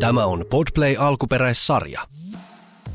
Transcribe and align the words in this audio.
Tämä 0.00 0.26
on 0.26 0.44
Podplay 0.50 0.96
alkuperäissarja. 0.98 2.00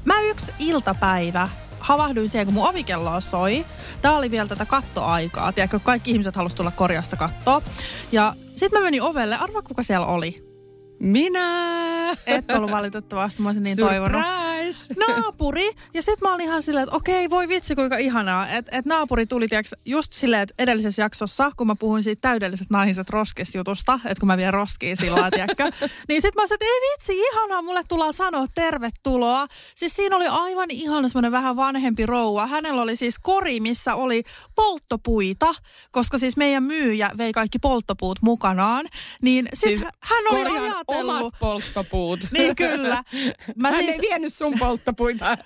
Mä 0.06 0.22
yksi 0.22 0.52
iltapäivä 0.60 1.50
havahduin 1.80 2.30
siihen, 2.30 2.46
kun 2.46 2.54
mun 2.54 2.70
ovikello 2.70 3.22
soi. 3.22 3.66
Tää 4.02 4.18
oli 4.18 4.32
vielä 4.32 4.48
tätä 4.48 4.66
kattoaikaa. 4.66 5.52
Tiedätkö, 5.52 5.80
kaikki 5.80 6.12
ihmiset 6.12 6.36
halusivat 6.36 6.58
tulla 6.58 6.72
korjasta 6.72 7.16
kattoa. 7.16 7.62
Ja 8.12 8.34
sitten 8.56 8.80
mä 8.80 8.86
menin 8.86 9.02
ovelle. 9.02 9.36
Arvaa, 9.38 9.62
kuka 9.62 9.84
siellä 9.84 10.06
oli? 10.06 10.44
Minä! 11.00 12.12
Et 12.26 12.52
ollut 12.52 12.72
valitettavasti, 12.72 13.42
mä 13.42 13.50
olisin 13.50 13.64
niin 13.64 13.78
toivonut. 13.78 14.22
Surprise! 14.74 15.12
Naapuri. 15.22 15.72
Ja 15.94 16.02
sitten 16.02 16.30
mä 16.30 16.34
olin 16.34 16.46
ihan 16.46 16.62
silleen, 16.62 16.84
että 16.84 16.96
okei, 16.96 17.30
voi 17.30 17.48
vitsi 17.48 17.76
kuinka 17.76 17.98
ihanaa. 17.98 18.50
Että 18.50 18.78
et 18.78 18.86
naapuri 18.86 19.26
tuli 19.26 19.48
tiiäks, 19.48 19.76
just 19.86 20.14
silleen, 20.14 20.42
että 20.42 20.56
edellisessä 20.60 21.02
jaksossa, 21.02 21.52
kun 21.58 21.68
mä 21.68 21.76
puhuin 21.76 22.04
siitä 22.04 22.22
täydelliset 22.22 22.68
naiset 22.70 23.10
roskisjutusta, 23.10 24.00
että 24.06 24.20
kun 24.20 24.28
mä 24.28 24.38
vien 24.38 24.54
roskiin 24.54 24.98
sillä 24.98 25.32
tiedätkö, 25.32 25.64
niin 26.10 26.22
sitten 26.22 26.42
mä 26.44 26.48
sanoin, 26.48 26.54
että 26.56 26.66
ei 26.66 26.80
vitsi, 26.94 27.14
ihanaa, 27.18 27.62
mulle 27.62 27.82
tullaan 27.88 28.14
sanoa 28.14 28.46
tervetuloa. 28.56 29.48
Siis 29.76 29.96
siinä 29.96 30.16
oli 30.16 30.28
aivan 30.28 30.72
ihana 30.72 31.10
semmoinen 31.10 31.32
vähän 31.32 31.56
vanhempi 31.56 32.06
rouva. 32.06 32.48
Hänellä 32.48 32.82
oli 32.82 32.96
siis 32.96 33.20
kori, 33.20 33.60
missä 33.60 33.96
oli 33.96 34.24
polttopuita, 34.56 35.54
koska 35.92 36.18
siis 36.18 36.38
meidän 36.38 36.64
myyjä 36.64 37.12
vei 37.18 37.32
kaikki 37.34 37.60
polttopuut 37.60 38.18
mukanaan. 38.22 38.86
Niin 39.22 39.48
sit 39.54 39.70
Siis 39.70 39.82
hän 40.00 40.24
oli 40.32 40.42
ajatellut... 40.42 40.84
omat 40.88 41.34
polttopuut. 41.40 42.20
Niin 42.32 42.56
kyllä. 42.56 43.04
Mä 43.56 43.72
Hän 43.72 43.84
siis- 43.84 43.96
ei 43.96 44.02
vienyt 44.02 44.34
sun 44.34 44.60
polttopuita, 44.62 45.38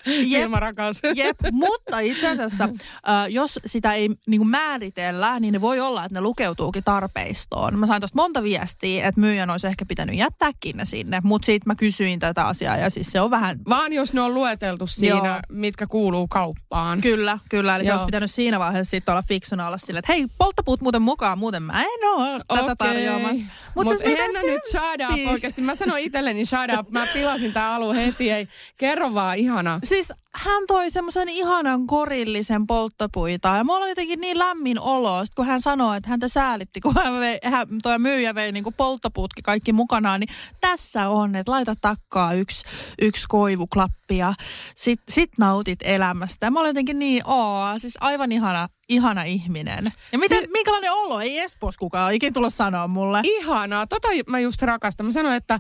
rakas. 0.60 1.02
Jep, 1.16 1.38
mutta 1.52 2.00
itse 2.00 2.30
asiassa, 2.30 2.64
äh, 2.64 3.30
jos 3.30 3.60
sitä 3.66 3.94
ei 3.94 4.10
niin 4.28 4.40
kuin 4.40 4.50
määritellä, 4.50 5.40
niin 5.40 5.52
ne 5.52 5.62
voi 5.62 5.80
olla, 5.80 6.06
että 6.06 6.14
ne 6.14 6.22
lukeutuukin 6.22 6.84
tarpeistoon. 6.84 7.80
Mä 7.80 7.86
sain 7.86 8.02
tuosta 8.02 8.16
monta 8.16 8.44
viestiä, 8.44 9.08
että 9.08 9.22
myyjän 9.22 9.50
olisi 9.50 9.68
ehkä 9.68 9.86
pitänyt 9.86 10.16
jättääkin 10.16 10.78
ne 10.78 10.86
sinne, 10.86 11.22
mutta 11.24 11.46
siitä 11.46 11.70
mä 11.70 11.76
kysyin 11.76 12.20
tätä 12.20 12.48
asiaa 12.48 12.78
ja 12.78 12.90
siis 12.90 13.08
se 13.08 13.22
on 13.22 13.32
vähän... 13.32 13.60
Vaan 13.70 13.94
jos 13.94 14.14
ne 14.14 14.22
on 14.22 14.34
lueteltu 14.34 14.88
siinä, 14.88 15.28
Joo. 15.28 15.40
mitkä 15.50 15.88
kuuluu 15.88 16.28
kauppaan. 16.28 17.02
Kyllä, 17.02 17.40
kyllä. 17.50 17.76
Eli 17.76 17.84
se 17.84 17.90
Joo. 17.90 17.96
olisi 17.96 18.06
pitänyt 18.06 18.32
siinä 18.32 18.60
vaiheessa 18.60 18.92
sitten 18.92 19.14
olla 19.14 19.24
fiksuna 19.28 19.68
olla 19.68 19.78
silleen, 19.78 20.00
että 20.00 20.14
hei, 20.14 20.28
polttopuut 20.38 20.82
muuten 20.82 21.02
mukaan, 21.02 21.40
muuten 21.40 21.64
mä 21.64 21.82
en 21.82 22.10
ole 22.10 22.42
tätä 22.48 22.76
tarjoamassa. 22.76 23.46
Mut 23.76 23.88
siis 23.88 24.00
Henna 24.00 24.42
nyt 24.42 24.62
shut 24.72 25.14
up 25.14 25.32
oikeasti. 25.32 25.62
Mä 25.62 25.76
sanoin 25.76 26.04
itselleni 26.04 26.46
shut 26.46 26.80
up. 26.80 26.90
Mä 26.90 27.08
pilasin 27.14 27.54
tää 27.54 27.76
alun 27.76 27.96
heti. 27.96 28.32
Ei. 28.32 28.48
Kerro 28.78 29.05
vaan, 29.14 29.38
ihana. 29.38 29.80
Siis 29.84 30.14
hän 30.36 30.64
toi 30.68 30.92
semmoisen 30.92 31.30
ihanan 31.30 31.88
korillisen 31.88 32.68
polttopuita 32.68 33.48
ja 33.48 33.64
mulla 33.64 33.80
oli 33.80 33.92
jotenkin 33.92 34.22
niin 34.22 34.40
lämmin 34.40 34.80
olo, 34.80 35.26
sit 35.26 35.36
kun 35.36 35.46
hän 35.46 35.62
sanoi, 35.62 35.98
että 35.98 36.10
häntä 36.10 36.28
säälitti, 36.28 36.82
kun 36.82 36.96
hän, 36.96 37.20
vei, 37.20 37.40
hän 37.44 37.68
toi 37.84 38.00
myyjä 38.00 38.36
vei 38.36 38.52
niinku 38.52 38.72
polttopuutkin 38.72 39.44
kaikki 39.44 39.74
mukanaan, 39.74 40.20
niin 40.20 40.30
tässä 40.62 41.10
on, 41.10 41.36
että 41.36 41.52
laita 41.52 41.76
takkaa 41.82 42.34
yksi, 42.34 42.66
yksi 43.02 43.26
koivuklappi 43.30 44.18
ja 44.18 44.34
sit, 44.76 45.00
sit 45.10 45.32
nautit 45.40 45.80
elämästä. 45.84 46.46
Ja 46.46 46.52
mä 46.52 46.60
olin 46.60 46.70
jotenkin 46.70 47.00
niin, 47.00 47.22
oo, 47.26 47.80
siis 47.80 47.98
aivan 48.02 48.32
ihana, 48.32 48.70
ihana 48.90 49.24
ihminen. 49.24 49.86
Ja 50.12 50.18
miten, 50.18 50.44
Si- 50.44 50.52
minkälainen 50.52 50.92
olo? 50.92 51.20
Ei 51.20 51.40
Espoossa 51.40 51.80
kukaan 51.80 52.14
ikinä 52.14 52.34
tulla 52.34 52.50
sanoa 52.50 52.88
mulle. 52.88 53.20
Ihanaa. 53.24 53.88
Tota 53.88 54.08
mä 54.28 54.40
just 54.40 54.62
rakastan. 54.62 55.06
Mä 55.06 55.12
sanoin, 55.12 55.36
että 55.36 55.60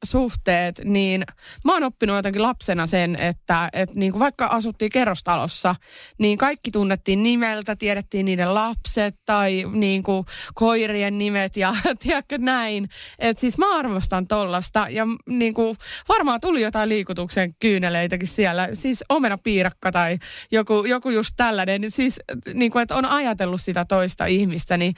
naapurisuhteet, 0.00 0.80
niin 0.84 1.24
mä 1.64 1.72
oon 1.72 1.84
oppinut 1.84 2.16
jotenkin 2.16 2.42
lapsena 2.42 2.86
sen, 2.86 3.16
että, 3.16 3.68
että 3.72 3.98
niin 3.98 4.12
kuin 4.12 4.20
vaikka 4.20 4.46
asuttiin 4.46 4.90
kerrostalossa, 4.90 5.74
niin 6.18 6.38
kaikki 6.38 6.70
tunnettiin 6.70 7.22
nimeltä, 7.22 7.76
tiedettiin 7.76 8.26
niiden 8.26 8.54
lapset 8.54 9.14
tai 9.26 9.64
niin 9.72 10.02
kuin 10.02 10.26
koirien 10.54 11.18
nimet 11.18 11.56
ja 11.56 11.74
tiedätkö 12.02 12.38
näin. 12.38 12.88
Et 13.18 13.38
siis 13.38 13.58
mä 13.58 13.78
arvostan 13.78 14.26
tollasta 14.26 14.86
ja 14.90 15.06
niin 15.26 15.54
kuin 15.54 15.76
varmaan 16.08 16.40
tuli 16.40 16.62
jotain 16.62 16.88
liikutuksen 16.88 17.54
kyyneleitäkin 17.60 18.28
siellä. 18.28 18.68
Siis 18.72 19.04
omenapiirakka 19.08 19.92
tai 19.92 20.18
joku, 20.52 20.84
joku 20.84 21.10
just 21.10 21.34
tällainen. 21.36 21.90
Siis 21.90 22.20
niin 22.54 22.70
kuin, 22.70 22.82
että 22.82 22.96
on 22.96 23.04
ajatellut 23.04 23.60
sitä 23.60 23.84
toista 23.84 24.26
ihmistä, 24.26 24.76
niin 24.76 24.94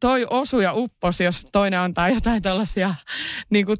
toi 0.00 0.26
osu 0.30 0.60
ja 0.60 0.72
uppos, 0.72 1.20
jos 1.20 1.46
toinen 1.52 1.80
antaa 1.80 2.08
jotain 2.08 2.42
tällaisia, 2.42 2.94
niin 3.50 3.66
kuin, 3.66 3.76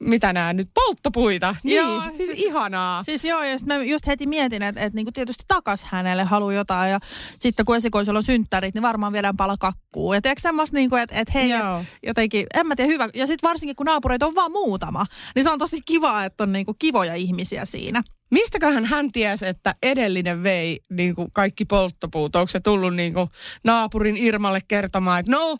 mitä 0.00 0.32
nämä 0.32 0.52
nyt, 0.52 0.68
polttopuita. 0.74 1.56
Niin, 1.62 1.76
Joo, 1.76 2.02
siis, 2.02 2.16
siis- 2.16 2.38
ihanaa. 2.38 3.02
Siis 3.02 3.24
joo, 3.24 3.42
ja 3.42 3.58
sit 3.58 3.68
mä 3.68 3.76
just 3.76 4.06
heti 4.06 4.26
mietin, 4.26 4.62
että, 4.62 4.80
että 4.80 4.96
niinku 4.96 5.12
tietysti 5.12 5.44
takas 5.48 5.84
hänelle 5.84 6.24
haluaa 6.24 6.52
jotain. 6.52 6.90
Ja 6.90 6.98
sitten 7.40 7.66
kun 7.66 7.76
esikoisella 7.76 8.18
on 8.18 8.22
synttärit, 8.22 8.74
niin 8.74 8.82
varmaan 8.82 9.12
viedään 9.12 9.36
pala 9.36 9.56
kakkuu. 9.60 10.12
Ja 10.14 10.22
tiedätkö 10.22 10.42
semmoista, 10.42 10.74
niinku, 10.76 10.96
että, 10.96 11.16
että 11.20 11.32
hei, 11.34 11.50
Joo. 11.50 11.84
jotenkin, 12.06 12.46
en 12.54 12.66
mä 12.66 12.76
tiedä, 12.76 12.92
hyvä. 12.92 13.08
Ja 13.14 13.26
sitten 13.26 13.48
varsinkin 13.48 13.76
kun 13.76 13.86
naapureita 13.86 14.26
on 14.26 14.34
vaan 14.34 14.52
muutama, 14.52 15.06
niin 15.34 15.44
se 15.44 15.50
on 15.50 15.58
tosi 15.58 15.80
kiva, 15.86 16.24
että 16.24 16.44
on 16.44 16.52
niinku 16.52 16.74
kivoja 16.78 17.14
ihmisiä 17.14 17.64
siinä. 17.64 18.02
Mistäköhän 18.30 18.84
hän 18.84 19.12
tiesi, 19.12 19.46
että 19.46 19.74
edellinen 19.82 20.42
vei 20.42 20.80
niin 20.90 21.14
kuin 21.14 21.28
kaikki 21.32 21.64
polttopuut? 21.64 22.36
Onko 22.36 22.48
se 22.48 22.60
tullut 22.60 22.94
niin 22.94 23.14
kuin 23.14 23.28
naapurin 23.64 24.16
Irmalle 24.16 24.60
kertomaan, 24.68 25.20
että 25.20 25.32
no, 25.32 25.56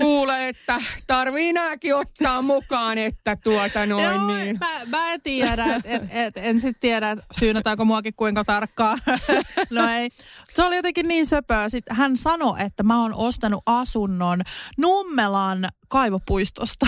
kuule, 0.00 0.48
että 0.48 0.80
tarvii 1.06 1.52
nääkin 1.52 1.96
ottaa 1.96 2.42
mukaan, 2.42 2.98
että 2.98 3.36
tuota 3.36 3.86
noin 3.86 4.04
Joo, 4.04 4.26
niin. 4.26 4.58
mä, 4.60 4.68
mä 4.86 5.12
en 5.12 5.22
tiedä, 5.22 5.64
et, 5.64 5.86
et, 5.86 6.02
et, 6.10 6.36
en 6.36 6.60
sitten 6.60 6.80
tiedä, 6.80 7.10
että 7.10 7.24
syynätäänkö 7.38 7.84
muakin 7.84 8.14
kuinka 8.14 8.44
tarkkaan. 8.44 8.98
no 9.70 9.88
ei. 9.88 10.08
Se 10.54 10.64
oli 10.64 10.76
jotenkin 10.76 11.08
niin 11.08 11.26
söpöä. 11.26 11.68
Sitten 11.68 11.96
hän 11.96 12.16
sanoi, 12.16 12.62
että 12.62 12.82
mä 12.82 13.02
oon 13.02 13.14
ostanut 13.14 13.62
asunnon 13.66 14.40
Nummelan 14.78 15.68
kaivopuistosta. 15.88 16.86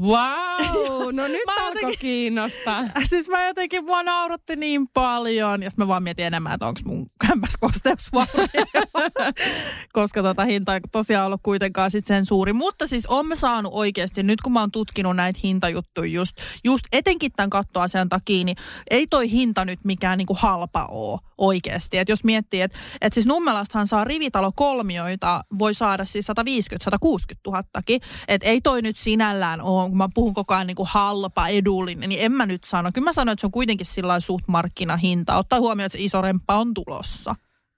Wow, 0.00 1.12
no 1.12 1.28
nyt 1.28 1.40
Mä 1.46 1.52
alkoi 1.56 1.68
jotenkin- 1.68 1.98
kiinnostaa. 1.98 2.84
Siis 3.08 3.28
mä 3.28 3.46
jotenkin, 3.46 3.84
mua 3.84 4.02
nauratti 4.02 4.56
niin 4.56 4.88
paljon. 4.88 5.62
Ja 5.62 5.70
sit 5.70 5.78
mä 5.78 5.88
vaan 5.88 6.02
mietin 6.02 6.24
enemmän, 6.26 6.54
että 6.54 6.66
onko 6.66 6.80
mun 6.84 7.06
kämpäs 7.26 7.52
kosteusvaurio. 7.60 8.46
Koska 9.92 10.22
tota 10.22 10.44
hinta 10.44 10.74
ei 10.74 10.80
tosiaan 10.92 11.26
ollut 11.26 11.40
kuitenkaan 11.42 11.90
sit 11.90 12.06
sen 12.06 12.26
suuri. 12.26 12.52
Mutta 12.52 12.86
siis 12.86 13.06
on 13.06 13.26
mä 13.26 13.34
saanut 13.34 13.72
oikeasti, 13.74 14.22
nyt 14.22 14.40
kun 14.40 14.52
mä 14.52 14.60
oon 14.60 14.70
tutkinut 14.70 15.16
näitä 15.16 15.40
hintajuttuja 15.44 16.10
just, 16.12 16.36
just 16.64 16.84
etenkin 16.92 17.32
tämän 17.36 17.50
kattoasian 17.50 18.08
takia, 18.08 18.44
niin 18.44 18.56
ei 18.90 19.06
toi 19.06 19.30
hinta 19.30 19.64
nyt 19.64 19.84
mikään 19.84 20.18
niinku 20.18 20.36
halpa 20.40 20.86
oo 20.90 21.18
oikeasti. 21.38 21.98
Et 21.98 22.08
jos 22.08 22.24
miettii, 22.24 22.60
että 22.60 22.78
et 23.00 23.12
siis 23.12 23.26
Nummelastahan 23.26 23.88
saa 23.88 24.04
rivitalo 24.04 24.50
kolmioita, 24.56 25.40
voi 25.58 25.74
saada 25.74 26.04
siis 26.04 26.26
150-160 26.28 27.38
tuhattakin. 27.42 28.00
Että 28.28 28.48
ei 28.48 28.60
toi 28.60 28.82
nyt 28.82 28.96
sinällään 28.96 29.60
ole, 29.60 29.81
kun 29.88 29.98
mä 29.98 30.08
puhun 30.14 30.34
koko 30.34 30.54
ajan 30.54 30.66
niinku 30.66 30.88
halpa, 30.90 31.48
edullinen, 31.48 32.08
niin 32.08 32.24
en 32.24 32.32
mä 32.32 32.46
nyt 32.46 32.64
sano. 32.64 32.90
Kyllä 32.94 33.04
mä 33.04 33.12
sanon, 33.12 33.32
että 33.32 33.40
se 33.40 33.46
on 33.46 33.52
kuitenkin 33.52 33.86
sillä 33.86 34.20
suht 34.20 34.44
markkinahinta. 34.48 35.36
Ottaa 35.36 35.60
huomioon, 35.60 35.86
että 35.86 35.98
se 35.98 36.04
iso 36.04 36.22
remppa 36.22 36.56
on 36.56 36.74
tulossa. 36.74 37.34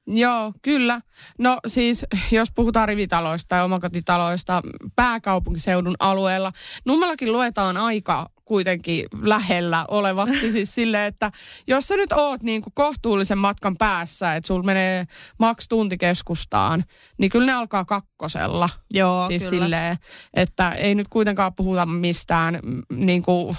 Joo, 0.06 0.52
kyllä. 0.62 1.00
No 1.38 1.58
siis, 1.66 2.06
jos 2.30 2.48
puhutaan 2.54 2.88
rivitaloista 2.88 3.48
tai 3.48 3.64
omakotitaloista 3.64 4.62
pääkaupunkiseudun 4.96 5.94
alueella, 5.98 6.52
Nummellakin 6.84 7.32
luetaan 7.32 7.76
aika 7.76 8.30
kuitenkin 8.44 9.06
lähellä 9.22 9.84
olevaksi. 9.88 10.52
siis 10.52 10.74
silleen, 10.74 11.06
että 11.08 11.32
jos 11.66 11.88
sä 11.88 11.96
nyt 11.96 12.12
oot 12.12 12.42
niin 12.42 12.62
kuin 12.62 12.72
kohtuullisen 12.74 13.38
matkan 13.38 13.76
päässä, 13.76 14.34
että 14.34 14.46
sulla 14.46 14.62
menee 14.62 15.04
maks 15.38 15.68
tunti 15.68 15.98
keskustaan, 15.98 16.84
niin 17.18 17.30
kyllä 17.30 17.46
ne 17.46 17.52
alkaa 17.52 17.84
kakkosella. 17.84 18.68
Joo, 18.90 19.26
siis 19.26 19.42
kyllä. 19.42 19.64
silleen, 19.64 19.96
että 20.34 20.70
ei 20.70 20.94
nyt 20.94 21.08
kuitenkaan 21.08 21.54
puhuta 21.54 21.86
mistään 21.86 22.58
mm, 22.62 22.82
niin 22.90 23.22
kuin 23.22 23.56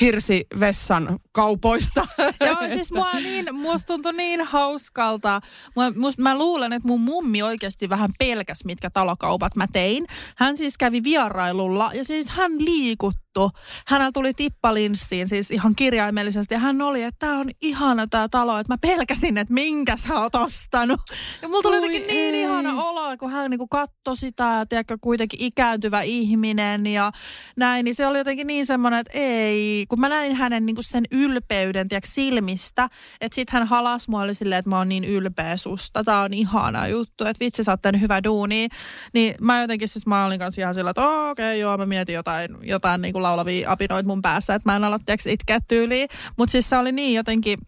hirsivessan 0.00 1.18
kaupoista. 1.32 2.06
Joo, 2.46 2.58
siis 2.74 2.92
mua 2.92 3.12
niin, 3.12 3.54
musta 3.54 3.86
tuntui 3.86 4.12
niin 4.12 4.42
hauskalta. 4.42 5.40
Mua, 5.76 5.90
must, 5.96 6.18
mä 6.18 6.38
luulen, 6.38 6.72
että 6.72 6.88
mun 6.88 7.00
mummi 7.00 7.42
oikeasti 7.42 7.88
vähän 7.88 8.10
pelkäs, 8.18 8.64
mitkä 8.64 8.90
talokaupat 8.90 9.56
mä 9.56 9.66
tein. 9.72 10.06
Hän 10.36 10.56
siis 10.56 10.74
kävi 10.78 11.04
vierailulla 11.04 11.90
ja 11.94 12.04
siis 12.04 12.28
hän 12.28 12.64
liikutti 12.64 13.29
juttu. 13.38 13.58
Hänellä 13.86 14.10
tuli 14.14 14.34
tippalinssiin 14.34 15.28
siis 15.28 15.50
ihan 15.50 15.72
kirjaimellisesti 15.76 16.54
ja 16.54 16.58
hän 16.58 16.82
oli, 16.82 17.02
että 17.02 17.26
tämä 17.26 17.38
on 17.38 17.50
ihana 17.60 18.06
tämä 18.06 18.28
talo, 18.28 18.58
että 18.58 18.72
mä 18.72 18.76
pelkäsin, 18.80 19.38
että 19.38 19.54
minkä 19.54 19.96
sä 19.96 20.20
oot 20.20 20.34
ostanut. 20.34 21.00
Ja 21.42 21.48
mulla 21.48 21.62
tuli 21.62 21.76
jotenkin 21.76 22.06
niin 22.06 22.34
ei. 22.34 22.42
ihana 22.42 22.82
olo, 22.84 23.16
kun 23.16 23.30
hän 23.30 23.50
niinku 23.50 23.68
katsoi 23.68 24.16
sitä 24.16 24.66
tiedätkö, 24.68 24.96
kuitenkin 25.00 25.42
ikääntyvä 25.42 26.02
ihminen 26.02 26.86
ja 26.86 27.12
näin, 27.56 27.84
niin 27.84 27.94
se 27.94 28.06
oli 28.06 28.18
jotenkin 28.18 28.46
niin 28.46 28.66
semmoinen, 28.66 29.00
että 29.00 29.12
ei, 29.14 29.86
kun 29.88 30.00
mä 30.00 30.08
näin 30.08 30.34
hänen 30.34 30.66
niinku 30.66 30.82
sen 30.82 31.04
ylpeyden 31.12 31.88
tiedätkö, 31.88 32.10
silmistä, 32.10 32.88
että 33.20 33.34
sit 33.34 33.50
hän 33.50 33.66
halas 33.66 34.08
mua 34.08 34.20
oli 34.20 34.34
silleen, 34.34 34.58
että 34.58 34.70
mä 34.70 34.78
oon 34.78 34.88
niin 34.88 35.04
ylpeä 35.04 35.56
susta, 35.56 36.04
tää 36.04 36.20
on 36.20 36.34
ihana 36.34 36.88
juttu, 36.88 37.24
että 37.24 37.44
vitsi 37.44 37.64
sä 37.64 37.72
oot 37.72 37.82
tehnyt 37.82 38.00
hyvä 38.00 38.24
duuni. 38.24 38.68
Niin 39.14 39.34
mä 39.40 39.60
jotenkin 39.60 39.88
siis 39.88 40.06
mä 40.06 40.24
olin 40.24 40.38
kanssa 40.38 40.60
ihan 40.60 40.74
sillä, 40.74 40.90
että 40.90 41.00
"Oo, 41.02 41.30
okei 41.30 41.46
okay, 41.50 41.56
joo, 41.56 41.78
mä 41.78 41.86
mietin 41.86 42.14
jotain, 42.14 42.56
jotain 42.62 43.00
niinku 43.02 43.19
laulavia 43.22 43.72
apinoita 43.72 44.06
mun 44.06 44.22
päässä, 44.22 44.54
että 44.54 44.68
mä 44.70 44.76
en 44.76 44.84
ala 44.84 44.98
itkeä 45.26 45.58
tyyliin. 45.68 46.08
Mutta 46.36 46.52
siis 46.52 46.68
se 46.68 46.76
oli 46.76 46.92
niin 46.92 47.14
jotenkin 47.14 47.58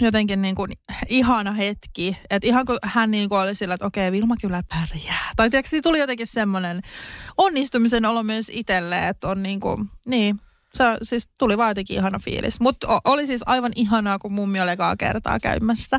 jotenkin 0.00 0.42
niin 0.42 0.54
kuin 0.54 0.72
ihana 1.08 1.52
hetki. 1.52 2.16
Että 2.30 2.48
ihan 2.48 2.66
kun 2.66 2.78
hän 2.82 3.10
niin 3.10 3.28
kuin 3.28 3.40
oli 3.40 3.54
sillä, 3.54 3.74
että 3.74 3.86
okei, 3.86 4.12
Vilma 4.12 4.34
kyllä 4.40 4.62
pärjää. 4.68 5.30
Tai 5.36 5.50
tiedätkö, 5.50 5.80
tuli 5.82 5.98
jotenkin 5.98 6.26
semmoinen 6.26 6.80
onnistumisen 7.36 8.04
olo 8.04 8.22
myös 8.22 8.50
itselle, 8.54 9.08
että 9.08 9.28
on 9.28 9.42
niin 9.42 9.60
kuin, 9.60 9.90
niin, 10.06 10.40
se 10.74 10.84
siis 11.02 11.28
tuli 11.38 11.58
vaan 11.58 11.70
jotenkin 11.70 11.96
ihana 11.96 12.18
fiilis. 12.18 12.60
Mutta 12.60 13.00
oli 13.04 13.26
siis 13.26 13.42
aivan 13.46 13.72
ihanaa, 13.76 14.18
kun 14.18 14.32
mummi 14.32 14.60
oli 14.60 14.70
ekaa 14.70 14.96
kertaa 14.96 15.40
käymässä. 15.40 15.98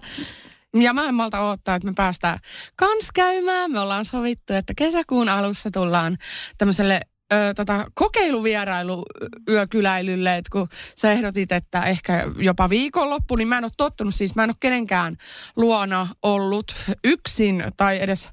Ja 0.73 0.93
mä 0.93 1.05
en 1.05 1.15
malta 1.15 1.41
odottaa, 1.41 1.75
että 1.75 1.87
me 1.87 1.93
päästään 1.95 2.39
kans 2.75 3.11
käymään. 3.13 3.71
Me 3.71 3.79
ollaan 3.79 4.05
sovittu, 4.05 4.53
että 4.53 4.73
kesäkuun 4.77 5.29
alussa 5.29 5.69
tullaan 5.73 6.17
tämmöiselle 6.57 7.01
ö, 7.33 7.53
tota, 7.55 7.85
kokeiluvierailu 7.93 9.03
yökyläilylle, 9.49 10.37
että 10.37 10.49
kun 10.51 10.67
sä 10.95 11.11
ehdotit, 11.11 11.51
että 11.51 11.83
ehkä 11.83 12.23
jopa 12.37 12.69
viikonloppu, 12.69 13.35
niin 13.35 13.47
mä 13.47 13.57
en 13.57 13.63
ole 13.63 13.71
tottunut, 13.77 14.15
siis 14.15 14.35
mä 14.35 14.43
en 14.43 14.49
ole 14.49 14.55
kenenkään 14.59 15.17
luona 15.55 16.07
ollut 16.23 16.75
yksin 17.03 17.63
tai 17.77 18.01
edes 18.01 18.29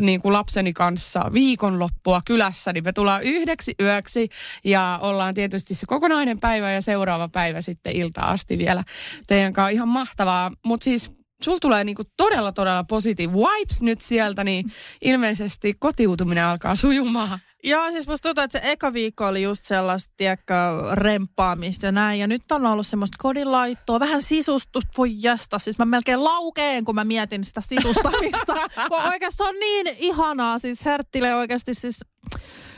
niin 0.00 0.20
kuin 0.20 0.32
lapseni 0.32 0.72
kanssa 0.72 1.30
viikonloppua 1.32 2.22
kylässä, 2.24 2.72
niin 2.72 2.84
me 2.84 2.92
tullaan 2.92 3.22
yhdeksi 3.22 3.74
yöksi 3.80 4.28
ja 4.64 4.98
ollaan 5.02 5.34
tietysti 5.34 5.74
se 5.74 5.86
kokonainen 5.86 6.40
päivä 6.40 6.72
ja 6.72 6.80
seuraava 6.80 7.28
päivä 7.28 7.60
sitten 7.60 7.96
ilta 7.96 8.20
asti 8.20 8.58
vielä 8.58 8.84
teidän 9.26 9.52
kanssa. 9.52 9.74
Ihan 9.74 9.88
mahtavaa, 9.88 10.50
mutta 10.64 10.84
siis 10.84 11.12
sul 11.44 11.58
tulee 11.58 11.84
niinku 11.84 12.02
todella, 12.16 12.52
todella 12.52 12.84
positive 12.84 13.32
vibes 13.32 13.82
nyt 13.82 14.00
sieltä, 14.00 14.44
niin 14.44 14.72
ilmeisesti 15.02 15.74
kotiutuminen 15.78 16.44
alkaa 16.44 16.76
sujumaan. 16.76 17.38
Joo, 17.62 17.90
siis 17.90 18.06
musta 18.06 18.28
tuntuu, 18.28 18.44
että 18.44 18.60
se 18.60 18.70
eka 18.70 18.92
viikko 18.92 19.26
oli 19.26 19.42
just 19.42 19.64
sellaista, 19.64 20.14
tiedätkö, 20.16 20.54
remppaamista 20.92 21.86
ja 21.86 21.92
näin. 21.92 22.20
Ja 22.20 22.26
nyt 22.26 22.52
on 22.52 22.66
ollut 22.66 22.86
semmoista 22.86 23.16
kodilaittoa, 23.18 24.00
vähän 24.00 24.22
sisustusta, 24.22 24.90
voi 24.98 25.10
jästä. 25.12 25.58
Siis 25.58 25.78
mä 25.78 25.84
melkein 25.84 26.24
laukeen, 26.24 26.84
kun 26.84 26.94
mä 26.94 27.04
mietin 27.04 27.44
sitä 27.44 27.60
sisustamista. 27.60 28.54
kun 28.90 29.02
oikeasti 29.08 29.42
on 29.42 29.54
niin 29.60 29.86
ihanaa, 29.98 30.58
siis 30.58 30.84
Herttile 30.84 31.34
oikeasti 31.34 31.74
siis... 31.74 32.00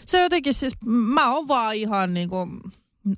Se 0.06 0.22
jotenkin 0.22 0.54
siis, 0.54 0.72
mä 0.86 1.34
oon 1.34 1.48
vaan 1.48 1.74
ihan 1.74 2.14
niinku, 2.14 2.48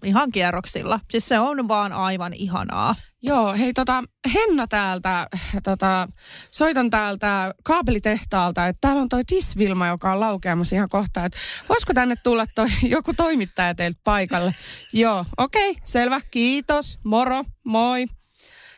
ihan 0.05 0.33
kierroksilla. 0.33 1.01
Siis 1.11 1.29
se 1.29 1.39
on 1.39 1.69
vaan 1.69 1.93
aivan 1.93 2.33
ihanaa. 2.35 2.95
Joo, 3.23 3.53
hei 3.53 3.73
tota, 3.73 4.05
Henna 4.35 4.67
täältä, 4.67 5.29
tota, 5.63 6.09
soitan 6.51 6.91
täältä 6.91 7.55
kaapelitehtaalta, 7.65 8.67
että 8.67 8.79
täällä 8.81 9.03
on 9.03 9.09
toi 9.09 9.25
Tisvilma, 9.25 9.87
joka 9.87 10.13
on 10.13 10.21
laukeamassa 10.21 10.77
ihan 10.77 10.89
kohta, 10.89 11.25
että 11.25 11.39
voisiko 11.69 11.95
tänne 11.95 12.15
tulla 12.23 12.47
toi, 12.55 12.69
joku 12.83 13.13
toimittaja 13.17 13.75
teiltä 13.75 14.01
paikalle? 14.05 14.55
Joo, 14.93 15.25
okei, 15.39 15.71
okay, 15.71 15.83
selvä, 15.85 16.21
kiitos, 16.31 16.99
moro, 17.05 17.45
moi. 17.65 18.07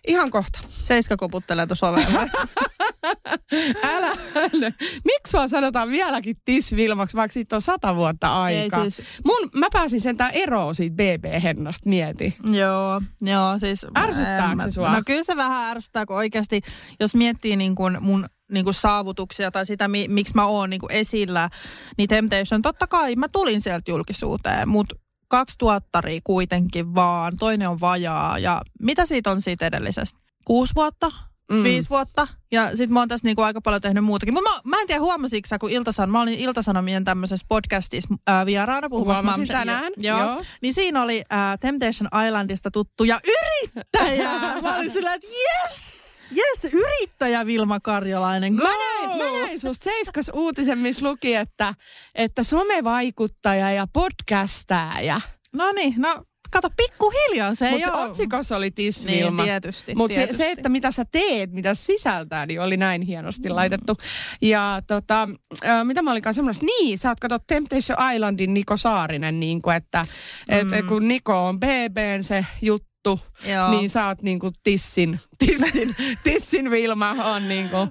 Ihan 0.07 0.31
kohta. 0.31 0.59
Seiska 0.69 1.17
koputtelee 1.17 1.67
tuossa 1.67 1.89
ovella. 1.89 2.29
älä, 3.95 4.13
älä. 4.37 4.73
Miksi 5.05 5.33
vaan 5.33 5.49
sanotaan 5.49 5.89
vieläkin 5.89 6.37
tisvilmaksi, 6.45 7.17
vaikka 7.17 7.33
siitä 7.33 7.57
on 7.57 7.63
sata 7.63 7.97
vuotta 7.97 8.43
aikaa? 8.43 8.85
Ei, 8.85 8.91
siis... 8.91 9.09
Mun, 9.25 9.51
mä 9.55 9.67
pääsin 9.73 10.01
sentään 10.01 10.31
eroon 10.35 10.75
siitä 10.75 10.97
BB-hennasta, 10.97 11.89
mieti. 11.89 12.37
Joo, 12.53 13.03
joo 13.23 13.59
siis... 13.59 13.87
Ärsyttääkö 13.99 14.63
se 14.63 14.71
sua? 14.71 14.93
No 14.93 15.03
kyllä 15.07 15.25
se 15.25 15.37
vähän 15.37 15.71
ärsyttää, 15.71 16.07
kun 16.07 16.17
oikeasti, 16.17 16.61
jos 17.01 17.15
miettii 17.15 17.57
niin 17.57 17.75
kuin 17.75 17.97
mun 18.01 18.27
niin 18.53 18.65
kuin 18.65 18.75
saavutuksia 18.75 19.51
tai 19.51 19.67
sitä, 19.67 19.89
mi, 19.89 20.07
miksi 20.09 20.35
mä 20.35 20.47
oon 20.47 20.71
niin 20.71 20.81
kuin 20.81 20.93
esillä, 20.93 21.51
niin 21.99 22.09
Temptation, 22.09 22.63
totta 22.63 22.87
kai 22.87 23.17
mä 23.17 23.29
tulin 23.29 23.61
sieltä 23.61 23.91
julkisuuteen, 23.91 24.69
mutta 24.69 24.97
kaksi 25.29 25.59
tuottaria 25.59 26.21
kuitenkin 26.25 26.95
vaan, 26.95 27.37
toinen 27.39 27.69
on 27.69 27.81
vajaa 27.81 28.39
ja 28.39 28.61
mitä 28.83 29.07
siitä 29.07 29.31
on 29.31 29.43
siitä 29.43 29.67
edellisestä? 29.67 30.21
Kuusi 30.45 30.75
vuotta? 30.75 31.13
Mm. 31.53 31.63
Viisi 31.63 31.91
vuotta. 31.91 32.29
Ja 32.53 32.69
sitten 32.69 32.93
mä 32.93 33.01
oon 33.01 33.09
tässä 33.09 33.27
niinku 33.27 33.43
aika 33.43 33.61
paljon 33.61 33.83
tehnyt 33.83 34.05
muutakin. 34.05 34.35
Mutta 34.35 34.51
mä, 34.51 34.61
mä 34.65 34.81
en 34.81 34.87
tiedä 34.87 35.01
huomasitko 35.01 35.49
sä, 35.49 35.59
kun 35.59 35.71
Iltasan, 35.71 36.11
mä 36.11 36.21
olin 36.21 36.39
Iltasanomien 36.39 37.05
tämmöisessä 37.05 37.47
podcastissa 37.49 38.15
ää, 38.27 38.47
vieraana 38.47 38.89
puhumassa. 38.89 39.23
Huomasin 39.23 39.49
tänään. 39.49 39.93
Joo. 39.97 40.21
joo. 40.21 40.43
Niin 40.63 40.75
siinä 40.75 41.03
oli 41.03 41.23
ää, 41.31 41.59
Temptation 41.59 42.09
Islandista 42.27 42.71
tuttu 42.71 43.05
ja 43.05 43.21
yrittäjä. 43.27 44.31
mä 44.63 44.77
olin 44.77 44.91
sillä, 44.91 45.15
että 45.15 45.27
yes! 45.27 46.07
Yes, 46.37 46.73
yrittäjä 46.73 47.47
Vilma 47.47 47.81
Karjalainen, 47.81 48.55
go! 48.55 48.63
Mä 48.63 48.71
näin, 48.71 49.19
mä 49.19 49.41
näin 49.41 49.61
susta 49.61 49.85
seiskas 49.85 50.31
uutisen, 50.35 50.79
missä 50.79 51.07
luki, 51.07 51.35
että, 51.35 51.75
että 52.15 52.43
somevaikuttaja 52.43 53.71
ja 53.71 53.87
podcastaja. 53.93 55.21
No 55.53 55.73
niin, 55.73 55.95
no 55.97 56.25
kato, 56.51 56.69
pikkuhiljaa 56.77 57.55
se 57.55 57.71
Mut 57.71 57.81
ei 57.81 57.87
ole. 57.87 58.05
otsikossa 58.05 58.57
oli 58.57 58.71
Tiss 58.71 59.07
Vilma. 59.07 59.43
Niin, 59.43 59.51
tietysti. 59.51 59.95
Mutta 59.95 60.15
se, 60.15 60.29
se, 60.33 60.51
että 60.51 60.69
mitä 60.69 60.91
sä 60.91 61.05
teet, 61.13 61.53
mitä 61.53 61.75
sisältää, 61.75 62.47
niin 62.47 62.61
oli 62.61 62.77
näin 62.77 63.03
hienosti 63.03 63.49
mm. 63.49 63.55
laitettu. 63.55 63.97
Ja 64.43 64.83
tota, 64.87 65.29
äh, 65.67 65.85
mitä 65.85 66.03
mä 66.03 66.11
olinkaan 66.11 66.35
semmoista, 66.35 66.67
niin, 66.67 66.99
sä 66.99 67.09
oot 67.09 67.21
kato 67.21 67.39
Temptation 67.47 68.13
Islandin 68.15 68.55
Niko 68.55 68.77
Saarinen, 68.77 69.41
niin 69.41 69.63
kuin, 69.63 69.77
että 69.77 70.07
mm. 70.51 70.59
et, 70.59 70.87
kun 70.89 71.09
Niko 71.09 71.47
on 71.47 71.61
BBn 71.61 72.23
se 72.23 72.47
juttu, 72.63 72.96
juttu, 73.07 73.27
Joo. 73.49 73.71
niin 73.71 73.91
sä 73.91 74.07
oot 74.07 74.23
niinku 74.23 74.53
tissin, 74.65 75.21
tissin, 75.39 75.97
tissin 76.25 76.71
Vilma 76.71 77.11
on 77.11 77.49
niinku, 77.49 77.77
uh, 77.77 77.91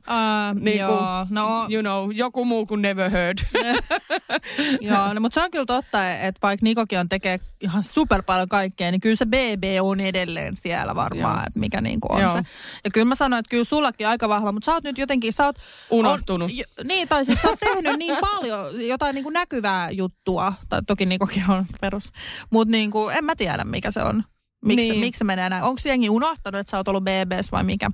niinku 0.60 0.94
joo. 0.94 1.28
No, 1.30 1.68
you 1.70 1.82
know, 1.82 2.12
joku 2.14 2.46
muu 2.46 2.66
kuin 2.66 2.82
never 2.82 3.12
heard. 3.12 3.38
joo, 4.82 5.14
no, 5.14 5.22
mutta 5.22 5.34
se 5.34 5.46
on 5.46 5.52
kyllä 5.52 5.66
totta, 5.66 6.12
että 6.12 6.40
vaikka 6.44 6.64
Nikokin 6.64 7.00
on 7.00 7.10
tekee 7.10 7.40
ihan 7.62 7.84
super 7.84 8.24
paljon 8.24 8.50
kaikkea, 8.50 8.92
niin 8.92 9.02
kyllä 9.02 9.16
se 9.16 9.26
BB 9.26 9.64
on 9.82 10.00
edelleen 10.00 10.56
siellä 10.56 10.96
varmaan, 10.96 11.44
että 11.48 11.60
mikä 11.60 11.82
niinku 11.82 12.08
on 12.14 12.22
joo. 12.22 12.32
se. 12.32 12.42
Ja 12.84 12.92
kyllä 12.94 13.06
mä 13.06 13.16
sanoin, 13.16 13.40
että 13.40 13.50
kyllä 13.50 13.64
sullakin 13.64 14.08
aika 14.08 14.30
vahva, 14.30 14.52
mutta 14.52 14.66
sä 14.66 14.74
oot 14.74 14.84
nyt 14.84 14.98
jotenkin, 14.98 15.34
sä 15.34 15.46
oot... 15.46 15.56
Unohtunut. 15.90 16.52
On, 16.52 16.88
niin, 16.88 17.08
tai 17.08 17.26
siis 17.26 17.42
sä 17.42 17.50
oot 17.50 17.60
tehnyt 17.60 17.98
niin 17.98 18.18
paljon 18.22 18.88
jotain 18.88 19.16
niinku 19.16 19.30
näkyvää 19.30 19.90
juttua, 19.90 20.54
tai 20.70 20.82
toki 20.88 21.06
Nikokin 21.06 21.44
on 21.50 21.66
perus, 21.82 22.10
mutta 22.50 22.72
niinku, 22.72 23.10
en 23.10 23.26
mä 23.26 23.36
tiedä 23.36 23.64
mikä 23.64 23.92
se 23.92 24.02
on. 24.02 24.24
Miksi, 24.66 24.90
niin. 24.90 25.00
miksi 25.00 25.18
se 25.20 25.24
menee 25.24 25.50
näin? 25.50 25.64
Onko 25.64 25.82
jengi 25.86 26.10
unohtanut, 26.10 26.60
että 26.60 26.72
sä 26.72 26.78
oot 26.78 26.88
ollut 26.88 27.04
BBS 27.04 27.52
vai 27.52 27.64
mikä? 27.64 27.92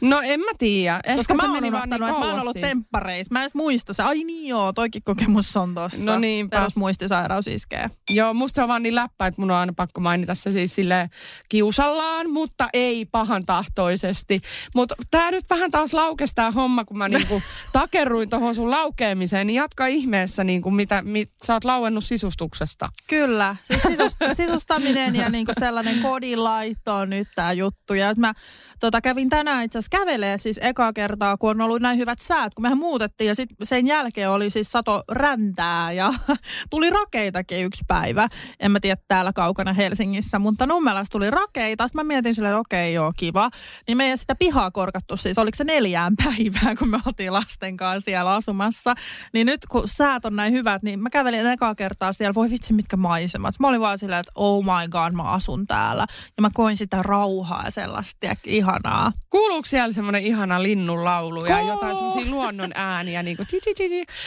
No 0.00 0.20
en 0.24 0.40
mä 0.40 0.50
tiedä. 0.58 1.00
Koska 1.16 1.34
mä 1.34 1.42
oon 1.42 1.50
unohtanut, 1.50 2.00
niin 2.00 2.10
että 2.10 2.20
mä 2.20 2.30
oon 2.30 2.40
ollut 2.40 2.60
temppareissa. 2.60 3.32
Mä 3.32 3.38
en 3.38 3.42
edes 3.42 3.54
muista 3.54 3.94
se. 3.94 4.02
Ai 4.02 4.24
niin 4.24 4.48
joo, 4.48 4.72
toikin 4.72 5.02
kokemus 5.04 5.56
on 5.56 5.74
tossa. 5.74 6.02
No 6.02 6.18
niin. 6.18 6.50
Perusmuistisairaus 6.50 7.46
iskee. 7.46 7.90
Joo, 8.10 8.34
musta 8.34 8.54
se 8.54 8.62
on 8.62 8.68
vaan 8.68 8.82
niin 8.82 8.94
läppä, 8.94 9.26
että 9.26 9.40
mun 9.40 9.50
on 9.50 9.56
aina 9.56 9.72
pakko 9.76 10.00
mainita 10.00 10.34
se 10.34 10.52
siis 10.52 10.74
sille 10.74 11.10
kiusallaan, 11.48 12.30
mutta 12.30 12.68
ei 12.72 13.04
pahan 13.04 13.46
tahtoisesti. 13.46 14.40
Mutta 14.74 14.94
tää 15.10 15.30
nyt 15.30 15.50
vähän 15.50 15.70
taas 15.70 15.94
laukestaa 15.94 16.50
homma, 16.50 16.84
kun 16.84 16.98
mä 16.98 17.08
niinku 17.08 17.42
takerruin 17.72 18.28
tohon 18.28 18.54
sun 18.54 18.70
laukeamiseen, 18.70 19.46
niin 19.46 19.56
jatka 19.56 19.86
ihmeessä 19.86 20.44
niinku 20.44 20.70
mitä 20.70 21.02
mit, 21.02 21.32
sä 21.46 21.54
oot 21.54 21.64
lauennut 21.64 22.04
sisustuksesta. 22.04 22.88
Kyllä, 23.08 23.56
siis 23.64 23.82
sisust, 23.82 24.16
sisustaminen 24.36 25.16
ja 25.16 25.28
niinku 25.30 25.52
sellainen 25.60 26.02
kodilaitto 26.02 26.94
on 26.94 27.10
nyt 27.10 27.28
tää 27.34 27.52
juttu. 27.52 27.94
Ja 27.94 28.14
mä 28.16 28.32
tota, 28.80 29.00
kävin 29.00 29.28
tänään 29.28 29.51
itse 29.60 29.78
asiassa 29.78 29.98
kävelee 29.98 30.38
siis 30.38 30.58
eka 30.62 30.92
kertaa, 30.92 31.36
kun 31.36 31.50
on 31.50 31.60
ollut 31.60 31.82
näin 31.82 31.98
hyvät 31.98 32.18
säät, 32.18 32.54
kun 32.54 32.62
mehän 32.62 32.78
muutettiin 32.78 33.28
ja 33.28 33.34
sitten 33.34 33.66
sen 33.66 33.86
jälkeen 33.86 34.30
oli 34.30 34.50
siis 34.50 34.72
sato 34.72 35.02
räntää 35.08 35.92
ja 35.92 36.14
tuli 36.70 36.90
rakeitakin 36.90 37.64
yksi 37.64 37.84
päivä. 37.88 38.28
En 38.60 38.70
mä 38.70 38.80
tiedä 38.80 39.00
täällä 39.08 39.32
kaukana 39.32 39.72
Helsingissä, 39.72 40.38
mutta 40.38 40.66
Nummelassa 40.66 41.10
tuli 41.10 41.30
rakeita. 41.30 41.88
Sitten 41.88 41.98
mä 42.06 42.08
mietin 42.08 42.34
silleen, 42.34 42.52
että 42.52 42.60
okei 42.60 42.86
okay, 42.86 42.92
joo, 42.94 43.12
kiva. 43.16 43.50
Niin 43.86 43.96
meidän 43.96 44.18
sitä 44.18 44.34
pihaa 44.34 44.70
korkattu 44.70 45.16
siis, 45.16 45.38
oliko 45.38 45.56
se 45.56 45.64
neljään 45.64 46.16
päivään, 46.24 46.76
kun 46.76 46.90
me 46.90 46.98
oltiin 47.06 47.32
lasten 47.32 47.76
kanssa 47.76 48.04
siellä 48.04 48.34
asumassa. 48.34 48.94
Niin 49.32 49.46
nyt 49.46 49.60
kun 49.70 49.88
säät 49.88 50.24
on 50.24 50.36
näin 50.36 50.52
hyvät, 50.52 50.82
niin 50.82 51.00
mä 51.00 51.10
kävelin 51.10 51.46
eka 51.46 51.74
kertaa 51.74 52.12
siellä, 52.12 52.34
voi 52.34 52.50
vitsi 52.50 52.72
mitkä 52.72 52.96
maisemat. 52.96 53.54
Mä 53.60 53.68
olin 53.68 53.80
vaan 53.80 53.98
silleen, 53.98 54.20
että 54.20 54.32
oh 54.34 54.64
my 54.64 54.88
god, 54.90 55.12
mä 55.12 55.22
asun 55.22 55.66
täällä. 55.66 56.06
Ja 56.36 56.40
mä 56.40 56.50
koin 56.54 56.76
sitä 56.76 57.02
rauhaa 57.02 57.70
sellaista, 57.70 58.26
ja 58.26 58.34
ihanaa. 58.44 59.12
Kuuluuko 59.42 59.66
siellä 59.66 59.92
semmoinen 59.92 60.22
ihana 60.22 60.62
linnun 60.62 61.04
laulu 61.04 61.44
ja 61.44 61.60
jotain 61.60 61.96
semmoisia 61.96 62.30
luonnon 62.30 62.70
ääniä? 62.74 63.22
Niin 63.22 63.36
kuin 63.36 63.46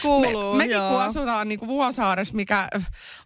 Kuuluu, 0.01 0.53
Me, 0.53 0.57
Mekin 0.57 0.73
joo. 0.73 0.91
kun 0.91 1.01
asutaan 1.01 1.47
niin 1.47 1.59
kuin 1.59 1.69
Vuosaaressa, 1.69 2.35
mikä 2.35 2.69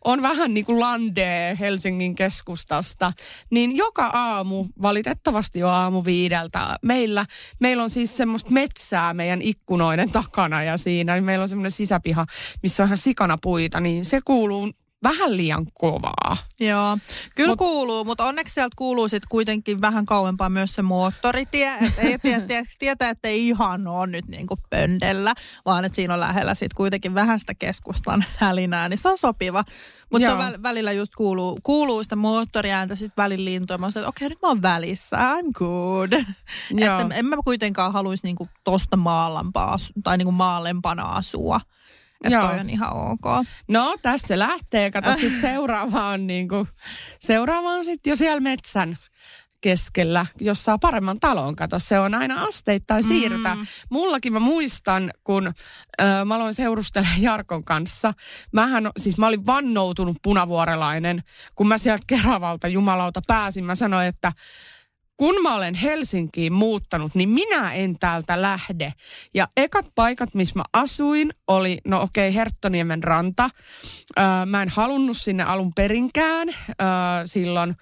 on 0.05 0.21
vähän 0.21 0.53
niin 0.53 0.65
kuin 0.65 0.79
landee 0.79 1.57
Helsingin 1.59 2.15
keskustasta, 2.15 3.13
niin 3.49 3.75
joka 3.75 4.05
aamu, 4.05 4.65
valitettavasti 4.81 5.59
jo 5.59 5.69
aamu 5.69 6.03
viideltä, 6.05 6.75
meillä, 6.81 7.25
meillä 7.59 7.83
on 7.83 7.89
siis 7.89 8.17
semmoista 8.17 8.51
metsää 8.51 9.13
meidän 9.13 9.41
ikkunoiden 9.41 10.11
takana 10.11 10.63
ja 10.63 10.77
siinä, 10.77 11.13
niin 11.13 11.23
meillä 11.23 11.43
on 11.43 11.49
semmoinen 11.49 11.71
sisäpiha, 11.71 12.25
missä 12.63 12.83
on 12.83 12.87
ihan 12.87 12.97
sikana 12.97 13.37
puita, 13.41 13.79
niin 13.79 14.05
se 14.05 14.19
kuuluu 14.25 14.71
vähän 15.03 15.37
liian 15.37 15.65
kovaa. 15.73 16.37
Joo, 16.59 16.97
kyllä 17.35 17.53
Mut- 17.53 17.57
kuuluu, 17.57 18.03
mutta 18.05 18.23
onneksi 18.23 18.53
sieltä 18.53 18.75
kuuluu 18.75 19.07
sitten 19.07 19.27
kuitenkin 19.29 19.81
vähän 19.81 20.05
kauempaa 20.05 20.49
myös 20.49 20.75
se 20.75 20.81
moottoritie. 20.81 21.77
Että 21.81 22.01
ei 22.01 22.19
tie, 22.19 22.41
tie, 22.47 22.63
tietää, 22.79 23.09
että 23.09 23.27
ei 23.27 23.47
ihan 23.47 23.87
ole 23.87 24.07
nyt 24.07 24.27
niinku 24.27 24.55
pöndellä, 24.69 25.33
vaan 25.65 25.85
että 25.85 25.95
siinä 25.95 26.13
on 26.13 26.19
lähellä 26.19 26.53
sitten 26.53 26.77
kuitenkin 26.77 27.13
vähän 27.13 27.39
sitä 27.39 27.53
keskustan 27.53 28.25
hälinää, 28.37 28.89
niin 28.89 28.97
se 28.97 29.09
on 29.09 29.17
sopiva. 29.17 29.63
Mutta 30.11 30.27
se 30.27 30.37
väl, 30.37 30.63
välillä 30.63 30.91
just 30.91 31.15
kuuluu, 31.15 31.59
kuuluu 31.63 32.03
sitä 32.03 32.15
moottoriääntä, 32.15 32.95
sitten 32.95 33.23
välillä 33.23 33.45
lintuja. 33.45 33.77
Mä 33.77 33.87
että 33.87 34.07
okei, 34.07 34.29
nyt 34.29 34.41
mä 34.41 34.47
oon 34.47 34.61
välissä, 34.61 35.17
I'm 35.17 35.51
good. 35.53 36.13
Että 36.13 37.15
en 37.15 37.25
mä 37.25 37.37
kuitenkaan 37.43 37.93
haluaisi 37.93 38.23
niinku 38.23 38.49
tosta 38.63 38.97
maalampaa 38.97 39.75
tai 40.03 40.17
niinku 40.17 40.31
maalempana 40.31 41.03
asua. 41.03 41.59
Että 42.23 42.37
Joo. 42.37 42.47
toi 42.47 42.59
on 42.59 42.69
ihan 42.69 42.93
ok. 42.93 43.45
No, 43.67 43.97
tästä 44.01 44.27
se 44.27 44.39
lähtee. 44.39 44.91
Kato, 44.91 45.15
sit 45.15 45.41
seuraava 45.41 46.07
on 46.07 46.27
niinku, 46.27 46.67
seuraava 47.19 47.69
on 47.69 47.85
sitten 47.85 48.11
jo 48.11 48.15
siellä 48.15 48.39
metsän 48.39 48.97
keskellä, 49.61 50.25
jos 50.39 50.63
saa 50.63 50.77
paremman 50.77 51.19
talon. 51.19 51.55
Kato, 51.55 51.79
se 51.79 51.99
on 51.99 52.13
aina 52.13 52.43
asteittain 52.43 53.03
siirrytä. 53.03 53.55
Mm. 53.55 53.65
Mullakin 53.89 54.33
mä 54.33 54.39
muistan, 54.39 55.11
kun 55.23 55.47
ö, 55.47 56.25
mä 56.25 56.35
aloin 56.35 56.53
seurustella 56.53 57.09
Jarkon 57.17 57.63
kanssa. 57.63 58.13
Mähän, 58.53 58.89
siis 58.97 59.17
mä 59.17 59.27
olin 59.27 59.45
vannoutunut 59.45 60.17
punavuorelainen. 60.23 61.23
Kun 61.55 61.67
mä 61.67 61.77
sieltä 61.77 62.03
Keravalta 62.07 62.67
jumalauta 62.67 63.21
pääsin, 63.27 63.65
mä 63.65 63.75
sanoin, 63.75 64.07
että 64.07 64.31
kun 65.19 65.41
mä 65.43 65.55
olen 65.55 65.75
Helsinkiin 65.75 66.53
muuttanut, 66.53 67.15
niin 67.15 67.29
minä 67.29 67.73
en 67.73 67.99
täältä 67.99 68.41
lähde. 68.41 68.93
Ja 69.33 69.47
ekat 69.57 69.85
paikat, 69.95 70.33
missä 70.33 70.59
mä 70.59 70.63
asuin, 70.73 71.33
oli, 71.47 71.77
no 71.87 72.01
okei, 72.01 72.27
okay, 72.29 72.35
Herttoniemen 72.35 73.03
ranta. 73.03 73.49
Öö, 74.19 74.25
mä 74.45 74.61
en 74.61 74.69
halunnut 74.69 75.17
sinne 75.17 75.43
alun 75.43 75.73
perinkään 75.73 76.49
öö, 76.49 76.87
silloin 77.25 77.75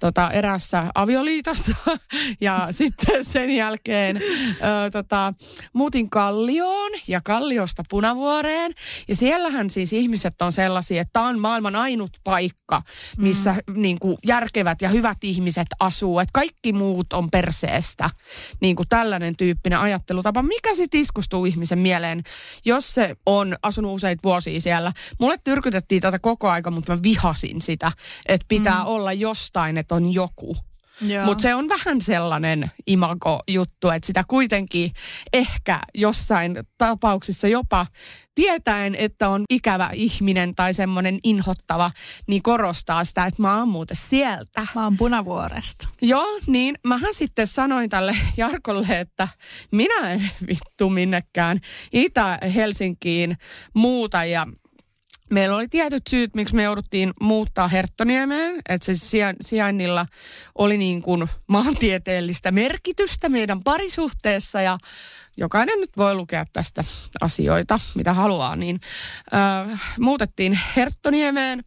tota, 0.00 0.30
erässä 0.30 0.84
avioliitossa. 0.94 1.74
Ja 2.40 2.68
sitten 2.70 3.24
sen 3.24 3.50
jälkeen 3.50 4.16
öö, 4.16 4.90
tota, 4.90 5.34
muutin 5.72 6.10
Kallioon 6.10 6.90
ja 7.08 7.20
Kalliosta 7.24 7.82
Punavuoreen. 7.90 8.72
Ja 9.08 9.16
siellähän 9.16 9.70
siis 9.70 9.92
ihmiset 9.92 10.42
on 10.42 10.52
sellaisia, 10.52 11.00
että 11.02 11.12
tämä 11.12 11.26
on 11.26 11.38
maailman 11.38 11.76
ainut 11.76 12.10
paikka, 12.24 12.82
missä 13.18 13.52
mm. 13.66 13.82
niin 13.82 13.98
kuin, 13.98 14.16
järkevät 14.26 14.82
ja 14.82 14.88
hyvät 14.88 15.18
ihmiset 15.22 15.66
asuu. 15.80 16.18
Että 16.18 16.30
kaikki 16.34 16.72
muut 16.72 17.12
on 17.12 17.30
perseestä. 17.30 18.10
Niin 18.60 18.76
kuin 18.76 18.88
tällainen 18.88 19.36
tyyppinen 19.36 19.78
ajattelutapa. 19.78 20.42
Mikä 20.42 20.74
sitten 20.74 21.00
iskustuu 21.00 21.44
ihmisen 21.44 21.78
mieleen, 21.78 22.22
jos 22.64 22.94
se 22.94 23.16
on 23.26 23.56
asunut 23.62 23.94
useita 23.94 24.20
vuosia 24.24 24.60
siellä? 24.60 24.92
Mulle 25.20 25.36
tyrkytettiin 25.44 26.02
tätä 26.02 26.18
koko 26.18 26.50
aika, 26.50 26.70
mutta 26.70 26.92
mä 26.92 27.02
vihasin 27.02 27.62
sitä, 27.62 27.92
että 28.26 28.46
pitää 28.48 28.80
mm. 28.80 28.86
olla 28.86 29.12
jostain, 29.12 29.78
että 29.78 29.89
on 29.92 30.12
joku. 30.12 30.56
Mutta 31.24 31.42
se 31.42 31.54
on 31.54 31.68
vähän 31.68 32.02
sellainen 32.02 32.70
imago-juttu, 32.86 33.90
että 33.90 34.06
sitä 34.06 34.24
kuitenkin 34.28 34.92
ehkä 35.32 35.80
jossain 35.94 36.58
tapauksissa 36.78 37.48
jopa 37.48 37.86
tietäen, 38.34 38.94
että 38.94 39.28
on 39.28 39.44
ikävä 39.50 39.90
ihminen 39.92 40.54
tai 40.54 40.74
semmoinen 40.74 41.18
inhottava, 41.24 41.90
niin 42.26 42.42
korostaa 42.42 43.04
sitä, 43.04 43.26
että 43.26 43.42
mä 43.42 43.58
oon 43.58 43.68
muuten 43.68 43.96
sieltä. 43.96 44.66
Mä 44.74 44.84
oon 44.84 44.96
punavuoresta. 44.96 45.88
Joo, 46.02 46.38
niin 46.46 46.78
mähän 46.86 47.14
sitten 47.14 47.46
sanoin 47.46 47.90
tälle 47.90 48.16
Jarkolle, 48.36 49.00
että 49.00 49.28
minä 49.70 50.12
en 50.12 50.30
vittu 50.48 50.90
minnekään 50.90 51.58
Itä-Helsinkiin 51.92 53.36
muuta 53.74 54.24
ja 54.24 54.46
Meillä 55.30 55.56
oli 55.56 55.68
tietyt 55.68 56.06
syyt, 56.10 56.34
miksi 56.34 56.54
me 56.54 56.62
jouduttiin 56.62 57.12
muuttaa 57.20 57.68
Herttoniemeen, 57.68 58.56
että 58.68 58.86
se 58.86 58.92
sija- 58.92 59.36
sijainnilla 59.40 60.06
oli 60.54 60.78
niin 60.78 61.02
kuin 61.02 61.28
maantieteellistä 61.46 62.52
merkitystä 62.52 63.28
meidän 63.28 63.62
parisuhteessa 63.62 64.60
ja 64.60 64.78
jokainen 65.36 65.80
nyt 65.80 65.96
voi 65.96 66.14
lukea 66.14 66.44
tästä 66.52 66.84
asioita, 67.20 67.80
mitä 67.96 68.14
haluaa, 68.14 68.56
niin 68.56 68.80
äh, 69.34 69.80
muutettiin 70.00 70.60
Herttoniemeen 70.76 71.64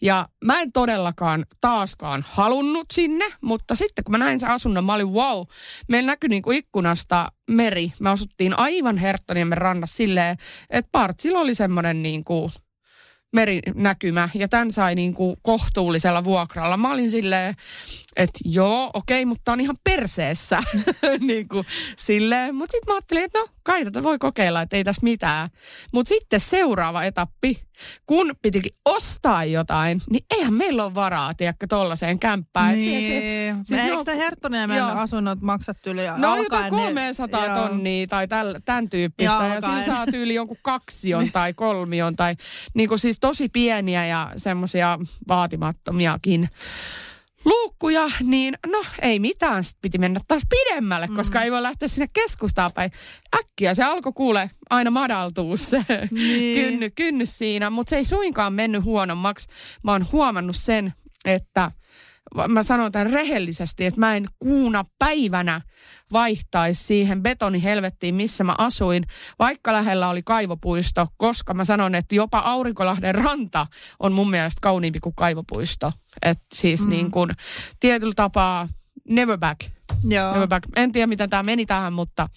ja 0.00 0.28
mä 0.44 0.60
en 0.60 0.72
todellakaan 0.72 1.46
taaskaan 1.60 2.24
halunnut 2.28 2.86
sinne, 2.92 3.24
mutta 3.40 3.74
sitten 3.74 4.04
kun 4.04 4.12
mä 4.12 4.18
näin 4.18 4.40
sen 4.40 4.50
asunnon, 4.50 4.84
mä 4.84 4.94
olin 4.94 5.12
wow. 5.12 5.46
Meillä 5.88 6.06
näkyi 6.06 6.28
niinku 6.28 6.50
ikkunasta 6.50 7.32
meri. 7.50 7.92
Me 8.00 8.10
asuttiin 8.10 8.58
aivan 8.58 8.98
Herttoniemen 8.98 9.58
rannassa 9.58 9.96
silleen, 9.96 10.36
että 10.70 10.88
Partsilla 10.92 11.40
oli 11.40 11.54
semmoinen 11.54 12.02
niinku 12.02 12.50
merinäkymä 13.32 14.28
ja 14.34 14.48
tämän 14.48 14.72
sai 14.72 14.94
niinku 14.94 15.36
kohtuullisella 15.42 16.24
vuokralla. 16.24 16.76
Mä 16.76 16.92
olin 16.92 17.10
silleen, 17.10 17.54
että 18.16 18.40
joo, 18.44 18.90
okei, 18.94 19.24
mutta 19.24 19.52
on 19.52 19.60
ihan 19.60 19.76
perseessä. 19.84 20.62
niinku, 21.20 21.64
silleen. 21.98 22.54
Mutta 22.54 22.72
sitten 22.72 22.92
mä 22.92 22.96
ajattelin, 22.96 23.24
että 23.24 23.38
no 23.38 23.46
kai 23.62 23.84
tätä 23.84 24.02
voi 24.02 24.18
kokeilla, 24.18 24.60
että 24.62 24.76
ei 24.76 24.84
tässä 24.84 25.02
mitään. 25.02 25.50
Mutta 25.92 26.08
sitten 26.08 26.40
seuraava 26.40 27.04
etappi, 27.04 27.62
kun 28.06 28.34
pitikin 28.42 28.72
ostaa 28.84 29.44
jotain, 29.44 30.00
niin 30.10 30.24
eihän 30.30 30.54
meillä 30.54 30.84
ole 30.84 30.94
varaa, 30.94 31.34
tiedätkö, 31.34 31.66
tollaiseen 31.66 32.18
kämppään. 32.18 32.70
Et 32.70 32.76
Niin. 32.76 33.02
se- 33.02 33.08
se- 33.08 33.54
Siis 33.54 33.68
siis 33.68 33.80
ne 33.80 33.86
Eikö 33.86 33.98
sitä 33.98 34.14
Herttoniemen 34.14 34.84
asunnot 34.84 35.40
maksat 35.40 35.86
yli 35.86 36.02
No 36.16 36.36
jotain 36.36 36.64
ne- 36.64 36.70
300 36.70 37.46
joo. 37.46 37.56
tonnia 37.68 38.06
tai 38.06 38.28
täl, 38.28 38.54
tämän 38.64 38.88
tyyppistä. 38.90 39.32
Ja 39.34 39.44
Ja, 39.44 39.60
sillä 39.60 39.66
alkaen. 39.74 39.84
saa 39.84 40.06
tyyli 40.06 40.34
jonkun 40.34 40.56
kaksion 40.62 41.32
tai 41.32 41.54
kolmion 41.54 42.16
tai 42.16 42.34
niin 42.74 42.88
kuin 42.88 42.98
siis 42.98 43.18
tosi 43.20 43.48
pieniä 43.48 44.06
ja 44.06 44.32
semmoisia 44.36 44.98
vaatimattomiakin 45.28 46.48
luukkuja, 47.50 48.10
niin 48.22 48.58
no 48.66 48.82
ei 49.02 49.18
mitään, 49.18 49.64
sitten 49.64 49.82
piti 49.82 49.98
mennä 49.98 50.20
taas 50.28 50.42
pidemmälle, 50.50 51.06
mm. 51.06 51.16
koska 51.16 51.42
ei 51.42 51.52
voi 51.52 51.62
lähteä 51.62 51.88
sinne 51.88 52.08
keskustaan 52.12 52.72
päin. 52.72 52.90
Äkkiä 53.38 53.74
se 53.74 53.84
alkoi 53.84 54.12
kuule 54.12 54.50
aina 54.70 54.90
madaltuu 54.90 55.56
se 55.56 55.84
Niin. 56.10 56.64
kynny, 56.64 56.90
kynnys 56.90 57.38
siinä, 57.38 57.70
mutta 57.70 57.90
se 57.90 57.96
ei 57.96 58.04
suinkaan 58.04 58.52
mennyt 58.52 58.84
huonommaksi. 58.84 59.48
Mä 59.84 59.92
oon 59.92 60.06
huomannut 60.12 60.56
sen, 60.56 60.92
että 61.24 61.70
mä 62.48 62.62
sanon 62.62 62.92
tämän 62.92 63.12
rehellisesti, 63.12 63.86
että 63.86 64.00
mä 64.00 64.16
en 64.16 64.26
kuuna 64.38 64.84
päivänä 64.98 65.60
vaihtaisi 66.12 66.84
siihen 66.84 67.22
betonihelvettiin, 67.22 68.14
missä 68.14 68.44
mä 68.44 68.54
asuin, 68.58 69.04
vaikka 69.38 69.72
lähellä 69.72 70.08
oli 70.08 70.22
kaivopuisto, 70.22 71.06
koska 71.16 71.54
mä 71.54 71.64
sanon, 71.64 71.94
että 71.94 72.14
jopa 72.14 72.38
Aurinkolahden 72.38 73.14
ranta 73.14 73.66
on 74.00 74.12
mun 74.12 74.30
mielestä 74.30 74.58
kauniimpi 74.62 75.00
kuin 75.00 75.14
kaivopuisto. 75.14 75.92
Että 76.22 76.46
siis 76.54 76.84
mm. 76.84 76.90
niin 76.90 77.10
kuin 77.10 77.30
tietyllä 77.80 78.14
tapaa 78.16 78.68
never 79.08 79.38
back. 79.38 79.60
Joo. 80.04 80.46
Back. 80.46 80.66
En 80.76 80.92
tiedä, 80.92 81.06
miten 81.06 81.30
tämä 81.30 81.42
meni 81.42 81.66
tähän, 81.66 81.92
mutta, 81.92 82.28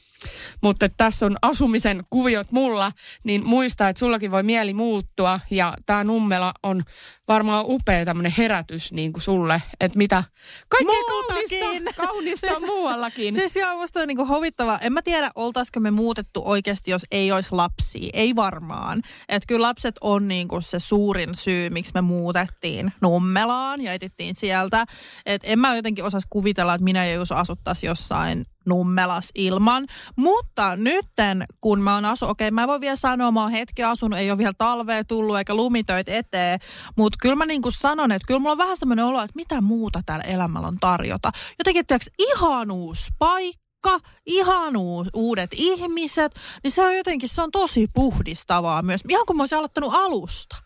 mutta 0.61 0.89
tässä 0.97 1.25
on 1.25 1.35
asumisen 1.41 2.03
kuviot 2.09 2.51
mulla, 2.51 2.91
niin 3.23 3.45
muista, 3.47 3.89
että 3.89 3.99
sullakin 3.99 4.31
voi 4.31 4.43
mieli 4.43 4.73
muuttua. 4.73 5.39
Ja 5.51 5.73
tämä 5.85 6.03
Nummela 6.03 6.53
on 6.63 6.83
varmaan 7.27 7.65
upea 7.67 8.05
tämmöinen 8.05 8.33
herätys 8.37 8.91
niin 8.91 9.13
kuin 9.13 9.23
sulle, 9.23 9.61
että 9.79 9.97
mitä 9.97 10.23
kaikkea 10.67 10.95
kaunista, 11.07 11.93
kaunista 12.07 12.47
Siis- 12.55 12.65
muuallakin. 12.65 13.33
Siis 13.33 13.55
joo, 13.55 13.77
musta 13.77 13.99
on 13.99 14.07
niinku 14.07 14.25
hovittava. 14.25 14.79
En 14.81 14.93
mä 14.93 15.01
tiedä, 15.01 15.31
oltaisiko 15.35 15.79
me 15.79 15.91
muutettu 15.91 16.41
oikeasti, 16.45 16.91
jos 16.91 17.05
ei 17.11 17.31
olisi 17.31 17.51
lapsia. 17.51 18.09
Ei 18.13 18.35
varmaan. 18.35 19.01
Että 19.29 19.47
kyllä 19.47 19.67
lapset 19.67 19.95
on 20.01 20.27
niinku 20.27 20.61
se 20.61 20.79
suurin 20.79 21.35
syy, 21.35 21.69
miksi 21.69 21.91
me 21.93 22.01
muutettiin 22.01 22.93
Nummelaan 23.01 23.81
ja 23.81 23.93
etittiin 23.93 24.35
sieltä. 24.35 24.85
Että 25.25 25.47
en 25.47 25.59
mä 25.59 25.75
jotenkin 25.75 26.03
osas 26.03 26.23
kuvitella, 26.29 26.73
että 26.73 26.83
minä 26.83 27.05
ja 27.05 27.13
Juuso 27.13 27.35
asuttaisiin 27.53 27.87
jossain 27.87 28.45
Nummelas 28.65 29.29
ilman. 29.35 29.87
Mutta 30.15 30.75
nytten, 30.75 31.45
kun 31.61 31.81
mä 31.81 31.95
oon 31.95 32.05
asu, 32.05 32.25
okei, 32.25 32.51
mä 32.51 32.67
voin 32.67 32.81
vielä 32.81 32.95
sanoa, 32.95 33.31
mä 33.31 33.41
oon 33.41 33.51
hetki 33.51 33.83
asunut, 33.83 34.19
ei 34.19 34.31
ole 34.31 34.37
vielä 34.37 34.53
talvea 34.57 35.03
tullut 35.03 35.37
eikä 35.37 35.53
lumitöitä 35.53 36.11
eteen, 36.17 36.59
mutta 36.97 37.17
kyllä 37.21 37.35
mä 37.35 37.45
niinku 37.45 37.71
sanon, 37.71 38.11
että 38.11 38.27
kyllä 38.27 38.39
mulla 38.39 38.51
on 38.51 38.57
vähän 38.57 38.77
semmoinen 38.77 39.05
olo, 39.05 39.21
että 39.21 39.35
mitä 39.35 39.61
muuta 39.61 40.01
täällä 40.05 40.23
elämällä 40.23 40.67
on 40.67 40.77
tarjota. 40.79 41.31
Jotenkin, 41.59 41.85
tiedätkö, 41.85 42.09
ihan 42.17 42.71
uusi 42.71 43.11
paikka, 43.19 43.99
ihan 44.25 44.73
uudet 45.13 45.51
ihmiset, 45.53 46.31
niin 46.63 46.71
se 46.71 46.85
on 46.85 46.97
jotenkin, 46.97 47.29
se 47.29 47.41
on 47.41 47.51
tosi 47.51 47.87
puhdistavaa 47.93 48.81
myös. 48.81 49.01
Ihan 49.09 49.25
kuin 49.25 49.37
mä 49.37 49.43
olisin 49.43 49.57
aloittanut 49.57 49.93
alusta. 49.93 50.62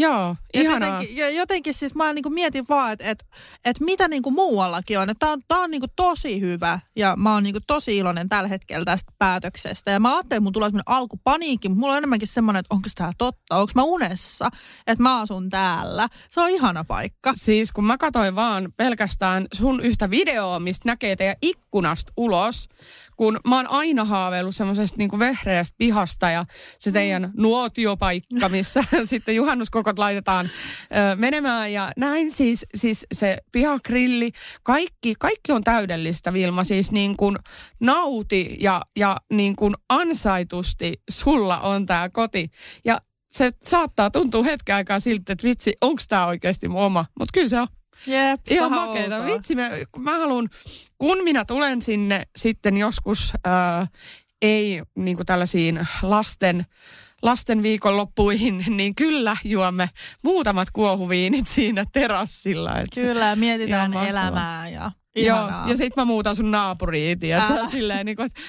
Joo, 0.00 0.36
Ja 0.54 0.60
ihanaa. 0.60 0.88
jotenkin, 0.88 1.16
ja 1.16 1.30
jotenkin 1.30 1.74
siis 1.74 1.94
mä 1.94 2.12
niinku 2.12 2.30
mietin 2.30 2.64
vaan, 2.68 2.92
että 2.92 3.10
et, 3.10 3.26
et 3.64 3.80
mitä 3.80 4.08
niinku 4.08 4.30
muuallakin 4.30 4.98
on. 4.98 5.08
Tämä 5.18 5.32
on, 5.32 5.40
tää 5.48 5.58
on 5.58 5.70
niinku 5.70 5.86
tosi 5.96 6.40
hyvä 6.40 6.80
ja 6.96 7.16
mä 7.16 7.32
oon 7.34 7.42
niinku 7.42 7.60
tosi 7.66 7.96
iloinen 7.96 8.28
tällä 8.28 8.48
hetkellä 8.48 8.84
tästä 8.84 9.12
päätöksestä. 9.18 9.90
Ja 9.90 10.00
mä 10.00 10.08
ajattelin, 10.14 10.36
että 10.38 10.40
mun 10.40 10.52
tulee 10.52 10.68
semmoinen 10.68 10.88
alkupaniikki, 10.96 11.68
mutta 11.68 11.80
mulla 11.80 11.92
on 11.92 11.98
enemmänkin 11.98 12.28
semmoinen, 12.28 12.60
että 12.60 12.74
onko 12.74 12.88
tämä 12.94 13.12
totta, 13.18 13.56
onko 13.56 13.72
mä 13.74 13.82
unessa, 13.82 14.50
että 14.86 15.02
mä 15.02 15.20
asun 15.20 15.50
täällä. 15.50 16.08
Se 16.30 16.40
on 16.40 16.50
ihana 16.50 16.84
paikka. 16.84 17.32
Siis 17.36 17.72
kun 17.72 17.84
mä 17.84 17.98
katsoin 17.98 18.34
vaan 18.34 18.72
pelkästään 18.76 19.46
sun 19.54 19.80
yhtä 19.80 20.10
videoa, 20.10 20.60
mistä 20.60 20.88
näkee 20.88 21.16
teidän 21.16 21.36
ikkunasta 21.42 22.12
ulos, 22.16 22.68
kun 23.18 23.40
mä 23.48 23.56
oon 23.56 23.70
aina 23.70 24.04
haaveillut 24.04 24.56
semmoisesta 24.56 24.96
niinku 24.98 25.18
vehreästä 25.18 25.74
pihasta 25.78 26.30
ja 26.30 26.44
se 26.78 26.92
teidän 26.92 27.30
nuotiopaikka, 27.36 28.48
missä 28.48 28.84
sitten 29.04 29.36
juhannuskokous 29.36 29.88
nurkot 29.88 29.98
laitetaan 29.98 30.46
ö, 30.46 31.16
menemään. 31.16 31.72
Ja 31.72 31.92
näin 31.96 32.32
siis, 32.32 32.66
siis 32.74 33.06
se 33.14 33.38
pihakrilli, 33.52 34.30
kaikki, 34.62 35.14
kaikki 35.18 35.52
on 35.52 35.64
täydellistä 35.64 36.32
Vilma, 36.32 36.64
siis 36.64 36.92
niin 36.92 37.16
kuin 37.16 37.36
nauti 37.80 38.56
ja, 38.60 38.82
ja 38.96 39.16
niin 39.32 39.56
kuin 39.56 39.74
ansaitusti 39.88 41.02
sulla 41.10 41.60
on 41.60 41.86
tämä 41.86 42.08
koti. 42.08 42.50
Ja 42.84 43.00
se 43.28 43.50
saattaa 43.62 44.10
tuntua 44.10 44.42
hetken 44.42 44.76
aikaa 44.76 45.00
siltä, 45.00 45.32
että 45.32 45.48
vitsi, 45.48 45.72
onko 45.80 46.02
tämä 46.08 46.26
oikeasti 46.26 46.68
mun 46.68 46.82
oma, 46.82 47.06
mutta 47.18 47.32
kyllä 47.34 47.48
se 47.48 47.60
on. 47.60 47.66
Jep, 48.06 48.40
Ihan 48.50 48.70
vähän 48.70 48.88
makeeta. 48.88 49.16
outoa. 49.16 49.34
Vitsi, 49.34 49.54
mä, 49.54 49.70
mä 49.98 50.18
haluan, 50.18 50.48
kun 50.98 51.24
minä 51.24 51.44
tulen 51.44 51.82
sinne 51.82 52.22
sitten 52.36 52.76
joskus, 52.76 53.32
ää, 53.44 53.86
ei 54.42 54.82
niin 54.94 55.16
kuin 55.16 55.26
tällaisiin 55.26 55.88
lasten, 56.02 56.66
lasten 57.22 57.62
viikonloppuihin, 57.62 58.64
niin 58.76 58.94
kyllä 58.94 59.36
juomme 59.44 59.90
muutamat 60.22 60.68
kuohuviinit 60.72 61.48
siinä 61.48 61.84
terassilla. 61.92 62.78
Et 62.78 62.86
Kyllä, 62.94 63.36
mietitään 63.36 63.94
elämää 63.94 64.68
ja 64.68 64.90
Joo, 65.16 65.36
ihanaa. 65.38 65.68
ja 65.68 65.76
sitten 65.76 66.02
mä 66.02 66.04
muutan 66.04 66.36
sun 66.36 66.50
naapuriin, 66.50 67.18
tiedätkö? 67.18 67.52
Älä. 67.54 67.70
Silleen 67.70 68.06
niin 68.06 68.16
kuin, 68.16 68.26
että 68.26 68.40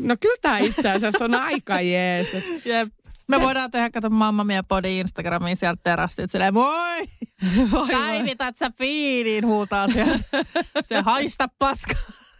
no 0.00 0.16
kyllä 0.20 0.36
tämä 0.42 0.58
itse 0.58 0.90
asiassa 0.90 1.24
on 1.24 1.34
aika 1.34 1.80
jees. 1.80 2.34
Et 2.34 2.44
Jep. 2.66 2.88
Me 3.28 3.40
voidaan 3.40 3.70
tehdä, 3.70 3.90
kato 3.90 4.10
Mamma 4.10 4.44
Mia 4.44 4.62
Podi 4.62 4.98
Instagramiin 4.98 5.56
sieltä 5.56 5.80
terassit. 5.82 6.30
Silleen, 6.30 6.54
voi, 6.54 6.98
voi. 7.72 7.88
Päivität 7.88 8.56
sä 8.56 8.70
fiiniin, 8.70 9.46
huutaa 9.46 9.88
sieltä. 9.88 10.44
Se 10.88 11.00
haista 11.00 11.46
paska 11.58 11.94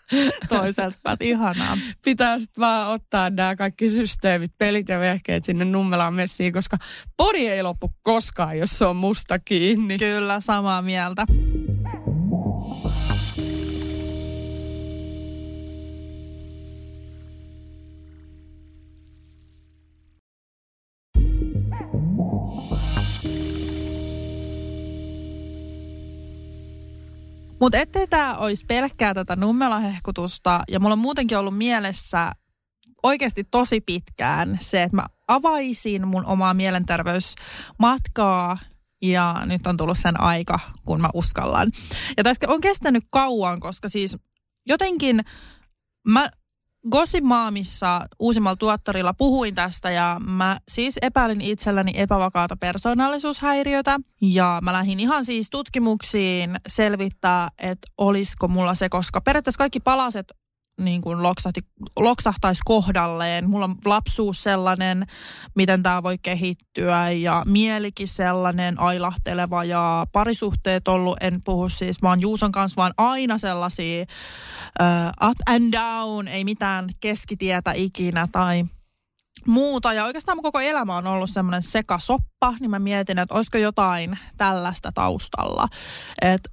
toiselta 0.49 0.99
päät. 1.03 1.23
Ihanaa. 1.23 1.79
pitää 2.05 2.39
sitten 2.39 2.61
vaan 2.63 2.89
ottaa 2.89 3.31
nämä 3.31 3.57
kaikki 3.57 3.89
systeemit, 3.91 4.53
pelit 4.59 4.89
ja 4.89 5.01
vehkeet 5.01 5.45
sinne 5.45 5.65
Nummelaan 5.65 6.15
messiin, 6.15 6.53
koska 6.53 6.77
podi 7.17 7.47
ei 7.47 7.63
loppu 7.63 7.91
koskaan, 8.03 8.59
jos 8.59 8.79
se 8.79 8.85
on 8.85 8.97
musta 8.97 9.39
kiinni. 9.39 9.99
Kyllä, 9.99 10.41
samaa 10.41 10.83
mieltä. 10.83 11.27
Mutta 27.61 27.79
ettei 27.79 28.07
tämä 28.07 28.37
olisi 28.37 28.67
pelkkää 28.67 29.15
tätä 29.15 29.37
nummelahehkutusta, 29.37 30.63
ja 30.69 30.81
mulla 30.81 30.93
on 30.93 30.99
muutenkin 30.99 31.39
ollut 31.39 31.59
mielessä 31.59 32.33
oikeasti 33.03 33.45
tosi 33.45 33.81
pitkään 33.81 34.59
se, 34.61 34.83
että 34.83 34.97
mä 34.97 35.07
avaisin 35.29 36.09
mun 36.09 36.27
omaa 36.27 36.55
mielenterveysmatkaa 36.55 38.59
ja 39.03 39.43
nyt 39.47 39.67
on 39.67 39.77
tullut 39.77 39.99
sen 39.99 40.21
aika, 40.21 40.61
kun 40.85 41.01
mä 41.01 41.09
uskallan. 41.15 41.71
Ja 42.17 42.25
tässä 42.25 42.47
on 42.49 42.61
kestänyt 42.61 43.05
kauan, 43.11 43.61
koska 43.61 43.89
siis 43.89 44.17
jotenkin 44.67 45.25
mä 46.09 46.29
Gossip 46.91 47.25
Maamissa 47.25 48.07
uusimmalla 48.19 48.57
tuottorilla 48.57 49.15
puhuin 49.15 49.55
tästä 49.55 49.91
ja 49.91 50.17
mä 50.27 50.59
siis 50.69 50.99
epäilin 51.03 51.41
itselläni 51.41 51.93
epävakaata 51.95 52.57
persoonallisuushäiriötä. 52.57 54.01
Ja 54.21 54.59
mä 54.63 54.73
lähdin 54.73 55.01
ihan 55.01 55.25
siis 55.25 55.51
tutkimuksiin 55.51 56.57
selvittää, 56.69 57.49
että 57.59 57.89
olisiko 57.99 58.49
mulla 58.49 58.75
se, 58.75 58.89
koska 58.89 59.21
periaatteessa 59.21 59.59
kaikki 59.59 59.81
palaset 59.81 60.33
niin 60.79 61.03
kuin 61.03 61.23
loksahti, 61.23 61.61
loksahtaisi 61.99 62.61
kohdalleen. 62.65 63.51
Mulla 63.51 63.65
on 63.65 63.75
lapsuus 63.85 64.43
sellainen, 64.43 65.07
miten 65.55 65.83
tämä 65.83 66.03
voi 66.03 66.19
kehittyä 66.19 67.11
ja 67.11 67.43
mielikin 67.47 68.09
sellainen 68.09 68.81
ailahteleva 68.81 69.65
ja 69.65 70.07
parisuhteet 70.13 70.89
ollut, 70.89 71.17
en 71.21 71.41
puhu 71.45 71.69
siis 71.69 72.03
vaan 72.03 72.21
Juuson 72.21 72.53
kanssa, 72.53 72.77
vaan 72.77 72.95
aina 72.99 73.39
sellaisia 73.39 74.05
uh, 74.81 75.29
up 75.31 75.39
and 75.47 75.73
down, 75.73 76.29
ei 76.29 76.45
mitään 76.45 76.89
keskitietä 77.01 77.73
ikinä 77.73 78.29
tai 78.33 78.65
muuta. 79.47 79.93
Ja 79.93 80.05
oikeastaan 80.05 80.37
mun 80.37 80.43
koko 80.43 80.61
elämä 80.61 80.97
on 80.97 81.07
ollut 81.07 81.31
semmoinen 81.31 81.63
sekasoppa, 81.63 82.55
niin 82.61 82.71
mä 82.71 82.79
mietin, 82.79 83.19
että 83.19 83.35
olisiko 83.35 83.59
jotain 83.59 84.19
tällaista 84.37 84.93
taustalla. 84.93 85.69
Että 86.23 86.49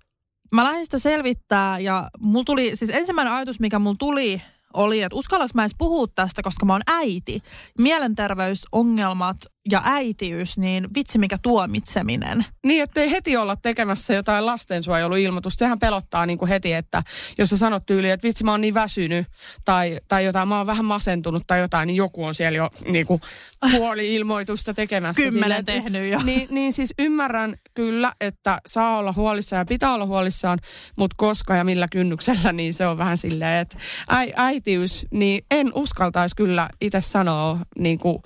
mä 0.52 0.64
lähdin 0.64 0.86
sitä 0.86 1.00
selvittää 1.00 1.80
ja 1.80 2.10
mulla 2.20 2.46
tuli, 2.46 2.76
siis 2.76 2.92
ensimmäinen 2.92 3.34
ajatus, 3.34 3.60
mikä 3.60 3.80
mulla 3.80 3.96
tuli, 4.00 4.42
oli, 4.74 5.02
että 5.02 5.16
uskallanko 5.16 5.52
mä 5.56 5.64
edes 5.64 5.76
puhua 5.78 6.08
tästä, 6.16 6.42
koska 6.42 6.66
mä 6.66 6.74
oon 6.74 6.82
äiti. 6.88 7.42
Mielenterveysongelmat 7.80 9.38
ja 9.72 9.82
äitiys, 9.86 10.58
niin 10.58 10.88
vitsi 10.96 11.18
mikä 11.18 11.38
tuomitseminen. 11.42 12.46
Niin, 12.66 12.84
ettei 12.84 13.12
heti 13.12 13.38
olla 13.38 13.56
tekemässä 13.56 14.14
jotain 14.14 14.46
lastensuojeluilmoitusta. 14.46 15.60
Sehän 15.60 15.80
pelottaa 15.80 16.26
niin 16.26 16.38
kuin 16.38 16.50
heti, 16.50 16.74
että 16.74 17.04
jos 17.38 17.50
sä 17.50 17.58
sanot 17.58 17.86
tyyliin, 17.86 18.14
että 18.14 18.28
vitsi 18.28 18.44
mä 18.44 18.52
oon 18.52 18.62
niin 18.62 18.74
väsynyt 18.74 19.28
tai, 19.66 20.00
tai 20.08 20.26
jotain, 20.26 20.48
mä 20.48 20.58
oon 20.58 20.68
vähän 20.68 20.86
masentunut 20.86 21.44
tai 21.48 21.60
jotain, 21.60 21.88
niin 21.88 21.98
joku 21.98 22.26
on 22.26 22.36
siellä 22.36 22.58
jo 22.58 22.70
niin 22.88 23.06
kuin 23.06 23.22
puoli-ilmoitusta 23.72 24.74
tekemässä. 24.74 25.22
Kymmenen 25.24 25.60
että- 25.60 25.72
tehnyt 25.72 26.12
jo. 26.12 26.24
Niin, 26.24 26.48
niin 26.52 26.74
siis 26.74 26.94
ymmärrän 27.00 27.56
kyllä, 27.74 28.14
että 28.22 28.62
saa 28.66 28.98
olla 28.98 29.14
huolissaan 29.14 29.60
ja 29.60 29.66
pitää 29.66 29.94
olla 29.94 30.06
huolissaan, 30.06 30.60
mutta 30.98 31.16
koska 31.18 31.56
ja 31.56 31.64
millä 31.64 31.88
kynnyksellä, 31.92 32.52
niin 32.52 32.74
se 32.74 32.88
on 32.88 32.98
vähän 32.98 33.18
silleen, 33.18 33.62
että 33.62 33.78
äi, 34.10 34.34
äitiys, 34.36 35.06
niin 35.12 35.46
en 35.52 35.72
uskaltaisi 35.74 36.36
kyllä 36.36 36.70
itse 36.82 37.02
sanoa 37.02 37.60
niin 37.80 38.00
kuin, 38.00 38.24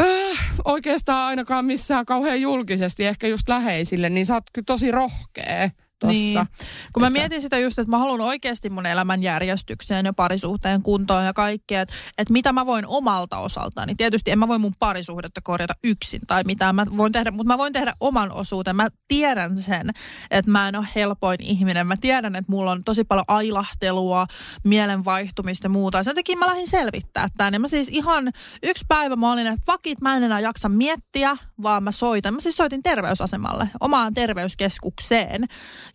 äh, 0.00 0.38
oikeastaan 0.64 1.26
ainakaan 1.26 1.64
missään 1.64 2.06
kauhean 2.06 2.40
julkisesti, 2.40 3.06
ehkä 3.06 3.26
just 3.26 3.48
läheisille, 3.48 4.10
niin 4.10 4.26
sä 4.26 4.34
oot 4.34 4.44
kyllä 4.52 4.66
tosi 4.66 4.90
rohkea 4.90 5.70
tossa. 6.00 6.12
Niin. 6.12 6.46
Kun 6.92 7.02
mä 7.02 7.06
Et 7.06 7.12
sä- 7.12 7.18
mietin 7.18 7.40
sitä 7.40 7.58
just, 7.58 7.78
että 7.78 7.90
mä 7.90 7.98
haluan 7.98 8.20
oikeasti 8.20 8.70
mun 8.70 8.86
elämän 8.86 9.22
järjestykseen 9.22 10.06
ja 10.06 10.12
parisuhteen 10.12 10.82
kuntoon 10.82 11.24
ja 11.24 11.32
kaikkea, 11.32 11.80
että, 11.80 11.94
että 12.18 12.32
mitä 12.32 12.52
mä 12.52 12.66
voin 12.66 12.86
omalta 12.86 13.38
osaltani. 13.38 13.94
Tietysti 13.94 14.30
en 14.30 14.38
mä 14.38 14.48
voi 14.48 14.58
mun 14.58 14.74
parisuhdetta 14.78 15.40
korjata 15.44 15.74
yksin 15.84 16.20
tai 16.26 16.42
mitään, 16.44 16.74
mä 16.74 16.86
voin 16.96 17.12
tehdä, 17.12 17.30
mutta 17.30 17.48
mä 17.52 17.58
voin 17.58 17.72
tehdä 17.72 17.92
oman 18.00 18.32
osuuden. 18.32 18.76
Mä 18.76 18.88
tiedän 19.08 19.62
sen, 19.62 19.90
että 20.30 20.50
mä 20.50 20.68
en 20.68 20.76
ole 20.76 20.86
helpoin 20.94 21.42
ihminen. 21.42 21.86
Mä 21.86 21.96
tiedän, 21.96 22.36
että 22.36 22.52
mulla 22.52 22.70
on 22.70 22.84
tosi 22.84 23.04
paljon 23.04 23.24
ailahtelua, 23.28 24.26
mielenvaihtumista 24.64 25.64
ja 25.66 25.70
muuta. 25.70 26.02
Sen 26.02 26.14
takia 26.14 26.36
mä 26.36 26.46
lähdin 26.46 26.68
selvittää 26.68 27.28
tämän. 27.36 27.54
Ja 27.54 27.60
mä 27.60 27.68
siis 27.68 27.88
ihan 27.88 28.30
yksi 28.62 28.84
päivä 28.88 29.16
mä 29.16 29.32
olin, 29.32 29.46
että 29.46 29.72
vakit 29.72 30.00
mä 30.00 30.16
en 30.16 30.22
enää 30.22 30.40
jaksa 30.40 30.68
miettiä, 30.68 31.36
vaan 31.62 31.84
mä 31.84 31.92
soitan. 31.92 32.34
Mä 32.34 32.40
siis 32.40 32.56
soitin 32.56 32.82
terveysasemalle, 32.82 33.70
omaan 33.80 34.14
terveyskeskukseen. 34.14 35.44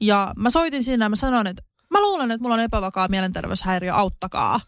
Ja 0.02 0.34
mä 0.38 0.50
soitin 0.50 0.84
sinne 0.84 1.06
ja 1.06 1.10
mä 1.10 1.16
sanoin, 1.16 1.48
että 1.48 1.64
mä 1.92 2.02
luulen, 2.02 2.32
että 2.32 2.42
mulla 2.42 2.56
on 2.56 2.62
epävakaa 2.62 3.08
mielenterveyshäiriö, 3.08 3.94
auttakaa. 3.94 4.60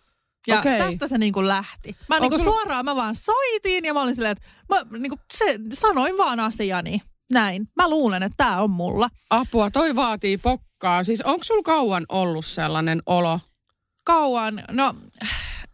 Ja 0.48 0.60
Okei. 0.60 0.80
tästä 0.80 1.08
se 1.08 1.18
niinku 1.18 1.48
lähti. 1.48 1.96
Mä 2.10 2.16
Onko 2.16 2.24
niinku 2.30 2.38
sulla- 2.38 2.58
suoraan, 2.58 2.86
mä 2.86 2.96
vaan 2.96 3.16
soitin 3.16 3.86
ja 3.86 3.94
mä 3.94 4.02
olin 4.02 4.16
silleen, 4.16 4.32
että 4.32 4.48
mä 4.70 5.00
niinku 5.00 5.20
se, 5.34 5.60
sanoin 5.74 6.18
vaan 6.18 6.40
asiani. 6.40 7.02
Näin. 7.32 7.68
Mä 7.76 7.90
luulen, 7.90 8.24
että 8.24 8.34
tää 8.38 8.62
on 8.62 8.70
mulla. 8.72 9.10
Apua, 9.30 9.72
toi 9.72 9.96
vaatii 9.96 10.38
pokkaa. 10.38 11.04
Siis 11.04 11.22
onko 11.22 11.44
sulla 11.44 11.64
kauan 11.64 12.06
ollut 12.10 12.46
sellainen 12.46 13.02
olo? 13.06 13.40
Kauan, 14.06 14.64
no 14.72 14.96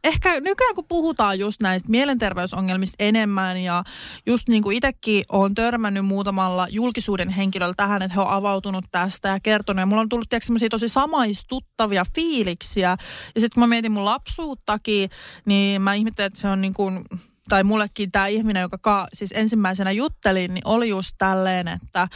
ehkä 0.03 0.39
nykyään 0.39 0.75
kun 0.75 0.85
puhutaan 0.87 1.39
just 1.39 1.61
näistä 1.61 1.89
mielenterveysongelmista 1.89 2.95
enemmän 2.99 3.57
ja 3.57 3.83
just 4.25 4.49
niin 4.49 4.63
kuin 4.63 4.77
itsekin 4.77 5.23
olen 5.29 5.55
törmännyt 5.55 6.05
muutamalla 6.05 6.67
julkisuuden 6.69 7.29
henkilöllä 7.29 7.73
tähän, 7.77 8.01
että 8.01 8.15
he 8.15 8.21
on 8.21 8.29
avautunut 8.29 8.85
tästä 8.91 9.29
ja 9.29 9.39
kertonut. 9.39 9.79
Ja 9.79 9.85
mulla 9.85 10.01
on 10.01 10.09
tullut 10.09 10.29
tiedätkö, 10.29 10.45
semmoisia 10.45 10.69
tosi 10.69 10.89
samaistuttavia 10.89 12.03
fiiliksiä. 12.15 12.89
Ja 13.35 13.41
sitten 13.41 13.53
kun 13.53 13.63
mä 13.63 13.67
mietin 13.67 13.91
mun 13.91 14.05
lapsuuttakin, 14.05 15.09
niin 15.45 15.81
mä 15.81 15.93
ihmettelin, 15.93 16.27
että 16.27 16.41
se 16.41 16.47
on 16.47 16.61
niin 16.61 16.73
kuin 16.73 17.05
tai 17.49 17.63
mullekin 17.63 18.11
tämä 18.11 18.27
ihminen, 18.27 18.61
joka 18.61 18.77
ka, 18.77 19.07
siis 19.13 19.31
ensimmäisenä 19.35 19.91
juttelin, 19.91 20.53
niin 20.53 20.67
oli 20.67 20.89
just 20.89 21.15
tälleen, 21.17 21.67
että 21.67 22.01
äh, 22.01 22.09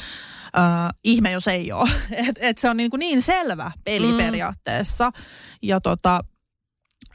ihme 1.04 1.32
jos 1.32 1.47
ei 1.47 1.71
ole. 1.71 1.89
Et, 2.28 2.36
et 2.39 2.58
se 2.58 2.69
on 2.69 2.78
niin, 2.78 2.89
kuin 2.89 3.00
niin 3.00 3.21
selvä 3.21 3.71
peli 3.84 4.12
Mm. 4.12 4.17
periaatteessa. 4.17 5.12
Ja 5.62 5.82
tota, 5.82 6.19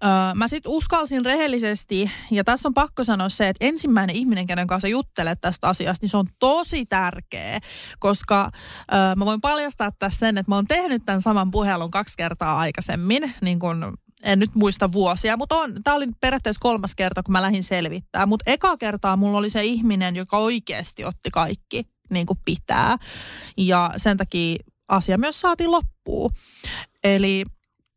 Öö, 0.05 0.35
mä 0.35 0.49
sitten 0.49 0.73
uskalsin 0.73 1.25
rehellisesti, 1.25 2.11
ja 2.31 2.45
tässä 2.45 2.69
on 2.69 2.75
pakko 2.75 3.05
sanoa 3.05 3.29
se, 3.29 3.49
että 3.49 3.67
ensimmäinen 3.67 4.17
ihminen, 4.17 4.47
kenen 4.47 4.67
kanssa 4.67 4.89
juttelet 4.89 5.41
tästä 5.41 5.69
asiasta, 5.69 6.05
niin 6.05 6.11
se 6.11 6.17
on 6.17 6.27
tosi 6.39 6.87
tärkeä, 6.87 7.61
koska 7.99 8.51
öö, 8.93 9.15
mä 9.17 9.25
voin 9.25 9.41
paljastaa 9.41 9.91
tässä 9.99 10.19
sen, 10.19 10.39
että 10.39 10.51
mä 10.51 10.55
oon 10.55 10.67
tehnyt 10.67 11.03
tämän 11.07 11.23
saman 11.23 11.51
puhelun 11.51 11.91
kaksi 11.91 12.15
kertaa 12.17 12.59
aikaisemmin, 12.59 13.35
niin 13.41 13.59
kun 13.59 13.99
en 14.25 14.39
nyt 14.39 14.55
muista 14.55 14.93
vuosia, 14.93 15.37
mutta 15.37 15.57
on, 15.57 15.75
tämä 15.85 15.97
oli 15.97 16.07
periaatteessa 16.21 16.61
kolmas 16.61 16.95
kerta, 16.95 17.23
kun 17.23 17.33
mä 17.33 17.43
lähdin 17.43 17.65
selvittää. 17.65 18.27
Mutta 18.27 18.51
eka 18.51 18.77
kertaa 18.77 19.17
mulla 19.17 19.39
oli 19.39 19.51
se 19.51 19.65
ihminen, 19.65 20.17
joka 20.17 20.39
oikeasti 20.39 21.05
otti 21.05 21.31
kaikki 21.31 21.83
niin 22.11 22.27
kuin 22.27 22.39
pitää. 22.45 22.97
Ja 23.57 23.91
sen 23.97 24.17
takia 24.17 24.57
asia 24.89 25.19
myös 25.19 25.41
saatiin 25.41 25.71
loppuun. 25.71 26.31
Eli 27.05 27.45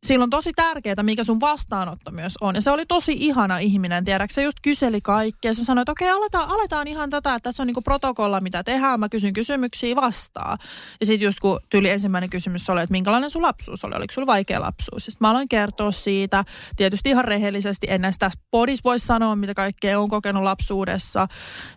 sillä 0.05 0.23
on 0.23 0.29
tosi 0.29 0.51
tärkeää, 0.55 1.03
mikä 1.03 1.23
sun 1.23 1.41
vastaanotto 1.41 2.11
myös 2.11 2.37
on. 2.41 2.55
Ja 2.55 2.61
se 2.61 2.71
oli 2.71 2.85
tosi 2.85 3.13
ihana 3.19 3.57
ihminen, 3.57 4.05
tiedätkö? 4.05 4.33
Se 4.33 4.43
just 4.43 4.57
kyseli 4.61 5.01
kaikkea. 5.01 5.53
Se 5.53 5.65
sanoi, 5.65 5.81
että 5.81 5.91
okei, 5.91 6.09
aletaan, 6.09 6.49
aletaan 6.49 6.87
ihan 6.87 7.09
tätä, 7.09 7.35
että 7.35 7.49
tässä 7.49 7.63
on 7.63 7.67
niinku 7.67 7.81
protokolla, 7.81 8.39
mitä 8.39 8.63
tehdään. 8.63 8.99
Mä 8.99 9.09
kysyn 9.09 9.33
kysymyksiä 9.33 9.95
vastaa. 9.95 10.57
Ja 10.99 11.05
sitten 11.05 11.25
just 11.25 11.39
kun 11.39 11.59
tyyli 11.69 11.89
ensimmäinen 11.89 12.29
kysymys 12.29 12.69
oli, 12.69 12.81
että 12.81 12.91
minkälainen 12.91 13.31
sun 13.31 13.41
lapsuus 13.41 13.85
oli, 13.85 13.95
oliko 13.95 14.13
sulla 14.13 14.27
vaikea 14.27 14.61
lapsuus? 14.61 15.05
Sitten 15.05 15.25
mä 15.27 15.29
aloin 15.29 15.49
kertoa 15.49 15.91
siitä, 15.91 16.43
tietysti 16.75 17.09
ihan 17.09 17.25
rehellisesti, 17.25 17.87
en 17.89 18.01
näistä 18.01 18.31
podis 18.51 18.83
voi 18.83 18.99
sanoa, 18.99 19.35
mitä 19.35 19.53
kaikkea 19.53 19.99
on 19.99 20.09
kokenut 20.09 20.43
lapsuudessa. 20.43 21.27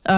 Öö, 0.08 0.16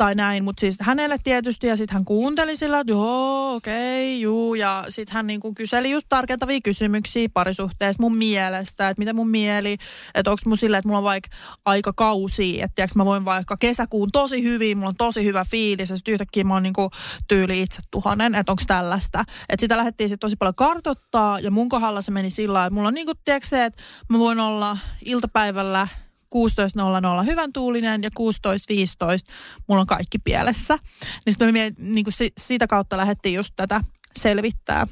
tai 0.00 0.14
näin, 0.14 0.44
mutta 0.44 0.60
siis 0.60 0.76
hänelle 0.80 1.16
tietysti 1.24 1.66
ja 1.66 1.76
sitten 1.76 1.94
hän 1.94 2.04
kuunteli 2.04 2.56
sillä, 2.56 2.80
että 2.80 2.92
joo, 2.92 3.54
okei, 3.54 4.14
okay, 4.14 4.20
juu, 4.20 4.54
ja 4.54 4.84
sitten 4.88 5.14
hän 5.14 5.26
niinku 5.26 5.54
kyseli 5.54 5.90
just 5.90 6.06
tarkentavia 6.08 6.60
kysymyksiä 6.64 7.28
parisuhteesta 7.34 8.02
mun 8.02 8.16
mielestä, 8.16 8.88
että 8.88 9.00
miten 9.00 9.16
mun 9.16 9.30
mieli, 9.30 9.76
että 10.14 10.30
onko 10.30 10.40
mun 10.46 10.56
silleen, 10.56 10.78
että 10.78 10.88
mulla 10.88 10.98
on 10.98 11.04
vaikka 11.04 11.28
aika 11.64 11.92
kausi, 11.92 12.62
että 12.62 12.74
tiiäks, 12.74 12.94
mä 12.94 13.04
voin 13.04 13.24
vaikka 13.24 13.56
kesäkuun 13.56 14.08
tosi 14.12 14.42
hyvin, 14.42 14.78
mulla 14.78 14.88
on 14.88 14.96
tosi 14.96 15.24
hyvä 15.24 15.44
fiilis 15.50 15.90
ja 15.90 15.96
sitten 15.96 16.12
yhtäkkiä 16.12 16.44
mä 16.44 16.54
oon 16.54 16.62
niinku 16.62 16.90
tyyli 17.28 17.62
itse 17.62 17.82
tuhannen, 17.90 18.34
että 18.34 18.52
onko 18.52 18.62
tällaista. 18.66 19.24
Että 19.48 19.60
sitä 19.60 19.76
lähdettiin 19.76 20.08
sitten 20.08 20.26
tosi 20.26 20.36
paljon 20.36 20.54
kartottaa 20.54 21.40
ja 21.40 21.50
mun 21.50 21.68
kohdalla 21.68 22.02
se 22.02 22.10
meni 22.10 22.30
sillä 22.30 22.66
että 22.66 22.74
mulla 22.74 22.88
on 22.88 22.94
niinku, 22.94 23.12
tiiäks, 23.24 23.48
se, 23.48 23.64
että 23.64 23.82
mä 24.08 24.18
voin 24.18 24.40
olla 24.40 24.76
iltapäivällä 25.04 25.88
16.00 26.34 27.26
hyvän 27.26 27.52
tuulinen 27.52 28.02
ja 28.02 28.10
16.15 28.20 29.32
mulla 29.66 29.80
on 29.80 29.86
kaikki 29.86 30.18
pielessä. 30.18 30.78
Niin 31.26 31.32
sitten 31.32 31.52
me 31.52 31.72
niin 31.78 32.04
kuin 32.04 32.14
siitä 32.40 32.66
kautta 32.66 32.96
lähdettiin 32.96 33.34
just 33.34 33.52
tätä 33.56 33.80
selvittää. 34.18 34.86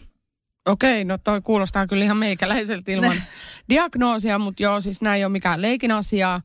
Okei, 0.68 1.04
no 1.04 1.18
toi 1.18 1.40
kuulostaa 1.40 1.86
kyllä 1.86 2.04
ihan 2.04 2.16
meikäläiseltä 2.16 2.92
ilman 2.92 3.22
diagnoosia, 3.68 4.38
mutta 4.38 4.62
joo, 4.62 4.80
siis 4.80 5.00
näin 5.00 5.18
ei 5.18 5.24
ole 5.24 5.32
mikään 5.32 5.62
leikin 5.62 5.90
asia. 5.90 6.40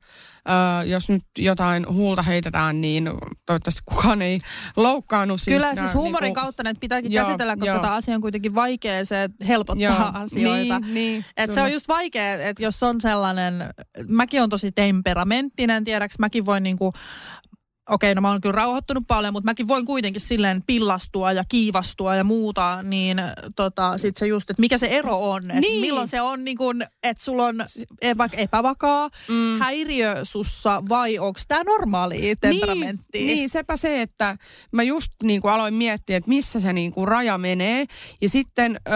Öö, 0.49 0.83
jos 0.85 1.09
nyt 1.09 1.23
jotain 1.37 1.85
huulta 1.87 2.21
heitetään, 2.21 2.81
niin 2.81 3.11
toivottavasti 3.45 3.81
kukaan 3.85 4.21
ei 4.21 4.39
loukkaannut. 4.75 5.41
Siis 5.41 5.55
Kyllä 5.55 5.75
siis 5.75 5.93
huumorin 5.93 6.27
niin 6.27 6.33
kuin, 6.33 6.43
kautta 6.43 6.69
että 6.69 6.79
pitääkin 6.79 7.11
joo, 7.11 7.25
käsitellä, 7.25 7.57
koska 7.57 7.79
tämä 7.79 7.95
asia 7.95 8.15
on 8.15 8.21
kuitenkin 8.21 8.55
vaikea, 8.55 9.05
se 9.05 9.29
helpottaa 9.47 9.83
joo, 9.83 10.11
asioita. 10.23 10.79
Niin, 10.79 10.93
niin, 10.93 11.25
et 11.37 11.53
se 11.53 11.61
on 11.61 11.71
just 11.71 11.87
vaikea, 11.87 12.33
että 12.33 12.63
jos 12.63 12.83
on 12.83 13.01
sellainen, 13.01 13.53
mäkin 14.07 14.41
on 14.41 14.49
tosi 14.49 14.71
temperamenttinen, 14.71 15.83
tiedäks, 15.83 16.19
mäkin 16.19 16.45
voin 16.45 16.63
niinku 16.63 16.93
okei, 17.89 18.15
no 18.15 18.21
mä 18.21 18.29
oon 18.29 18.41
kyllä 18.41 18.55
rauhoittunut 18.55 19.03
paljon, 19.07 19.33
mutta 19.33 19.49
mäkin 19.49 19.67
voin 19.67 19.85
kuitenkin 19.85 20.21
silleen 20.21 20.63
pillastua 20.67 21.31
ja 21.31 21.43
kiivastua 21.49 22.15
ja 22.15 22.23
muuta, 22.23 22.83
niin 22.83 23.21
tota, 23.55 23.97
sit 23.97 24.17
se 24.17 24.27
just, 24.27 24.49
että 24.49 24.61
mikä 24.61 24.77
se 24.77 24.87
ero 24.87 25.31
on, 25.31 25.43
että 25.43 25.59
niin. 25.59 25.81
milloin 25.81 26.07
se 26.07 26.21
on 26.21 26.43
niin 26.43 26.57
kuin, 26.57 26.85
että 27.03 27.23
sulla 27.23 27.45
on 27.45 27.55
e, 28.01 28.17
vaikka 28.17 28.37
epävakaa 28.37 29.09
mm. 29.27 29.59
häiriö 29.59 30.15
sussa 30.23 30.83
vai 30.89 31.19
onko 31.19 31.39
tämä 31.47 31.63
normaali 31.63 32.35
temperamentti? 32.41 33.05
Niin, 33.13 33.27
niin, 33.27 33.49
sepä 33.49 33.77
se, 33.77 34.01
että 34.01 34.37
mä 34.71 34.83
just 34.83 35.11
niin 35.23 35.41
kuin 35.41 35.51
aloin 35.51 35.73
miettiä, 35.73 36.17
että 36.17 36.29
missä 36.29 36.59
se 36.59 36.73
niin 36.73 36.91
kuin 36.91 37.07
raja 37.07 37.37
menee 37.37 37.85
ja 38.21 38.29
sitten 38.29 38.79
ö, 38.87 38.91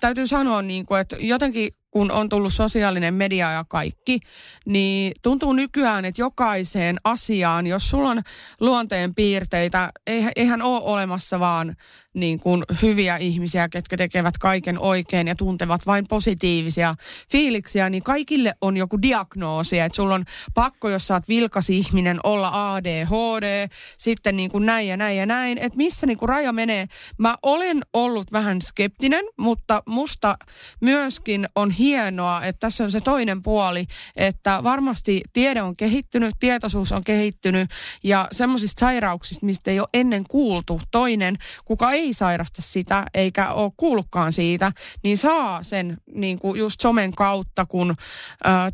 täytyy 0.00 0.26
sanoa, 0.26 0.62
niin 0.62 0.86
kuin, 0.86 1.00
että 1.00 1.16
jotenkin 1.20 1.72
kun 1.94 2.10
on 2.10 2.28
tullut 2.28 2.52
sosiaalinen 2.52 3.14
media 3.14 3.52
ja 3.52 3.64
kaikki, 3.68 4.20
niin 4.66 5.12
tuntuu 5.22 5.52
nykyään, 5.52 6.04
että 6.04 6.22
jokaiseen 6.22 6.96
asiaan, 7.04 7.66
jos 7.66 7.90
sulla 7.90 8.08
on 8.08 8.22
luonteen 8.60 9.14
piirteitä, 9.14 9.90
eihän 10.36 10.62
ole 10.62 10.80
olemassa 10.84 11.40
vaan 11.40 11.76
niin 12.14 12.40
kuin 12.40 12.64
hyviä 12.82 13.16
ihmisiä, 13.16 13.68
ketkä 13.68 13.96
tekevät 13.96 14.38
kaiken 14.38 14.78
oikein 14.78 15.28
ja 15.28 15.34
tuntevat 15.34 15.86
vain 15.86 16.06
positiivisia 16.08 16.94
fiiliksiä, 17.30 17.90
niin 17.90 18.02
kaikille 18.02 18.54
on 18.60 18.76
joku 18.76 19.02
diagnoosi, 19.02 19.78
että 19.78 19.96
sulla 19.96 20.14
on 20.14 20.24
pakko, 20.54 20.88
jos 20.88 21.06
sä 21.06 21.14
oot 21.14 21.28
vilkas 21.28 21.70
ihminen, 21.70 22.20
olla 22.24 22.74
ADHD, 22.74 23.68
sitten 23.98 24.36
niin 24.36 24.50
kuin 24.50 24.66
näin 24.66 24.88
ja 24.88 24.96
näin 24.96 25.16
ja 25.16 25.26
näin, 25.26 25.58
että 25.58 25.76
missä 25.76 26.06
niin 26.06 26.18
kuin 26.18 26.28
raja 26.28 26.52
menee. 26.52 26.86
Mä 27.18 27.36
olen 27.42 27.82
ollut 27.92 28.32
vähän 28.32 28.62
skeptinen, 28.62 29.24
mutta 29.38 29.82
musta 29.86 30.36
myöskin 30.80 31.48
on 31.54 31.70
hienoa, 31.84 32.44
että 32.44 32.60
tässä 32.60 32.84
on 32.84 32.92
se 32.92 33.00
toinen 33.00 33.42
puoli, 33.42 33.86
että 34.16 34.60
varmasti 34.62 35.22
tiede 35.32 35.62
on 35.62 35.76
kehittynyt, 35.76 36.34
tietoisuus 36.40 36.92
on 36.92 37.04
kehittynyt 37.04 37.70
ja 38.04 38.28
semmoisista 38.32 38.80
sairauksista, 38.80 39.46
mistä 39.46 39.70
ei 39.70 39.80
ole 39.80 39.88
ennen 39.94 40.24
kuultu. 40.30 40.80
Toinen, 40.90 41.36
kuka 41.64 41.92
ei 41.92 42.14
sairasta 42.14 42.62
sitä 42.62 43.04
eikä 43.14 43.52
ole 43.52 43.72
kuullutkaan 43.76 44.32
siitä, 44.32 44.72
niin 45.02 45.18
saa 45.18 45.62
sen 45.62 45.96
niin 46.14 46.38
kuin 46.38 46.58
just 46.58 46.80
somen 46.80 47.12
kautta 47.12 47.66
kun 47.66 47.90
ä, 47.90 47.94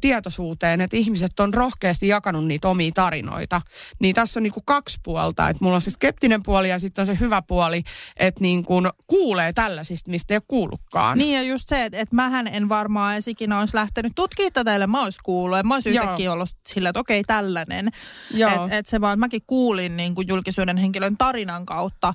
tietoisuuteen, 0.01 0.81
että 0.81 0.97
ihmiset 0.97 1.41
on 1.41 1.55
rohkeasti 1.55 2.09
jakanut 2.09 2.47
niitä 2.47 2.69
omia 2.69 2.91
tarinoita. 2.95 3.63
Niin 4.01 4.15
tässä 4.15 4.41
on 4.41 4.43
niin 4.43 4.53
kuin 4.53 4.65
kaksi 4.67 4.99
puolta, 5.05 5.49
että 5.49 5.65
mulla 5.65 5.75
on 5.75 5.81
se 5.81 5.91
skeptinen 5.91 6.43
puoli 6.43 6.69
ja 6.69 6.79
sitten 6.79 7.03
on 7.03 7.07
se 7.07 7.21
hyvä 7.21 7.43
puoli, 7.43 7.83
että 8.17 8.41
niin 8.41 8.65
kuin 8.65 8.89
kuulee 9.07 9.53
tällaisista, 9.53 10.11
mistä 10.11 10.35
ei 10.35 10.37
ole 10.37 10.43
kuullutkaan. 10.49 11.19
Niin 11.19 11.37
ja 11.37 11.43
just 11.43 11.69
se, 11.69 11.85
että, 11.85 11.99
että 11.99 12.17
mähän 12.17 12.47
en 12.47 12.69
varmaan 12.69 13.00
esikin 13.17 13.53
olisi 13.53 13.77
lähtenyt 13.77 14.13
tutkimaan 14.17 14.53
tätä, 14.53 14.75
ellei 14.75 14.87
mä 14.87 15.05
olisi 15.05 15.19
kuullut. 15.25 15.59
Mä 15.65 15.75
olisin 15.75 15.93
yhtäkkiä 15.93 16.33
ollut 16.33 16.49
sillä, 16.69 16.89
että 16.89 17.01
okei, 17.01 17.25
tällainen. 17.25 17.89
Että 18.65 18.79
et 18.79 18.87
se 18.87 19.01
vaan, 19.01 19.19
mäkin 19.19 19.43
kuulin 19.47 19.97
niin 19.97 20.15
kuin 20.15 20.29
julkisuuden 20.29 20.77
henkilön 20.77 21.17
tarinan 21.17 21.67
kautta 21.67 22.13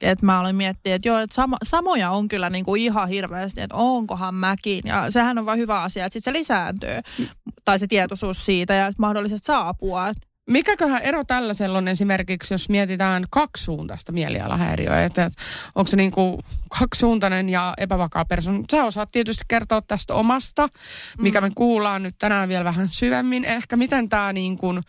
että 0.00 0.26
mä 0.26 0.40
olin 0.40 0.56
miettinyt, 0.56 0.94
että 0.94 1.08
joo, 1.08 1.18
että 1.18 1.34
samo, 1.34 1.56
samoja 1.62 2.10
on 2.10 2.28
kyllä 2.28 2.50
niin 2.50 2.64
kuin 2.64 2.82
ihan 2.82 3.08
hirveästi, 3.08 3.60
että 3.60 3.76
onkohan 3.76 4.34
mäkin. 4.34 4.80
Ja 4.84 5.10
sehän 5.10 5.38
on 5.38 5.46
vain 5.46 5.58
hyvä 5.58 5.82
asia, 5.82 6.06
että 6.06 6.12
sitten 6.12 6.32
se 6.32 6.38
lisääntyy. 6.38 7.00
Mm. 7.18 7.26
Tai 7.64 7.78
se 7.78 7.86
tietoisuus 7.86 8.46
siitä 8.46 8.74
ja 8.74 8.90
sitten 8.90 9.02
mahdollisesti 9.02 9.46
saa 9.46 9.68
apua. 9.68 10.12
Mikäköhän 10.50 11.02
ero 11.02 11.24
tällaisella 11.24 11.78
on 11.78 11.88
esimerkiksi, 11.88 12.54
jos 12.54 12.68
mietitään 12.68 13.24
kaksisuuntaista 13.30 14.12
mielialahäiriöä, 14.12 15.04
että, 15.04 15.24
että 15.24 15.42
onko 15.74 15.88
se 15.88 15.96
niin 15.96 16.10
kuin 16.10 16.38
kaksisuuntainen 16.78 17.48
ja 17.48 17.74
epävakaa 17.78 18.24
persoona. 18.24 18.64
Sä 18.70 18.84
osaat 18.84 19.12
tietysti 19.12 19.44
kertoa 19.48 19.82
tästä 19.82 20.14
omasta, 20.14 20.68
mikä 21.20 21.40
mm. 21.40 21.46
me 21.46 21.50
kuullaan 21.54 22.02
nyt 22.02 22.14
tänään 22.18 22.48
vielä 22.48 22.64
vähän 22.64 22.88
syvemmin. 22.88 23.44
Ehkä 23.44 23.76
miten 23.76 24.08
tämä 24.08 24.32
niin 24.32 24.58
kuin, 24.58 24.82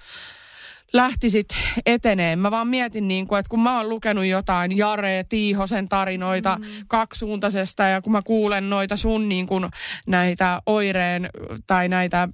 lähtisit 0.93 1.47
eteneen. 1.86 2.39
Mä 2.39 2.51
vaan 2.51 2.67
mietin, 2.67 3.08
niin 3.08 3.27
kuin, 3.27 3.39
että 3.39 3.49
kun 3.49 3.63
mä 3.63 3.77
oon 3.77 3.89
lukenut 3.89 4.25
jotain 4.25 4.77
Jare 4.77 5.25
Tiihosen 5.30 5.89
tarinoita 5.89 6.58
mm. 6.60 6.65
kaksisuuntaisesta 6.88 7.84
ja 7.84 8.01
kun 8.01 8.12
mä 8.12 8.21
kuulen 8.21 8.69
noita 8.69 8.97
sun 8.97 9.30
niin 9.30 9.47
kuin, 9.47 9.69
näitä 10.08 10.62
oireen 10.65 11.30
tai 11.67 11.89
näitä 11.89 12.30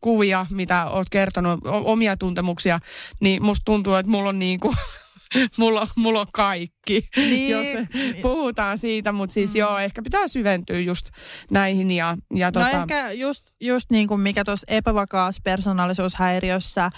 kuvia, 0.00 0.46
mitä 0.50 0.86
oot 0.86 1.06
kertonut, 1.10 1.60
omia 1.64 2.16
tuntemuksia, 2.16 2.80
niin 3.20 3.42
musta 3.42 3.64
tuntuu, 3.64 3.94
että 3.94 4.10
mulla 4.10 4.28
on 4.28 4.38
niin 4.38 4.60
kuin 4.60 4.74
mulla, 5.58 5.88
mulla 5.96 6.20
on 6.20 6.26
kaikki, 6.32 6.72
niin. 7.16 7.50
jos 7.50 7.86
puhutaan 8.22 8.78
siitä. 8.78 9.12
Mutta 9.12 9.34
siis 9.34 9.54
mm. 9.54 9.58
joo, 9.58 9.78
ehkä 9.78 10.02
pitää 10.02 10.28
syventyä 10.28 10.78
just 10.78 11.06
näihin. 11.50 11.90
Ja, 11.90 12.16
ja 12.34 12.46
no 12.46 12.52
tota... 12.52 12.70
ehkä 12.70 13.12
just, 13.12 13.46
just 13.60 13.90
niin 13.90 14.08
kuin 14.08 14.20
mikä 14.20 14.44
tuossa 14.44 14.66
epävakaassa 14.68 15.40
persoonallisuushäiriössä 15.44 16.90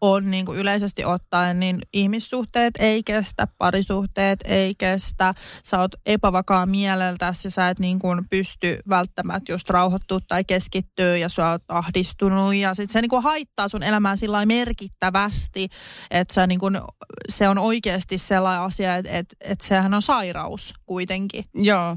on 0.00 0.30
niin 0.30 0.46
kuin 0.46 0.58
yleisesti 0.58 1.04
ottaen, 1.04 1.60
niin 1.60 1.78
ihmissuhteet 1.92 2.74
ei 2.78 3.02
kestä, 3.02 3.46
parisuhteet 3.58 4.40
ei 4.44 4.74
kestä. 4.78 5.34
Sä 5.64 5.78
oot 5.78 5.94
epävakaa 6.06 6.66
mieleltäsi 6.66 7.48
ja 7.48 7.50
sä 7.50 7.68
et 7.68 7.78
niin 7.78 7.98
kuin 7.98 8.24
pysty 8.30 8.78
välttämättä 8.88 9.52
just 9.52 9.70
rauhoittua 9.70 10.18
tai 10.28 10.44
keskittyä 10.44 11.16
ja 11.16 11.28
sä 11.28 11.50
oot 11.50 11.62
ahdistunut. 11.68 12.54
Ja 12.54 12.74
sit 12.74 12.90
se 12.90 13.00
niin 13.00 13.10
kuin 13.10 13.22
haittaa 13.22 13.68
sun 13.68 13.82
elämää 13.82 14.16
sillä 14.16 14.46
merkittävästi, 14.46 15.68
että 16.10 16.34
sä 16.34 16.46
niin 16.46 16.60
kuin, 16.60 16.80
se 17.28 17.48
on 17.48 17.58
oikeasti 17.58 18.18
sellainen 18.18 18.62
asia, 18.62 18.96
että, 18.96 19.29
että, 19.32 19.52
että 19.52 19.66
sehän 19.66 19.94
on 19.94 20.02
sairaus 20.02 20.74
kuitenkin. 20.86 21.44
Joo. 21.54 21.96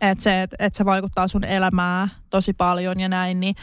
Että 0.00 0.24
se, 0.24 0.42
että, 0.42 0.56
että 0.58 0.76
se 0.76 0.84
vaikuttaa 0.84 1.28
sun 1.28 1.44
elämää 1.44 2.08
tosi 2.30 2.52
paljon 2.52 3.00
ja 3.00 3.08
näin, 3.08 3.40
niin 3.40 3.54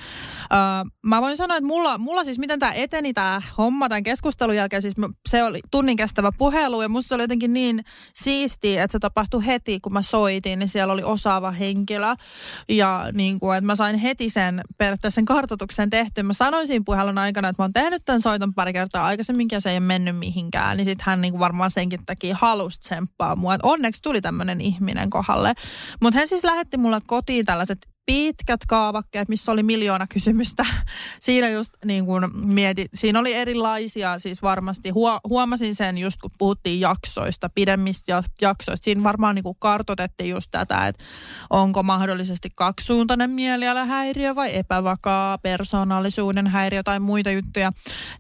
uh, 0.43 0.91
mä 1.04 1.22
voin 1.22 1.38
sanoa, 1.38 1.58
että 1.58 1.67
mulla, 1.67 1.98
mulla 1.98 2.24
siis 2.24 2.39
miten 2.39 2.60
tämä 2.60 2.72
eteni 2.72 3.13
tämä 3.13 3.41
homma 3.58 3.89
tämän 3.89 4.04
keskustelun 4.04 4.56
jälkeen, 4.56 4.82
siis 4.82 4.93
se 5.30 5.43
oli 5.43 5.60
tunnin 5.72 5.98
kestävä 5.98 6.32
puhelu 6.38 6.82
ja 6.82 6.89
musta 6.89 7.10
se 7.10 7.15
oli 7.15 7.24
jotenkin 7.24 7.54
niin 7.54 7.84
siistiä, 8.15 8.84
että 8.84 8.91
se 8.91 9.00
tapahtui 9.00 9.45
heti, 9.45 9.80
kun 9.80 9.93
mä 9.93 10.02
soitin, 10.02 10.60
niin 10.60 10.69
siellä 10.69 10.93
oli 10.93 11.04
osaava 11.04 11.52
henkilö 11.52 12.15
ja 12.69 13.06
niin 13.13 13.39
kuin, 13.39 13.58
että 13.58 13.65
mä 13.65 13.76
sain 13.76 13.95
heti 13.95 14.30
sen 14.30 14.62
periaatteessa 14.78 15.15
sen 15.15 15.26
kartoituksen 15.26 15.89
tehty. 15.89 16.24
Mä 16.24 16.34
sanoin 16.34 16.67
siinä 16.67 16.84
puhelun 16.86 17.17
aikana, 17.17 17.50
että 17.50 17.62
mä 17.62 17.63
oon 17.63 17.74
tehnyt 17.74 18.02
tämän 18.06 18.22
soiton 18.22 18.54
pari 18.54 18.74
kertaa 18.74 19.06
aikaisemminkin 19.06 19.56
ja 19.56 19.62
se 19.62 19.69
ei 19.69 19.76
ole 19.76 19.80
mennyt 19.80 20.17
mihinkään, 20.17 20.78
niin 20.78 20.86
sitten 20.86 21.06
hän 21.06 21.22
niin 21.22 21.32
kuin 21.32 21.39
varmaan 21.39 21.72
senkin 21.72 22.06
takia 22.06 22.38
halusi 22.41 22.80
tsemppaa 22.80 23.36
mua, 23.36 23.54
että 23.56 23.67
onneksi 23.67 24.02
tuli 24.02 24.22
tämmöinen 24.22 24.62
ihminen 24.62 25.10
kohdalle. 25.10 25.54
Mutta 26.02 26.20
hän 26.20 26.28
siis 26.28 26.44
lähetti 26.44 26.78
mulle 26.78 27.00
kotiin 27.08 27.46
tällaiset 27.46 27.88
pitkät 28.10 28.66
kaavakkeet, 28.68 29.30
missä 29.30 29.52
oli 29.52 29.64
miljoona 29.64 30.08
kysymystä. 30.08 30.66
Siinä 31.22 31.50
just 31.50 31.74
niin 31.86 32.06
kuin 32.06 32.24
mieti, 32.54 32.86
siinä 32.94 33.20
oli 33.20 33.34
erilaisia, 33.34 34.20
siis 34.20 34.42
varmasti 34.42 34.90
huo, 34.90 35.20
huomasin 35.30 35.76
sen 35.76 35.98
just 35.98 36.18
kun 36.22 36.32
puhuttiin 36.38 36.80
jaksoista, 36.80 37.50
pidemmistä 37.56 38.24
jaksoista. 38.42 38.84
Siinä 38.84 39.04
varmaan 39.04 39.36
niin 39.36 39.44
kartotettiin 39.60 40.30
just 40.30 40.48
tätä, 40.52 40.88
että 40.88 41.04
onko 41.50 41.84
mahdollisesti 41.84 42.50
kaksisuuntainen 42.56 43.30
mielialahäiriö 43.30 44.36
vai 44.36 44.56
epävakaa 44.56 45.38
persoonallisuuden 45.38 46.48
häiriö 46.48 46.84
tai 46.84 47.00
muita 47.00 47.32
juttuja. 47.32 47.72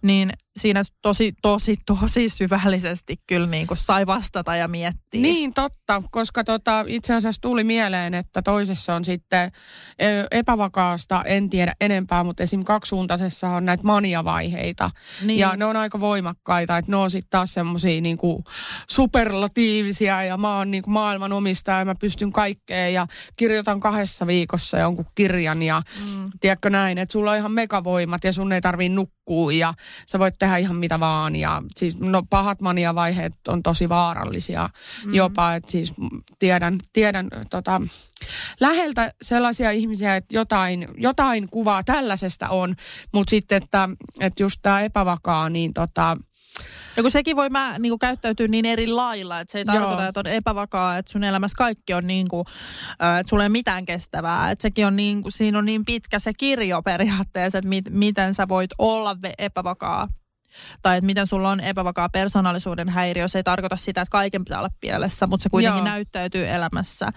Niin 0.01 0.31
siinä 0.59 0.83
tosi, 1.01 1.33
tosi, 1.41 1.75
tosi 1.85 2.29
syvällisesti 2.29 3.15
kyllä 3.27 3.47
niin 3.47 3.67
kuin 3.67 3.77
sai 3.77 4.07
vastata 4.07 4.55
ja 4.55 4.67
miettiä. 4.67 5.21
Niin, 5.21 5.53
totta, 5.53 6.03
koska 6.11 6.43
tota, 6.43 6.85
itse 6.87 7.13
asiassa 7.13 7.41
tuli 7.41 7.63
mieleen, 7.63 8.13
että 8.13 8.41
toisessa 8.41 8.95
on 8.95 9.05
sitten 9.05 9.51
epävakaasta, 10.31 11.23
en 11.25 11.49
tiedä 11.49 11.73
enempää, 11.81 12.23
mutta 12.23 12.43
esim. 12.43 12.63
kaksisuuntaisessa 12.63 13.49
on 13.49 13.65
näitä 13.65 13.83
maniavaiheita. 13.83 14.91
Niin. 15.25 15.39
Ja 15.39 15.55
ne 15.57 15.65
on 15.65 15.75
aika 15.75 15.99
voimakkaita, 15.99 16.77
että 16.77 16.91
ne 16.91 16.95
on 16.95 17.11
sitten 17.11 17.29
taas 17.29 17.53
semmoisia 17.53 18.01
niin 18.01 18.17
superlatiivisia 18.89 20.23
ja 20.23 20.37
mä 20.37 20.57
oon 20.57 20.71
niin 20.71 20.83
kuin 20.83 20.93
maailman 20.93 21.31
omistaja 21.31 21.79
ja 21.79 21.85
mä 21.85 21.95
pystyn 21.95 22.31
kaikkeen 22.31 22.93
ja 22.93 23.07
kirjoitan 23.35 23.79
kahdessa 23.79 24.27
viikossa 24.27 24.77
jonkun 24.77 25.05
kirjan 25.15 25.61
ja 25.61 25.81
mm. 26.05 26.29
tiedätkö 26.41 26.69
näin, 26.69 26.97
että 26.97 27.13
sulla 27.13 27.31
on 27.31 27.37
ihan 27.37 27.51
megavoimat 27.51 28.23
ja 28.23 28.33
sun 28.33 28.51
ei 28.51 28.61
tarvii 28.61 28.89
nukkua 28.89 29.51
ja 29.51 29.73
sä 30.07 30.19
voit 30.19 30.35
tehdä 30.39 30.48
ihan 30.57 30.75
mitä 30.75 30.99
vaan. 30.99 31.35
Ja 31.35 31.63
siis 31.77 31.99
no 31.99 32.23
pahat 32.29 32.61
maniavaiheet 32.61 33.33
on 33.47 33.63
tosi 33.63 33.89
vaarallisia 33.89 34.69
mm. 35.05 35.13
jopa, 35.13 35.53
että 35.53 35.71
siis 35.71 35.93
tiedän, 36.39 36.77
tiedän 36.93 37.27
tota, 37.49 37.81
läheltä 38.59 39.13
sellaisia 39.21 39.71
ihmisiä, 39.71 40.15
että 40.15 40.35
jotain, 40.35 40.87
jotain 40.97 41.49
kuvaa 41.49 41.83
tällaisesta 41.83 42.49
on, 42.49 42.75
mutta 43.13 43.29
sitten, 43.29 43.63
että, 43.63 43.89
että 44.19 44.43
just 44.43 44.59
tämä 44.61 44.81
epävakaa, 44.81 45.49
niin 45.49 45.73
tota, 45.73 46.17
ja 46.97 47.03
kun 47.03 47.11
sekin 47.11 47.35
voi 47.35 47.49
mä, 47.49 47.75
niin 47.79 47.91
kuin, 47.91 47.99
käyttäytyä 47.99 48.47
niin 48.47 48.65
eri 48.65 48.87
lailla, 48.87 49.39
että 49.39 49.51
se 49.51 49.57
ei 49.57 49.65
tarkoita, 49.65 50.01
Joo. 50.01 50.09
että 50.09 50.19
on 50.19 50.27
epävakaa, 50.27 50.97
että 50.97 51.11
sun 51.11 51.23
elämässä 51.23 51.55
kaikki 51.57 51.93
on 51.93 52.07
niin 52.07 52.27
kuin, 52.27 52.45
että 53.19 53.29
sulla 53.29 53.43
ei 53.43 53.47
ole 53.47 53.51
mitään 53.51 53.85
kestävää. 53.85 54.51
Että 54.51 54.61
sekin 54.61 54.87
on 54.87 54.95
niin 54.95 55.21
kuin, 55.21 55.31
siinä 55.31 55.57
on 55.57 55.65
niin 55.65 55.85
pitkä 55.85 56.19
se 56.19 56.33
kirjo 56.33 56.81
periaatteessa, 56.81 57.57
että 57.57 57.69
mit, 57.69 57.85
miten 57.89 58.33
sä 58.33 58.47
voit 58.47 58.71
olla 58.77 59.15
epävakaa 59.37 60.07
tai 60.81 60.97
että 60.97 61.05
miten 61.05 61.27
sulla 61.27 61.49
on 61.49 61.59
epävakaa 61.59 62.09
persoonallisuuden 62.09 62.89
häiriö. 62.89 63.27
Se 63.27 63.39
ei 63.39 63.43
tarkoita 63.43 63.77
sitä, 63.77 64.01
että 64.01 64.11
kaiken 64.11 64.43
pitää 64.43 64.59
olla 64.59 64.69
pielessä, 64.79 65.27
mutta 65.27 65.43
se 65.43 65.49
kuitenkin 65.49 65.77
Joo. 65.77 65.85
näyttäytyy 65.85 66.47
elämässä. 66.47 67.09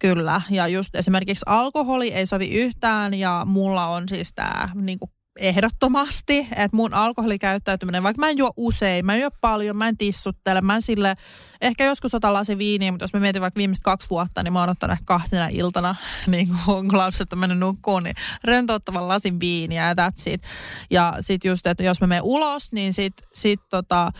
Kyllä. 0.00 0.40
Ja 0.50 0.68
just 0.68 0.94
esimerkiksi 0.94 1.44
alkoholi 1.46 2.12
ei 2.12 2.26
sovi 2.26 2.50
yhtään 2.50 3.14
ja 3.14 3.42
mulla 3.46 3.86
on 3.86 4.08
siis 4.08 4.32
tämä 4.34 4.68
niin 4.74 4.98
ehdottomasti, 5.38 6.38
että 6.38 6.76
mun 6.76 6.94
alkoholikäyttäytyminen, 6.94 8.02
vaikka 8.02 8.20
mä 8.20 8.28
en 8.28 8.38
juo 8.38 8.52
usein, 8.56 9.06
mä 9.06 9.14
en 9.14 9.20
juo 9.20 9.30
paljon, 9.40 9.76
mä 9.76 9.88
en 9.88 9.96
tissuttele, 9.96 10.60
mä 10.60 10.74
en 10.74 10.82
sille, 10.82 11.14
ehkä 11.60 11.84
joskus 11.84 12.14
otan 12.14 12.32
lasi 12.32 12.58
viiniä, 12.58 12.92
mutta 12.92 13.04
jos 13.04 13.12
mä 13.12 13.20
mietin 13.20 13.42
vaikka 13.42 13.58
viimeiset 13.58 13.82
kaksi 13.82 14.10
vuotta, 14.10 14.42
niin 14.42 14.52
mä 14.52 14.60
oon 14.60 14.68
ottanut 14.68 14.92
ehkä 14.92 15.04
kahtena 15.04 15.48
iltana, 15.52 15.94
niin 16.26 16.48
kun 16.64 16.98
lapset 16.98 17.32
on 17.32 17.38
mennyt 17.38 17.58
nukkuun, 17.58 18.02
niin 18.02 18.14
rentouttavan 18.44 19.08
lasin 19.08 19.40
viiniä 19.40 19.88
ja 19.88 19.94
that's 19.94 20.22
it. 20.26 20.42
Ja 20.90 21.14
sit 21.20 21.44
just, 21.44 21.66
että 21.66 21.82
jos 21.82 22.00
mä 22.00 22.06
menen 22.06 22.22
ulos, 22.22 22.72
niin 22.72 22.94
sit, 22.94 23.14
sit 23.34 23.60
tota, 23.70 24.10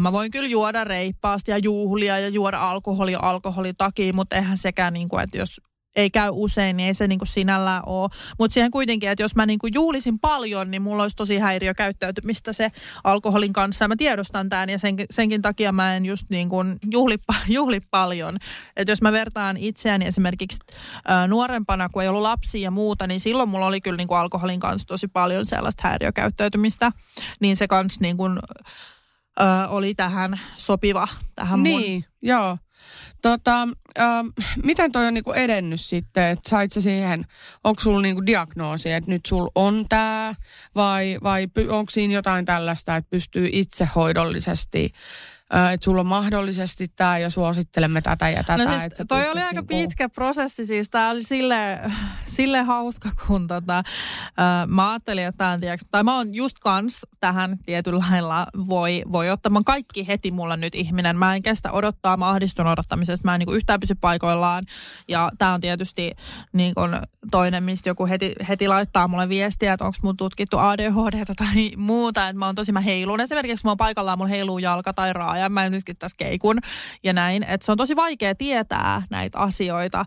mä 0.00 0.12
voin 0.12 0.30
kyllä 0.30 0.48
juoda 0.48 0.84
reippaasti 0.84 1.50
ja 1.50 1.58
juhlia 1.58 2.18
ja 2.18 2.28
juoda 2.28 2.58
alkoholia 2.70 3.18
alkoholin 3.22 3.76
takia, 3.76 4.12
mutta 4.12 4.36
eihän 4.36 4.58
sekään 4.58 4.92
niin 4.92 5.08
kuin, 5.08 5.22
että 5.22 5.38
jos 5.38 5.60
ei 5.96 6.10
käy 6.10 6.30
usein, 6.32 6.76
niin 6.76 6.86
ei 6.86 6.94
se 6.94 7.08
niinku 7.08 7.26
sinällään 7.26 7.82
ole. 7.86 8.08
Mutta 8.38 8.54
siihen 8.54 8.70
kuitenkin, 8.70 9.08
että 9.08 9.22
jos 9.22 9.36
mä 9.36 9.46
niinku 9.46 9.66
juulisin 9.66 10.18
paljon, 10.18 10.70
niin 10.70 10.82
mulla 10.82 11.02
olisi 11.02 11.16
tosi 11.16 11.38
häiriökäyttäytymistä 11.38 12.52
se 12.52 12.70
alkoholin 13.04 13.52
kanssa. 13.52 13.88
Mä 13.88 13.96
tiedostan 13.96 14.48
tämän 14.48 14.70
ja 14.70 14.78
sen, 14.78 14.96
senkin 15.10 15.42
takia 15.42 15.72
mä 15.72 15.96
en 15.96 16.06
just 16.06 16.30
niinku 16.30 16.56
juhli, 16.90 17.18
juhli 17.48 17.80
paljon. 17.90 18.36
Että 18.76 18.92
jos 18.92 19.02
mä 19.02 19.12
vertaan 19.12 19.56
itseäni 19.56 20.06
esimerkiksi 20.06 20.58
ä, 21.10 21.26
nuorempana, 21.26 21.88
kun 21.88 22.02
ei 22.02 22.08
ollut 22.08 22.22
lapsia 22.22 22.62
ja 22.62 22.70
muuta, 22.70 23.06
niin 23.06 23.20
silloin 23.20 23.48
mulla 23.48 23.66
oli 23.66 23.80
kyllä 23.80 23.96
niinku 23.96 24.14
alkoholin 24.14 24.60
kanssa 24.60 24.88
tosi 24.88 25.08
paljon 25.08 25.46
sellaista 25.46 25.88
häiriökäyttäytymistä. 25.88 26.92
Niin 27.40 27.56
se 27.56 27.68
kanssa 27.68 28.00
niinku, 28.00 28.24
ä, 29.40 29.68
oli 29.68 29.94
tähän 29.94 30.40
sopiva, 30.56 31.08
tähän 31.34 31.62
niin, 31.62 31.92
mun... 31.92 32.04
joo. 32.22 32.58
Tota, 33.22 33.68
äh, 33.98 34.24
miten 34.64 34.92
toi 34.92 35.06
on 35.06 35.14
niinku 35.14 35.32
edennyt 35.32 35.80
sitten, 35.80 36.24
että 36.24 36.50
sait 36.50 36.72
sä 36.72 36.80
siihen, 36.80 37.24
onko 37.64 37.80
sulla 37.80 38.00
niinku 38.00 38.26
diagnoosi, 38.26 38.92
että 38.92 39.10
nyt 39.10 39.26
sul 39.26 39.48
on 39.54 39.86
tämä 39.88 40.34
vai, 40.74 41.18
vai 41.22 41.46
onko 41.68 41.90
siinä 41.90 42.14
jotain 42.14 42.44
tällaista, 42.44 42.96
että 42.96 43.10
pystyy 43.10 43.48
itsehoidollisesti 43.52 44.92
että 45.72 45.84
sulla 45.84 46.00
on 46.00 46.06
mahdollisesti 46.06 46.88
tämä 46.96 47.18
ja 47.18 47.30
suosittelemme 47.30 48.00
tätä 48.00 48.30
ja 48.30 48.44
tätä. 48.44 48.64
No 48.64 48.70
siis 48.70 48.82
että 48.82 49.04
toi 49.04 49.28
oli 49.28 49.40
aika 49.40 49.52
niinku... 49.52 49.74
pitkä 49.74 50.08
prosessi, 50.08 50.66
siis 50.66 50.90
tämä 50.90 51.10
oli 51.10 51.22
sille, 51.22 51.80
sille 52.26 52.62
hauska, 52.62 53.08
kun 53.26 53.46
tota, 53.46 53.78
äh, 53.78 53.84
mä 54.66 54.90
ajattelin, 54.90 55.26
että 55.26 55.38
tämän, 55.38 55.60
tiiäks, 55.60 55.84
tai 55.90 56.02
mä 56.02 56.16
oon 56.16 56.34
just 56.34 56.58
kans 56.58 57.06
tähän 57.20 57.58
tietyllä 57.66 58.04
lailla 58.10 58.46
voi, 58.68 59.02
voi 59.12 59.30
ottaa, 59.30 59.50
mä 59.50 59.60
kaikki 59.66 60.08
heti 60.08 60.30
mulla 60.30 60.56
nyt 60.56 60.74
ihminen, 60.74 61.16
mä 61.16 61.34
en 61.34 61.42
kestä 61.42 61.72
odottaa, 61.72 62.16
mä 62.16 62.28
ahdistun 62.28 62.66
odottamisesta, 62.66 63.28
mä 63.28 63.34
en 63.34 63.38
niin 63.38 63.56
yhtään 63.56 63.80
pysy 63.80 63.94
paikoillaan. 63.94 64.64
Ja 65.08 65.30
tämä 65.38 65.54
on 65.54 65.60
tietysti 65.60 66.12
niin 66.52 66.74
kun 66.74 66.98
toinen, 67.30 67.64
mistä 67.64 67.88
joku 67.88 68.06
heti, 68.06 68.32
heti 68.48 68.68
laittaa 68.68 69.08
mulle 69.08 69.28
viestiä, 69.28 69.72
että 69.72 69.84
onko 69.84 69.98
mun 70.02 70.16
tutkittu 70.16 70.58
ADHD 70.58 71.24
tai 71.36 71.72
muuta, 71.76 72.28
että 72.28 72.38
mä 72.38 72.46
oon 72.46 72.54
tosi, 72.54 72.72
mä 72.72 72.80
heilun. 72.80 73.20
Esimerkiksi, 73.20 73.66
mä 73.66 73.70
oon 73.70 73.76
paikallaan, 73.76 74.18
mulla 74.18 74.28
heiluu 74.28 74.58
jalka 74.58 74.92
tai 74.92 75.12
raa 75.12 75.39
ja 75.40 75.48
mä 75.48 75.70
nytkin 75.70 75.96
tässä 75.98 76.16
keikun 76.16 76.58
ja 77.04 77.12
näin. 77.12 77.42
Että 77.42 77.66
se 77.66 77.72
on 77.72 77.78
tosi 77.78 77.96
vaikea 77.96 78.34
tietää 78.34 79.02
näitä 79.10 79.38
asioita 79.38 80.04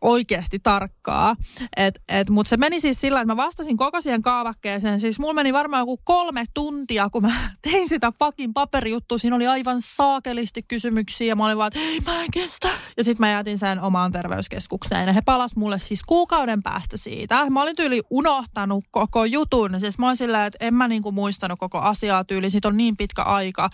oikeasti 0.00 0.58
tarkkaa. 0.62 1.34
Et, 1.76 2.02
et, 2.08 2.30
Mutta 2.30 2.50
se 2.50 2.56
meni 2.56 2.80
siis 2.80 3.00
sillä, 3.00 3.20
että 3.20 3.32
mä 3.32 3.36
vastasin 3.36 3.76
koko 3.76 4.00
siihen 4.00 4.22
kaavakkeeseen. 4.22 5.00
Siis 5.00 5.18
mulla 5.18 5.34
meni 5.34 5.52
varmaan 5.52 5.80
joku 5.80 5.96
kolme 6.04 6.44
tuntia, 6.54 7.10
kun 7.10 7.22
mä 7.22 7.32
tein 7.70 7.88
sitä 7.88 8.12
fucking 8.18 8.52
paperijuttua. 8.54 9.18
Siinä 9.18 9.36
oli 9.36 9.46
aivan 9.46 9.82
saakelisti 9.82 10.62
kysymyksiä 10.62 11.26
ja 11.26 11.36
mä 11.36 11.46
olin 11.46 11.58
vaan, 11.58 11.68
että 11.68 11.80
ei 11.80 12.00
mä 12.00 12.22
en 12.22 12.30
kestä. 12.30 12.68
Ja 12.96 13.04
sitten 13.04 13.26
mä 13.26 13.30
jätin 13.30 13.58
sen 13.58 13.80
omaan 13.80 14.12
terveyskeskukseen 14.12 15.06
ja 15.06 15.12
he 15.12 15.22
palas 15.22 15.56
mulle 15.56 15.78
siis 15.78 16.02
kuukauden 16.02 16.62
päästä 16.62 16.96
siitä. 16.96 17.50
Mä 17.50 17.62
olin 17.62 17.76
tyyli 17.76 18.02
unohtanut 18.10 18.84
koko 18.90 19.24
jutun. 19.24 19.80
Siis 19.80 19.98
mä 19.98 20.06
olin 20.06 20.16
sillä, 20.16 20.46
että 20.46 20.66
en 20.66 20.74
mä 20.74 20.88
niinku 20.88 21.12
muistanut 21.12 21.58
koko 21.58 21.78
asiaa 21.78 22.24
tyyli. 22.24 22.50
Siitä 22.50 22.68
on 22.68 22.76
niin 22.76 22.96
pitkä 22.96 23.22
aika 23.22 23.70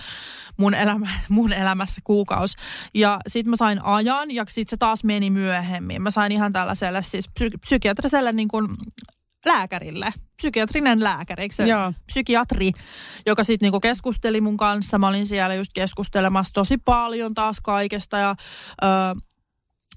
mun 0.57 0.75
elämä, 0.83 1.11
mun 1.29 1.53
elämässä 1.53 2.01
kuukausi. 2.05 2.57
Ja 2.95 3.21
sitten 3.27 3.51
mä 3.51 3.57
sain 3.57 3.85
ajan 3.85 4.31
ja 4.31 4.45
sitten 4.49 4.71
se 4.71 4.77
taas 4.77 5.05
meni 5.05 5.31
myöhemmin. 5.31 6.03
Mä 6.03 6.11
sain 6.11 6.33
ihan 6.33 6.53
tällaiselle 6.53 7.03
siis 7.03 7.29
psy- 7.29 7.59
psykiatriselle 7.61 8.33
niin 8.33 8.49
kuin 8.49 8.69
lääkärille, 9.47 10.13
psykiatrinen 10.37 11.05
lääkäri, 11.05 11.49
se 11.53 11.67
Joo. 11.67 11.93
psykiatri, 12.07 12.73
joka 13.27 13.45
sitten 13.45 13.67
niinku 13.67 13.81
keskusteli 13.81 14.41
mun 14.41 14.57
kanssa. 14.57 14.99
Mä 14.99 15.09
olin 15.09 15.27
siellä 15.27 15.55
just 15.55 15.71
keskustelemassa 15.75 16.53
tosi 16.53 16.79
paljon 16.79 17.35
taas 17.35 17.61
kaikesta 17.61 18.19
ja 18.19 18.35
ö, 18.83 18.87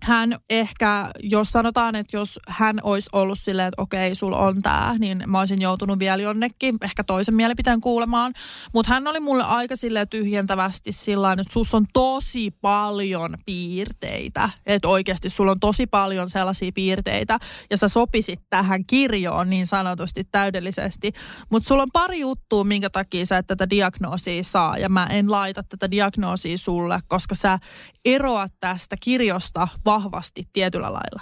hän 0.02 0.38
ehkä, 0.50 1.10
jos 1.20 1.50
sanotaan, 1.50 1.96
että 1.96 2.18
jos 2.18 2.40
hän 2.48 2.80
olisi 2.84 3.10
ollut 3.14 3.40
silleen, 3.40 3.68
että 3.68 3.82
okei, 3.82 4.16
sulla 4.16 4.38
on 4.38 4.62
tämä, 4.62 4.96
niin 5.00 5.24
mä 5.28 5.40
olisin 5.40 5.62
joutunut 5.62 6.00
vielä 6.00 6.24
jonnekin 6.24 6.76
ehkä 6.82 7.04
toisen 7.04 7.36
mielipiteen 7.36 7.82
kuulemaan. 7.82 8.34
Mutta 8.74 8.94
hän 8.94 9.08
oli 9.08 9.20
mulle 9.20 9.44
aika 9.44 9.76
silleen 9.76 10.10
tyhjentävästi 10.10 10.92
sillä 10.92 11.32
että 11.32 11.54
sus 11.54 11.74
on 11.74 11.86
tosi 11.94 12.52
paljon 12.62 13.36
piirteitä. 13.46 14.50
Että 14.66 14.88
oikeasti 14.88 15.30
sulla 15.30 15.52
on 15.52 15.60
tosi 15.60 15.88
paljon 15.88 16.30
sellaisia 16.30 16.72
piirteitä 16.76 17.40
ja 17.70 17.78
sä 17.78 17.88
sopisit 17.88 18.40
tähän 18.50 18.86
kirjoon 18.86 19.50
niin 19.50 19.68
sanotusti 19.68 20.24
täydellisesti. 20.32 21.12
Mutta 21.50 21.68
sulla 21.68 21.84
on 21.84 21.92
pari 21.94 22.20
juttua, 22.20 22.64
minkä 22.64 22.90
takia 22.90 23.26
sä 23.26 23.38
et 23.38 23.48
tätä 23.48 23.70
diagnoosia 23.70 24.44
saa 24.44 24.78
ja 24.78 24.90
mä 24.90 25.06
en 25.06 25.32
laita 25.32 25.64
tätä 25.64 25.92
diagnoosia 25.92 26.58
sulle, 26.58 27.00
koska 27.08 27.36
sä 27.36 27.60
eroat 28.06 28.52
tästä 28.60 28.96
kirjosta 29.02 29.68
vahvasti 29.94 30.44
tietyllä 30.54 30.94
lailla. 30.94 31.22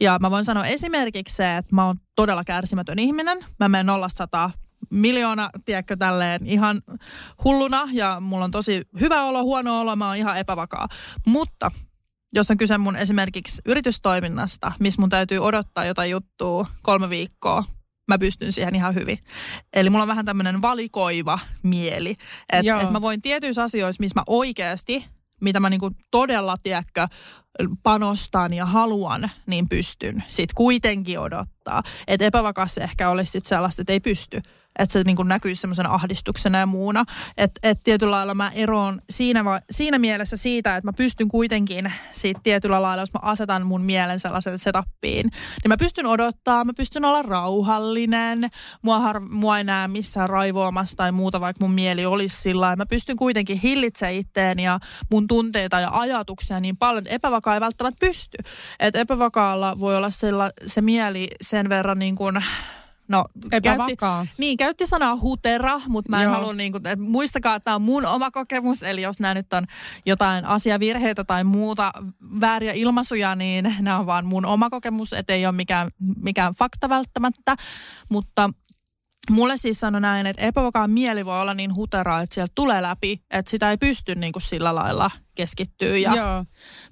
Ja 0.00 0.18
mä 0.20 0.30
voin 0.30 0.44
sanoa 0.44 0.66
esimerkiksi 0.66 1.36
se, 1.36 1.56
että 1.56 1.74
mä 1.74 1.86
oon 1.86 1.96
todella 2.16 2.44
kärsimätön 2.44 2.98
ihminen. 2.98 3.38
Mä 3.60 3.68
menen 3.68 3.86
0 3.86 4.08
miljoona, 4.90 5.50
tiedätkö, 5.64 5.96
tälleen 5.96 6.46
ihan 6.46 6.82
hulluna 7.44 7.82
ja 7.92 8.20
mulla 8.20 8.44
on 8.44 8.50
tosi 8.50 8.82
hyvä 9.00 9.24
olo, 9.24 9.42
huono 9.42 9.80
olo, 9.80 9.96
mä 9.96 10.06
oon 10.06 10.16
ihan 10.16 10.38
epävakaa. 10.38 10.88
Mutta 11.26 11.70
jos 12.32 12.50
on 12.50 12.56
kyse 12.56 12.78
mun 12.78 12.96
esimerkiksi 12.96 13.62
yritystoiminnasta, 13.66 14.72
missä 14.80 15.00
mun 15.02 15.10
täytyy 15.10 15.38
odottaa 15.38 15.84
jotain 15.84 16.10
juttua 16.10 16.66
kolme 16.82 17.10
viikkoa, 17.10 17.64
mä 18.08 18.18
pystyn 18.18 18.52
siihen 18.52 18.74
ihan 18.74 18.94
hyvin. 18.94 19.18
Eli 19.72 19.90
mulla 19.90 20.02
on 20.02 20.08
vähän 20.08 20.24
tämmöinen 20.24 20.62
valikoiva 20.62 21.38
mieli. 21.62 22.14
Että 22.52 22.80
et 22.80 22.90
mä 22.90 23.00
voin 23.00 23.22
tietyissä 23.22 23.62
asioissa, 23.62 24.00
missä 24.00 24.20
mä 24.20 24.24
oikeasti 24.26 25.04
mitä 25.44 25.60
mä 25.60 25.70
niinku 25.70 25.90
todella, 26.10 26.56
tiedätkö, 26.62 27.06
panostan 27.82 28.52
ja 28.52 28.66
haluan, 28.66 29.30
niin 29.46 29.68
pystyn 29.68 30.24
sit 30.28 30.52
kuitenkin 30.52 31.18
odottaa. 31.18 31.82
Että 32.06 32.26
epävakaassa 32.26 32.80
ehkä 32.80 33.10
olisi 33.10 33.32
sit 33.32 33.46
sellaista, 33.46 33.82
että 33.82 33.92
ei 33.92 34.00
pysty 34.00 34.42
että 34.78 34.92
se 34.92 35.02
niin 35.04 35.16
kuin 35.16 35.28
näkyisi 35.28 35.60
semmoisena 35.60 35.94
ahdistuksena 35.94 36.58
ja 36.58 36.66
muuna. 36.66 37.04
Että 37.36 37.60
et 37.62 37.78
tietyllä 37.84 38.10
lailla 38.10 38.34
mä 38.34 38.50
eroon 38.54 39.00
siinä, 39.10 39.44
va, 39.44 39.60
siinä 39.70 39.98
mielessä 39.98 40.36
siitä, 40.36 40.76
että 40.76 40.88
mä 40.88 40.92
pystyn 40.92 41.28
kuitenkin 41.28 41.92
siitä 42.12 42.40
tietyllä 42.42 42.82
lailla, 42.82 43.02
jos 43.02 43.12
mä 43.12 43.20
asetan 43.22 43.66
mun 43.66 43.82
mielen 43.82 44.20
sellaisen 44.20 44.58
setappiin, 44.58 45.30
niin 45.62 45.68
mä 45.68 45.76
pystyn 45.76 46.06
odottaa, 46.06 46.64
mä 46.64 46.72
pystyn 46.76 47.04
olla 47.04 47.22
rauhallinen, 47.22 48.50
mua, 48.82 49.00
har, 49.00 49.20
mua 49.20 49.58
ei 49.58 49.64
näe 49.64 49.88
missään 49.88 50.28
raivoamassa 50.28 50.96
tai 50.96 51.12
muuta, 51.12 51.40
vaikka 51.40 51.64
mun 51.64 51.74
mieli 51.74 52.06
olisi 52.06 52.36
sillä 52.36 52.76
Mä 52.76 52.86
pystyn 52.86 53.16
kuitenkin 53.16 53.58
hillitsemään 53.58 54.14
itteen 54.14 54.58
ja 54.58 54.78
mun 55.10 55.26
tunteita 55.26 55.80
ja 55.80 55.90
ajatuksia 55.92 56.60
niin 56.60 56.76
paljon, 56.76 56.98
että 56.98 57.14
epävakaa 57.14 57.54
ei 57.54 57.60
välttämättä 57.60 58.06
pysty. 58.06 58.38
Että 58.80 59.00
epävakaalla 59.00 59.80
voi 59.80 59.96
olla 59.96 60.10
sella, 60.10 60.50
se 60.66 60.80
mieli 60.80 61.28
sen 61.42 61.68
verran 61.68 61.98
niin 61.98 62.16
kuin 62.16 62.44
No. 63.08 63.24
Käytti, 63.50 63.96
niin, 64.38 64.56
käytti 64.56 64.86
sanaa 64.86 65.16
hutera, 65.16 65.80
mutta 65.88 66.10
mä 66.10 66.22
en 66.22 66.30
halua, 66.30 66.54
niin 66.54 66.72
kuin, 66.72 66.86
että 66.86 67.02
muistakaa, 67.04 67.54
että 67.54 67.64
tämä 67.64 67.74
on 67.74 67.82
mun 67.82 68.06
oma 68.06 68.30
kokemus, 68.30 68.82
eli 68.82 69.02
jos 69.02 69.20
nämä 69.20 69.34
nyt 69.34 69.52
on 69.52 69.64
jotain 70.06 70.44
asiavirheitä 70.44 71.24
tai 71.24 71.44
muuta 71.44 71.92
vääriä 72.40 72.72
ilmaisuja, 72.72 73.34
niin 73.34 73.76
nämä 73.80 73.98
on 73.98 74.06
vaan 74.06 74.26
mun 74.26 74.46
oma 74.46 74.70
kokemus, 74.70 75.12
ettei 75.12 75.46
ole 75.46 75.52
mikään, 75.52 75.90
mikään 76.22 76.54
fakta 76.54 76.88
välttämättä, 76.88 77.56
mutta 78.08 78.50
Mulle 79.30 79.56
siis 79.56 79.80
sanoi 79.80 80.00
näin, 80.00 80.26
että 80.26 80.42
epävakaan 80.42 80.90
mieli 80.90 81.24
voi 81.24 81.40
olla 81.40 81.54
niin 81.54 81.74
huteraa, 81.74 82.22
että 82.22 82.34
sieltä 82.34 82.52
tulee 82.54 82.82
läpi, 82.82 83.22
että 83.30 83.50
sitä 83.50 83.70
ei 83.70 83.76
pysty 83.76 84.14
niin 84.14 84.32
kuin 84.32 84.42
sillä 84.42 84.74
lailla 84.74 85.10
keskittyä 85.34 85.96
ja 85.96 86.16
Joo. 86.16 86.44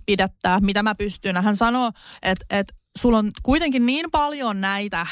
pidättää, 0.07 0.61
mitä 0.61 0.83
mä 0.83 0.94
pystyn. 0.94 1.44
Hän 1.44 1.57
sanoi, 1.57 1.90
että, 2.22 2.44
että 2.51 2.75
sulla 2.98 3.18
on 3.18 3.31
kuitenkin 3.42 3.87
niin 3.87 4.11
paljon 4.11 4.61
näitä 4.61 5.07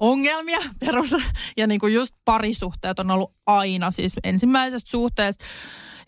ongelmia 0.00 0.58
perus. 0.80 1.16
Ja 1.56 1.66
niin 1.66 1.80
kuin 1.80 1.94
just 1.94 2.14
parisuhteet 2.24 2.98
on 2.98 3.10
ollut 3.10 3.32
aina, 3.46 3.90
siis 3.90 4.12
ensimmäisestä 4.24 4.90
suhteesta. 4.90 5.44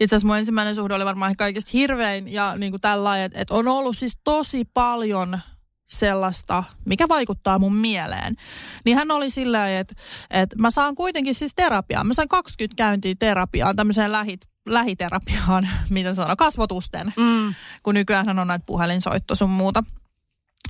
Itse 0.00 0.16
asiassa 0.16 0.26
mun 0.26 0.38
ensimmäinen 0.38 0.74
suhde 0.74 0.94
oli 0.94 1.04
varmaan 1.04 1.36
kaikista 1.36 1.70
hirvein 1.72 2.32
ja 2.32 2.56
niin 2.56 2.72
kuin 2.72 2.80
tällainen, 2.80 3.24
että, 3.24 3.40
että 3.40 3.54
on 3.54 3.68
ollut 3.68 3.96
siis 3.96 4.18
tosi 4.24 4.64
paljon 4.74 5.40
sellaista, 5.88 6.64
mikä 6.84 7.08
vaikuttaa 7.08 7.58
mun 7.58 7.74
mieleen. 7.74 8.36
Niin 8.84 8.96
hän 8.96 9.10
oli 9.10 9.30
sillä 9.30 9.78
että, 9.78 9.94
että 10.30 10.56
mä 10.58 10.70
saan 10.70 10.94
kuitenkin 10.94 11.34
siis 11.34 11.52
terapiaa. 11.54 12.04
Mä 12.04 12.14
sain 12.14 12.28
20 12.28 12.76
käyntiä 12.76 13.14
terapiaan, 13.18 13.76
tämmöiseen 13.76 14.12
lähit, 14.12 14.40
lähiterapiaan, 14.68 15.68
mitä 15.90 16.14
sanoo, 16.14 16.36
kasvotusten. 16.36 17.12
Mm. 17.16 17.54
Kun 17.82 17.94
nykyään 17.94 18.38
on 18.38 18.48
näitä 18.48 18.66
puhelinsoitto 18.66 19.34
sun 19.34 19.50
muuta. 19.50 19.84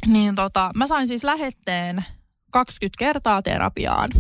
Niin 0.07 0.35
tota, 0.35 0.71
mä 0.75 0.87
sain 0.87 1.09
siis 1.09 1.25
lähetteen 1.25 2.05
20 2.53 2.99
kertaa 2.99 3.43
terapiaan. 3.43 4.11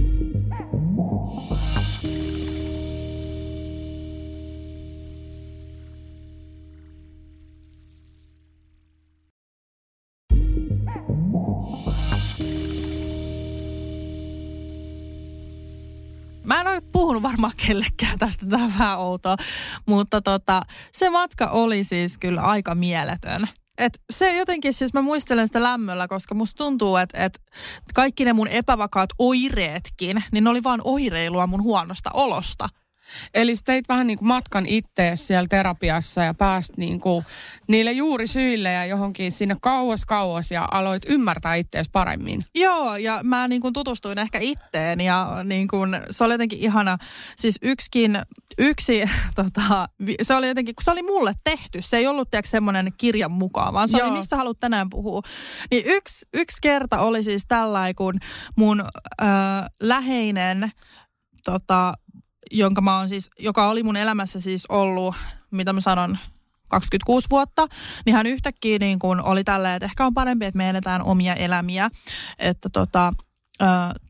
Mä 16.45 16.61
en 16.61 16.67
ole 16.67 16.81
puhunut 16.93 17.23
varmaan 17.23 17.53
kellekään 17.67 18.19
tästä, 18.19 18.47
tämä 18.47 18.73
vähän 18.79 18.99
outoa, 18.99 19.37
mutta 19.87 20.23
tota, 20.23 20.63
se 20.93 21.11
matka 21.11 21.47
oli 21.47 21.85
siis 21.85 22.19
kyllä 22.19 22.41
aika 22.41 22.75
mieletön 22.75 23.49
et 23.79 24.03
se 24.11 24.37
jotenkin, 24.37 24.73
siis 24.73 24.93
mä 24.93 25.03
muistelen 25.03 25.47
sitä 25.47 25.63
lämmöllä, 25.63 26.09
koska 26.09 26.35
musta 26.35 26.65
tuntuu, 26.65 26.97
että 26.97 27.25
et 27.25 27.43
kaikki 27.95 28.25
ne 28.25 28.33
mun 28.33 28.49
epävakaat 28.49 29.11
oireetkin, 29.19 30.25
niin 30.33 30.45
ne 30.45 30.51
oli 30.51 30.63
vaan 30.63 30.81
oireilua 30.85 31.47
mun 31.47 31.63
huonosta 31.63 32.11
olosta. 32.15 32.69
Eli 33.35 33.55
teit 33.65 33.89
vähän 33.89 34.07
niin 34.07 34.19
kuin 34.19 34.29
matkan 34.29 34.67
ittees 34.67 35.27
siellä 35.27 35.47
terapiassa 35.49 36.23
ja 36.23 36.35
pääst 36.35 36.77
niin 36.77 37.01
kuin 37.01 37.25
niille 37.69 37.93
juuri 37.93 38.27
syille 38.27 38.73
ja 38.73 38.87
johonkin 38.87 39.33
sinne 39.33 39.57
kauas 39.61 40.05
kauas 40.05 40.51
ja 40.51 40.69
aloit 40.71 41.03
ymmärtää 41.09 41.55
ittees 41.55 41.89
paremmin. 41.89 42.43
Joo, 42.55 42.97
ja 42.97 43.21
mä 43.25 43.49
niin 43.49 43.63
kuin 43.63 43.73
tutustuin 43.73 44.19
ehkä 44.19 44.39
itteen 44.39 45.01
ja 45.01 45.37
niin 45.45 45.69
kuin, 45.69 45.97
se 46.11 46.25
oli 46.25 46.35
jotenkin 46.35 46.59
ihana. 46.59 46.97
Siis 47.37 47.59
yksikin, 47.63 48.19
yksi, 48.59 49.05
tota, 49.35 49.89
se 50.23 50.35
oli 50.35 50.49
jotenkin, 50.49 50.75
kun 50.75 50.85
se 50.85 50.91
oli 50.91 51.03
mulle 51.03 51.35
tehty, 51.45 51.83
se 51.83 51.97
ei 51.97 52.07
ollut 52.07 52.31
tiedätkö 52.31 52.51
semmoinen 52.51 52.93
kirjan 52.99 53.33
mukaan, 53.33 53.75
vaan 53.75 53.89
se 53.89 53.99
Joo. 53.99 54.09
oli 54.09 54.19
missä 54.19 54.37
haluat 54.37 54.61
tänään 54.61 54.91
puhua. 54.91 55.21
Niin 55.71 55.83
yksi, 55.87 56.27
yksi 56.35 56.57
kerta 56.63 56.99
oli 56.99 57.23
siis 57.23 57.45
tällainen, 57.49 57.95
kun 57.95 58.19
mun 58.57 58.81
ö, 58.81 59.25
läheinen 59.83 60.71
tota, 61.45 61.93
jonka 62.51 62.81
mä 62.81 62.99
oon 62.99 63.09
siis, 63.09 63.31
joka 63.39 63.69
oli 63.69 63.83
mun 63.83 63.97
elämässä 63.97 64.41
siis 64.41 64.67
ollut, 64.69 65.15
mitä 65.51 65.73
mä 65.73 65.81
sanon, 65.81 66.19
26 66.69 67.27
vuotta, 67.31 67.67
niin 68.07 68.17
hän 68.17 68.27
yhtäkkiä 68.27 68.79
niin 68.79 68.99
kun 68.99 69.21
oli 69.21 69.45
tälleen, 69.45 69.75
että 69.75 69.85
ehkä 69.85 70.07
on 70.07 70.15
parempi, 70.15 70.47
että 70.47 70.59
me 70.59 70.69
eletään 70.69 71.03
omia 71.03 71.35
elämiä. 71.35 71.91
Että 72.39 72.69
tota, 72.69 73.13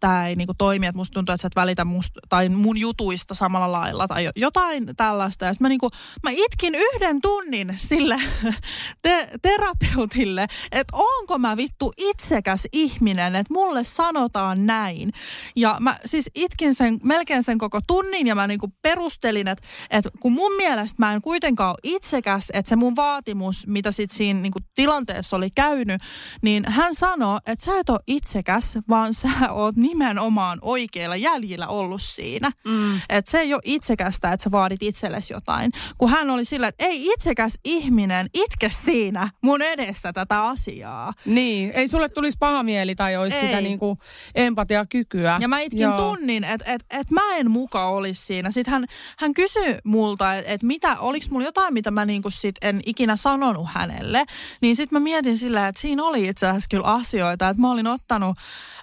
tämä 0.01 0.29
ei 0.29 0.37
niinku 0.37 0.55
toimi, 0.59 0.87
että 0.87 0.99
musta 0.99 1.15
tuntuu, 1.15 1.33
että 1.33 1.43
sä 1.43 1.47
et 1.47 1.57
välitä 1.57 1.85
musta, 1.85 2.21
tai 2.29 2.49
mun 2.49 2.81
jutuista 2.81 3.35
samalla 3.35 3.73
lailla 3.73 4.09
tai 4.09 4.31
jotain 4.37 4.87
tällaista. 4.97 5.45
Ja 5.45 5.53
mä, 5.61 5.69
niinku, 5.69 5.91
mä 6.23 6.31
itkin 6.33 6.75
yhden 6.75 7.21
tunnin 7.21 7.75
sille 7.77 8.21
te- 9.03 9.29
terapeutille, 9.43 10.47
että 10.73 10.97
onko 10.97 11.39
mä 11.39 11.57
vittu 11.57 11.93
itsekäs 11.97 12.67
ihminen, 12.73 13.37
että 13.37 13.53
mulle 13.53 13.85
sanotaan 13.85 14.67
näin. 14.67 15.11
Ja 15.57 15.77
mä 15.81 15.97
siis 16.05 16.31
itkin 16.35 16.75
sen, 16.75 16.99
melkein 17.03 17.43
sen 17.43 17.59
koko 17.59 17.81
tunnin 17.87 18.27
ja 18.27 18.35
mä 18.35 18.47
niinku 18.47 18.69
perustelin, 18.83 19.49
että, 19.49 19.67
että 19.91 20.11
kun 20.21 20.33
mun 20.33 20.53
mielestä 20.57 20.97
mä 20.99 21.13
en 21.13 21.23
kuitenkaan 21.23 21.71
ole 21.71 21.95
itsekäs, 21.97 22.51
että 22.53 22.69
se 22.69 22.77
mun 22.77 22.97
vaatimus, 22.97 23.67
mitä 23.67 23.93
sit 23.93 24.11
siinä 24.11 24.41
niinku 24.41 24.59
tilanteessa 24.75 25.37
oli 25.37 25.51
käynyt, 25.51 26.03
niin 26.43 26.65
hän 26.69 26.95
sanoi, 26.95 27.39
että 27.47 27.65
sä 27.65 27.79
et 27.79 27.89
ole 27.89 28.01
itsekäs, 28.07 28.79
vaan 28.89 29.15
sä 29.15 29.36
oot 29.51 29.77
nimenomaan 29.77 30.59
oikeilla 30.63 31.17
jäljillä 31.17 31.67
ollut 31.67 32.03
siinä. 32.03 32.53
Mm. 32.65 33.01
Että 33.09 33.31
se 33.31 33.39
ei 33.39 33.55
ole 33.55 33.63
itsekästä, 33.65 34.33
että 34.33 34.45
sä 34.45 34.51
vaadit 34.51 34.83
itsellesi 34.83 35.33
jotain. 35.33 35.73
Kun 35.99 36.11
hän 36.11 36.31
oli 36.31 36.45
sillä, 36.45 36.69
että 36.69 36.85
ei 36.85 37.07
itsekäs 37.07 37.59
ihminen 37.65 38.31
itke 38.35 38.71
siinä 38.85 39.29
mun 39.43 39.63
edessä 39.63 40.13
tätä 40.13 40.45
asiaa. 40.45 41.13
Niin, 41.25 41.71
ei 41.71 41.89
sulle 41.89 42.09
tulisi 42.09 42.39
paha 42.39 42.63
mieli 42.63 42.95
tai 42.95 43.17
olisi 43.17 43.37
ei. 43.37 43.47
sitä 43.47 43.61
niinku 43.61 43.99
empatiakykyä. 44.35 45.39
Ja 45.41 45.49
mä 45.49 45.61
itkin 45.61 45.81
Joo. 45.81 45.99
tunnin, 45.99 46.45
että 46.45 46.73
et, 46.73 46.85
et 46.91 47.11
mä 47.11 47.37
en 47.37 47.51
muka 47.51 47.87
olisi 47.87 48.27
siinä. 48.27 48.51
Sitten 48.51 48.73
hän, 48.73 48.87
hän 49.19 49.35
kysyi 49.35 49.79
multa, 49.85 50.35
että 50.35 50.53
et 50.53 50.63
mitä, 50.63 50.97
oliko 50.99 51.27
mulla 51.31 51.45
jotain, 51.45 51.75
mitä 51.75 51.91
mä 51.91 52.05
niinku 52.05 52.31
sit 52.31 52.57
en 52.63 52.81
ikinä 52.87 53.17
sanonut 53.17 53.67
hänelle. 53.75 54.25
Niin 54.61 54.77
sitten 54.77 54.97
mä 54.97 55.03
mietin 55.03 55.39
sillä, 55.39 55.69
että 55.69 55.81
siinä 55.81 56.05
oli 56.05 56.29
itse 56.29 56.47
asiassa 56.47 56.69
kyllä 56.71 56.87
asioita, 56.87 57.49
että 57.49 57.61
mä 57.61 57.71
olin 57.71 57.87
ottanut 57.87 58.37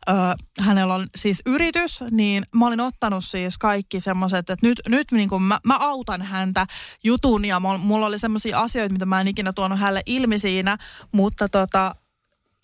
ö, 0.10 0.13
hänellä 0.60 0.94
on 0.94 1.08
siis 1.16 1.42
yritys, 1.46 2.04
niin 2.12 2.44
mä 2.56 2.68
olin 2.68 2.80
ottanut 2.80 3.26
siis 3.26 3.58
kaikki 3.58 4.02
semmoiset, 4.02 4.50
että 4.50 4.68
nyt, 4.68 4.82
nyt 4.88 5.12
niin 5.12 5.30
kuin 5.30 5.44
mä, 5.44 5.60
mä 5.66 5.78
autan 5.78 6.22
häntä 6.22 6.66
jutun 7.04 7.46
ja 7.46 7.60
mulla 7.60 8.06
oli 8.06 8.20
semmoisia 8.20 8.60
asioita, 8.60 8.94
mitä 8.94 9.06
mä 9.06 9.22
en 9.22 9.28
ikinä 9.28 9.54
tuonut 9.54 9.80
hänelle 9.80 10.02
ilmi 10.06 10.39
siinä, 10.39 10.78
mutta 11.12 11.50
tota, 11.50 11.96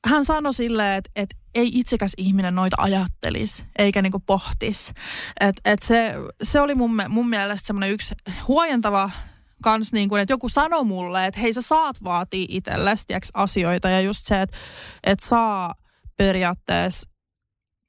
hän 0.06 0.26
sanoi 0.26 0.54
silleen, 0.54 0.98
että, 0.98 1.12
että 1.16 1.36
ei 1.56 1.72
itsekäs 1.74 2.12
ihminen 2.18 2.56
noita 2.56 2.76
ajattelisi 2.80 3.64
eikä 3.78 4.02
niinku 4.02 4.20
pohtis. 4.20 4.94
Et, 5.40 5.56
et 5.66 5.82
se, 5.82 6.16
se 6.44 6.62
oli 6.62 6.76
mun, 6.76 7.02
mun 7.10 7.30
mielestä 7.30 7.68
semmoinen 7.68 7.92
yksi 7.92 8.16
huojentava 8.48 9.10
kans 9.64 9.94
niin 9.94 10.10
kuin, 10.10 10.22
että 10.22 10.34
joku 10.34 10.50
sanoi 10.50 10.84
mulle, 10.84 11.26
että 11.26 11.40
hei 11.40 11.54
sä 11.54 11.62
saat 11.62 12.04
vaatia 12.04 12.46
itsellesi 12.50 13.06
asioita 13.34 13.90
ja 13.90 14.02
just 14.02 14.26
se, 14.26 14.42
että, 14.42 14.58
että 15.04 15.28
saa 15.28 15.74
periaatteessa 16.18 17.10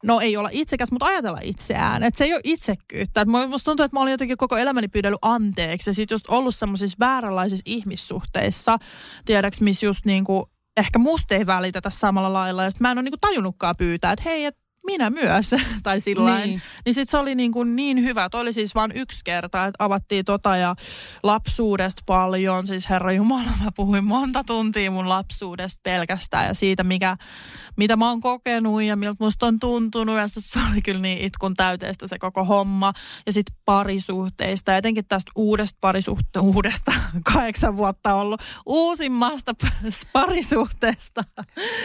no 0.05 0.21
ei 0.21 0.37
olla 0.37 0.49
itsekäs, 0.53 0.93
mutta 0.93 1.07
ajatella 1.07 1.39
itseään. 1.43 2.03
Että 2.03 2.19
se 2.19 2.25
ei 2.25 2.35
ole 2.35 2.41
itsekkyyttä. 2.45 3.21
Että 3.21 3.49
musta 3.49 3.65
tuntuu, 3.65 3.85
että 3.85 3.97
mä 3.97 4.01
olin 4.01 4.11
jotenkin 4.11 4.37
koko 4.37 4.57
elämäni 4.57 4.89
pyydellyt 4.89 5.19
anteeksi 5.23 5.91
ja 5.91 5.95
sitten 5.95 6.15
just 6.15 6.29
ollut 6.29 6.55
semmoisissa 6.55 6.97
vääränlaisissa 7.01 7.63
ihmissuhteissa, 7.67 8.79
tiedäks, 9.25 9.61
missä 9.61 9.87
just 9.87 10.05
niinku, 10.05 10.51
ehkä 10.77 10.99
musta 10.99 11.35
ei 11.35 11.47
välitetä 11.47 11.91
samalla 11.91 12.33
lailla. 12.33 12.65
Ja 12.65 12.71
mä 12.81 12.91
en 12.91 12.99
ole 12.99 13.03
niinku 13.03 13.19
tajunnutkaan 13.21 13.75
pyytää, 13.79 14.13
että 14.13 14.23
hei, 14.25 14.45
et 14.45 14.57
minä 14.87 15.11
myös, 15.11 15.51
tai 15.83 16.01
sillä 16.01 16.37
niin. 16.37 16.63
Niin. 16.85 16.95
sit 16.95 17.09
se 17.09 17.19
oli 17.19 17.35
niin, 17.35 17.53
kuin 17.53 17.77
niin 17.77 18.03
hyvä. 18.03 18.29
Toi 18.31 18.41
oli 18.41 18.53
siis 18.53 18.75
vain 18.75 18.93
yksi 18.95 19.21
kerta, 19.25 19.67
että 19.67 19.85
avattiin 19.85 20.25
tota 20.25 20.57
ja 20.57 20.75
lapsuudesta 21.23 22.03
paljon. 22.07 22.67
Siis 22.67 22.91
herra 22.91 23.13
Jumala, 23.13 23.51
mä 23.65 23.71
puhuin 23.77 24.05
monta 24.05 24.45
tuntia 24.45 24.91
mun 24.91 25.09
lapsuudesta 25.09 25.81
pelkästään 25.83 26.47
ja 26.47 26.55
siitä, 26.55 26.85
mikä, 26.85 27.17
mitä 27.77 27.97
mä 27.97 28.09
oon 28.09 28.21
kokenut 28.21 28.83
ja 28.83 28.97
miltä 28.97 29.25
musta 29.25 29.47
on 29.47 29.59
tuntunut. 29.59 30.17
Ja 30.17 30.29
se, 30.29 30.61
oli 30.73 30.83
kyllä 30.83 31.01
niin 31.01 31.25
itkun 31.27 31.55
täyteistä 31.55 32.07
se 32.07 32.19
koko 32.19 32.45
homma. 32.45 32.93
Ja 33.27 33.33
sitten 33.33 33.57
parisuhteista, 33.65 34.77
etenkin 34.77 35.07
tästä 35.09 35.33
uudesta 35.37 35.79
parisuhteesta, 35.81 36.41
uudesta, 36.41 36.93
kahdeksan 37.33 37.77
vuotta 37.77 38.15
ollut, 38.15 38.41
uusimmasta 38.67 39.55
parisuhteesta. 40.13 41.23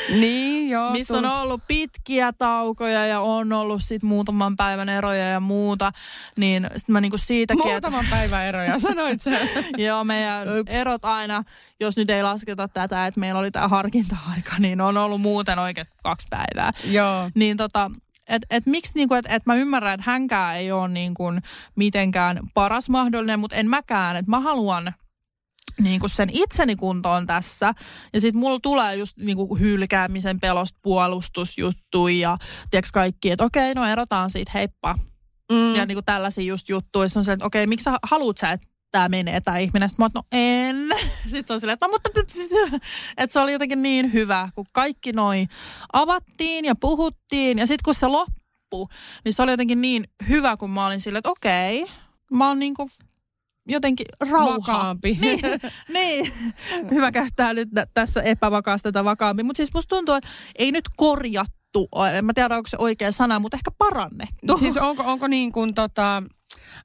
Niin, 0.09 0.69
joo. 0.69 0.91
Missä 0.91 1.17
on 1.17 1.25
ollut 1.25 1.61
pitkiä 1.67 2.33
taukoja 2.33 2.84
ja 2.87 3.19
on 3.19 3.53
ollut 3.53 3.81
sit 3.83 4.03
muutaman 4.03 4.55
päivän 4.55 4.89
eroja 4.89 5.29
ja 5.29 5.39
muuta. 5.39 5.91
Niin 6.37 6.67
sit 6.77 6.89
mä 6.89 7.01
niinku 7.01 7.17
siitäkin, 7.17 7.75
että 7.75 7.89
Muutaman 7.89 8.05
päivän 8.09 8.45
eroja, 8.45 8.79
sanoit 8.79 9.21
sen. 9.21 9.49
joo, 9.77 10.03
meidän 10.03 10.59
Ups. 10.59 10.71
erot 10.73 11.05
aina, 11.05 11.43
jos 11.79 11.97
nyt 11.97 12.09
ei 12.09 12.23
lasketa 12.23 12.67
tätä, 12.67 13.07
että 13.07 13.19
meillä 13.19 13.39
oli 13.39 13.51
tämä 13.51 13.67
harkinta-aika, 13.67 14.59
niin 14.59 14.81
on 14.81 14.97
ollut 14.97 15.21
muuten 15.21 15.59
oikein 15.59 15.87
kaksi 16.03 16.27
päivää. 16.29 16.71
joo. 16.91 17.29
Niin 17.35 17.57
tota, 17.57 17.91
et, 18.29 18.45
et 18.49 18.65
miksi 18.65 18.91
niinku, 18.95 19.13
et, 19.13 19.25
et 19.29 19.45
mä 19.45 19.55
ymmärrän, 19.55 19.93
että 19.93 20.11
hänkään 20.11 20.55
ei 20.55 20.71
ole 20.71 20.87
niinku 20.87 21.23
mitenkään 21.75 22.39
paras 22.53 22.89
mahdollinen, 22.89 23.39
mutta 23.39 23.55
en 23.55 23.69
mäkään, 23.69 24.15
että 24.15 24.31
mä 24.31 24.39
haluan 24.39 24.93
niinku 25.79 26.07
sen 26.07 26.29
itseni 26.33 26.75
kuntoon 26.75 27.27
tässä. 27.27 27.73
Ja 28.13 28.21
sitten 28.21 28.39
mulla 28.39 28.59
tulee 28.59 28.95
just 28.95 29.17
niinku 29.17 29.55
hylkäämisen 29.55 30.39
pelosta 30.39 30.79
puolustusjuttu 30.81 32.07
ja 32.07 32.37
tiedätkö 32.71 32.89
kaikki, 32.93 33.31
että 33.31 33.43
okei, 33.43 33.73
no 33.73 33.85
erotaan 33.85 34.29
siitä, 34.29 34.51
heippa. 34.53 34.95
Mm. 35.51 35.75
Ja 35.75 35.85
niinku 35.85 36.01
tällaisia 36.01 36.43
just 36.43 36.69
juttuja. 36.69 37.07
Sitten 37.09 37.19
on 37.19 37.25
se, 37.25 37.31
että 37.31 37.45
okei, 37.45 37.67
miksi 37.67 37.83
sä 37.83 37.97
haluut 38.03 38.37
sä, 38.37 38.51
että 38.51 38.67
tämä 38.91 39.09
menee, 39.09 39.41
tämä 39.41 39.57
ihminen. 39.57 39.89
Sitten 39.89 40.03
mä 40.03 40.05
oon, 40.05 40.25
että 40.25 40.37
no 40.37 40.41
en. 40.41 40.89
Sitten 41.31 41.43
se 41.47 41.53
on 41.53 41.59
silleen, 41.59 41.73
että 41.73 41.87
no 41.87 41.91
mutta... 41.91 42.09
Että 43.17 43.33
se 43.33 43.39
oli 43.39 43.51
jotenkin 43.51 43.81
niin 43.81 44.13
hyvä, 44.13 44.49
kun 44.55 44.65
kaikki 44.73 45.11
noi 45.11 45.45
avattiin 45.93 46.65
ja 46.65 46.75
puhuttiin. 46.75 47.57
Ja 47.57 47.67
sitten 47.67 47.83
kun 47.85 47.95
se 47.95 48.07
loppui, 48.07 48.87
niin 49.25 49.33
se 49.33 49.43
oli 49.43 49.51
jotenkin 49.51 49.81
niin 49.81 50.03
hyvä, 50.29 50.57
kun 50.57 50.69
mä 50.69 50.85
olin 50.85 51.01
silleen, 51.01 51.19
että 51.19 51.29
okei, 51.29 51.85
mä 52.31 52.47
oon 52.47 52.59
niinku 52.59 52.89
jotenkin 53.67 54.05
rauha. 54.29 54.55
Vakaampi. 54.57 55.17
Niin, 55.21 55.39
niin. 55.93 56.33
hyvä 56.91 57.11
käyttää 57.11 57.53
nyt 57.53 57.69
tä- 57.73 57.87
tässä 57.93 58.21
epävakaasta 58.21 58.91
tätä 58.91 59.05
vakaampi. 59.05 59.43
Mutta 59.43 59.57
siis 59.57 59.73
musta 59.73 59.95
tuntuu, 59.95 60.15
että 60.15 60.29
ei 60.55 60.71
nyt 60.71 60.85
korjattu, 60.97 61.89
en 62.13 62.25
mä 62.25 62.33
tiedä 62.33 62.55
onko 62.55 62.69
se 62.69 62.77
oikea 62.79 63.11
sana, 63.11 63.39
mutta 63.39 63.57
ehkä 63.57 63.71
parannettu. 63.77 64.57
Siis 64.57 64.77
onko, 64.77 65.03
onko 65.05 65.27
niin 65.27 65.51
kuin 65.51 65.73
tota, 65.73 66.23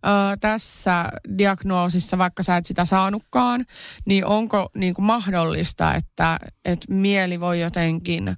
ö, 0.07 0.37
tässä 0.41 1.05
diagnoosissa, 1.39 2.19
vaikka 2.19 2.43
sä 2.43 2.57
et 2.57 2.67
sitä 2.67 2.85
saanutkaan, 2.85 3.65
niin 4.07 4.27
onko 4.27 4.71
niin 4.77 4.95
kuin 4.95 5.07
mahdollista, 5.07 5.95
että, 5.95 6.39
että 6.65 6.95
mieli 6.95 7.41
voi 7.41 7.61
jotenkin 7.61 8.37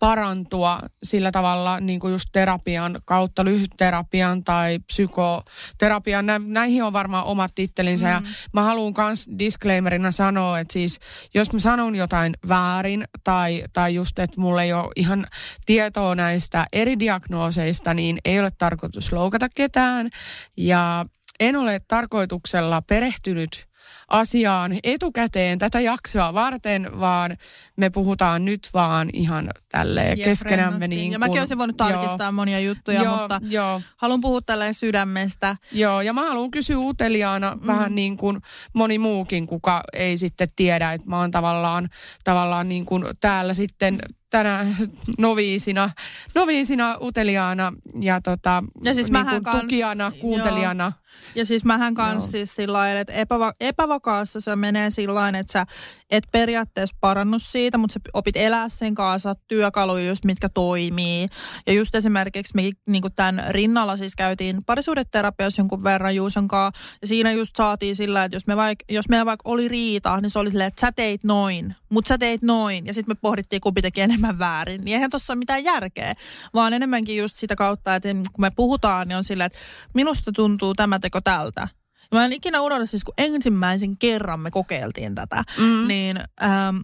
parantua 0.00 0.78
sillä 1.02 1.30
tavalla 1.30 1.80
niin 1.80 2.00
kuin 2.00 2.12
just 2.12 2.28
terapian 2.32 3.00
kautta, 3.04 3.44
lyhytterapian 3.44 4.44
tai 4.44 4.78
psykoterapian. 4.78 6.26
Nä, 6.26 6.40
näihin 6.44 6.84
on 6.84 6.92
varmaan 6.92 7.24
omat 7.24 7.54
tittelinsä 7.54 8.06
mm. 8.06 8.12
ja 8.12 8.22
mä 8.52 8.62
haluan 8.62 8.94
myös 8.96 9.28
disclaimerina 9.38 10.12
sanoa, 10.12 10.58
että 10.58 10.72
siis 10.72 10.98
jos 11.34 11.52
mä 11.52 11.60
sanon 11.60 11.96
jotain 11.96 12.34
väärin 12.48 13.04
tai, 13.24 13.64
tai 13.72 13.94
just, 13.94 14.18
että 14.18 14.40
mulla 14.40 14.62
ei 14.62 14.72
ole 14.72 14.92
ihan 14.96 15.26
tietoa 15.66 16.14
näistä 16.14 16.66
eri 16.72 16.98
diagnooseista, 16.98 17.94
niin 17.94 18.18
ei 18.24 18.40
ole 18.40 18.50
tarkoitus 18.58 19.12
loukata 19.12 19.48
ketään 19.54 20.08
ja 20.56 21.06
en 21.40 21.56
ole 21.56 21.80
tarkoituksella 21.88 22.82
perehtynyt 22.82 23.69
asiaan 24.08 24.72
etukäteen 24.84 25.58
tätä 25.58 25.80
jaksoa 25.80 26.34
varten, 26.34 27.00
vaan 27.00 27.36
me 27.76 27.90
puhutaan 27.90 28.44
nyt 28.44 28.68
vaan 28.74 29.10
ihan 29.12 29.48
tälleen 29.68 30.18
Jep, 30.18 30.24
keskenämme. 30.28 30.62
rennosti. 30.64 30.88
Niin 30.88 31.12
ja 31.12 31.18
mäkin 31.18 31.32
kun- 31.32 31.40
olisin 31.40 31.58
voinut 31.58 31.76
joo, 31.78 31.88
tarkistaa 31.88 32.32
monia 32.32 32.60
juttuja, 32.60 33.02
joo, 33.02 33.16
mutta 33.16 33.40
Joo, 33.48 33.82
haluan 33.96 34.20
puhua 34.20 34.40
tälleen 34.40 34.74
sydämestä. 34.74 35.56
joo, 35.72 36.00
ja 36.00 36.12
mä 36.12 36.28
haluan 36.28 36.50
kysyä 36.50 36.78
uteliaana 36.78 37.54
mm. 37.54 37.66
vähän 37.66 37.94
niin 37.94 38.16
kuin 38.16 38.40
moni 38.72 38.98
muukin, 38.98 39.46
kuka 39.46 39.82
ei 39.92 40.18
sitten 40.18 40.48
tiedä, 40.56 40.92
että 40.92 41.08
mä 41.08 41.18
oon 41.18 41.30
tavallaan, 41.30 41.88
tavallaan 42.24 42.68
niin 42.68 42.86
kuin 42.86 43.04
täällä 43.20 43.54
sitten 43.54 43.98
tänä 44.30 44.66
noviisina, 45.18 45.90
noviisina 46.34 46.96
uteliaana 47.00 47.72
ja, 48.00 48.20
tota, 48.20 48.64
Ja 48.84 48.94
siis 48.94 49.10
niin 49.10 49.26
kuin 49.26 49.42
kans- 49.42 49.60
tukijana, 49.60 50.12
kuuntelijana. 50.20 50.92
Ja 51.34 51.46
siis 51.46 51.64
mähän 51.64 51.94
kans 51.94 52.24
Joo. 52.24 52.30
siis 52.30 52.54
sillä 52.54 52.78
lailla, 52.78 53.00
että 53.00 53.12
epäva- 53.12 53.52
epävakaassa 53.60 54.40
se 54.40 54.56
menee 54.56 54.90
sillä 54.90 55.14
lailla, 55.14 55.38
että 55.38 55.52
sä 55.52 55.66
et 56.10 56.24
periaatteessa 56.32 56.96
parannut 57.00 57.42
siitä, 57.42 57.78
mutta 57.78 57.94
sä 57.94 58.00
opit 58.12 58.36
elää 58.36 58.68
sen 58.68 58.94
kanssa, 58.94 59.34
työkaluja 59.48 60.08
just 60.08 60.24
mitkä 60.24 60.48
toimii. 60.48 61.28
Ja 61.66 61.72
just 61.72 61.94
esimerkiksi 61.94 62.52
me 62.54 62.62
niin 62.86 63.02
tämän 63.16 63.44
rinnalla 63.48 63.96
siis 63.96 64.16
käytiin 64.16 64.58
parisuudeterapiassa 64.66 65.60
jonkun 65.60 65.84
verran 65.84 66.16
Juuson 66.16 66.48
kanssa. 66.48 66.82
Ja 67.02 67.08
siinä 67.08 67.32
just 67.32 67.56
saatiin 67.56 67.96
sillä, 67.96 68.24
että 68.24 68.36
jos, 68.36 68.46
me 68.46 68.56
vaik, 68.56 68.78
jos 68.88 69.08
meillä 69.08 69.26
vaikka 69.26 69.50
oli 69.50 69.68
riita, 69.68 70.20
niin 70.20 70.30
se 70.30 70.38
oli 70.38 70.50
silleen, 70.50 70.68
että 70.68 70.86
sä 70.86 70.92
teit 70.92 71.24
noin, 71.24 71.74
mutta 71.88 72.08
sä 72.08 72.18
teit 72.18 72.42
noin. 72.42 72.86
Ja 72.86 72.94
sitten 72.94 73.16
me 73.16 73.18
pohdittiin, 73.20 73.60
kumpi 73.60 73.82
teki 73.82 74.00
enemmän 74.00 74.19
väärin. 74.38 74.80
Niin 74.84 74.94
eihän 74.94 75.10
tuossa 75.10 75.32
ole 75.32 75.38
mitään 75.38 75.64
järkeä, 75.64 76.14
vaan 76.54 76.72
enemmänkin 76.72 77.16
just 77.16 77.36
sitä 77.36 77.56
kautta, 77.56 77.94
että 77.94 78.08
kun 78.08 78.42
me 78.44 78.50
puhutaan, 78.56 79.08
niin 79.08 79.16
on 79.16 79.24
silleen, 79.24 79.46
että 79.46 79.58
minusta 79.94 80.32
tuntuu 80.32 80.74
tämä 80.74 80.98
teko 80.98 81.20
tältä. 81.20 81.68
Mä 82.14 82.24
en 82.24 82.32
ikinä 82.32 82.60
unohda 82.60 82.86
siis, 82.86 83.04
kun 83.04 83.14
ensimmäisen 83.18 83.98
kerran 83.98 84.40
me 84.40 84.50
kokeiltiin 84.50 85.14
tätä, 85.14 85.44
Mm. 85.58 85.88
niin 85.88 86.20
ähm, 86.42 86.76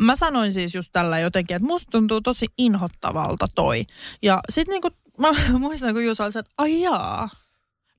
mä 0.00 0.16
sanoin 0.16 0.52
siis 0.52 0.74
just 0.74 0.88
tällä 0.92 1.18
jotenkin, 1.18 1.56
että 1.56 1.66
musta 1.66 1.90
tuntuu 1.90 2.20
tosi 2.20 2.46
inhottavalta 2.58 3.46
toi. 3.54 3.84
Ja 4.22 4.40
sit 4.50 4.68
niinku, 4.68 4.88
mä 5.18 5.28
muistan, 5.58 5.92
kun 5.92 6.04
Juuso 6.04 6.24
oli 6.24 6.32
se, 6.32 6.38
että 6.38 6.52
ai 6.58 6.80
jaa. 6.82 7.28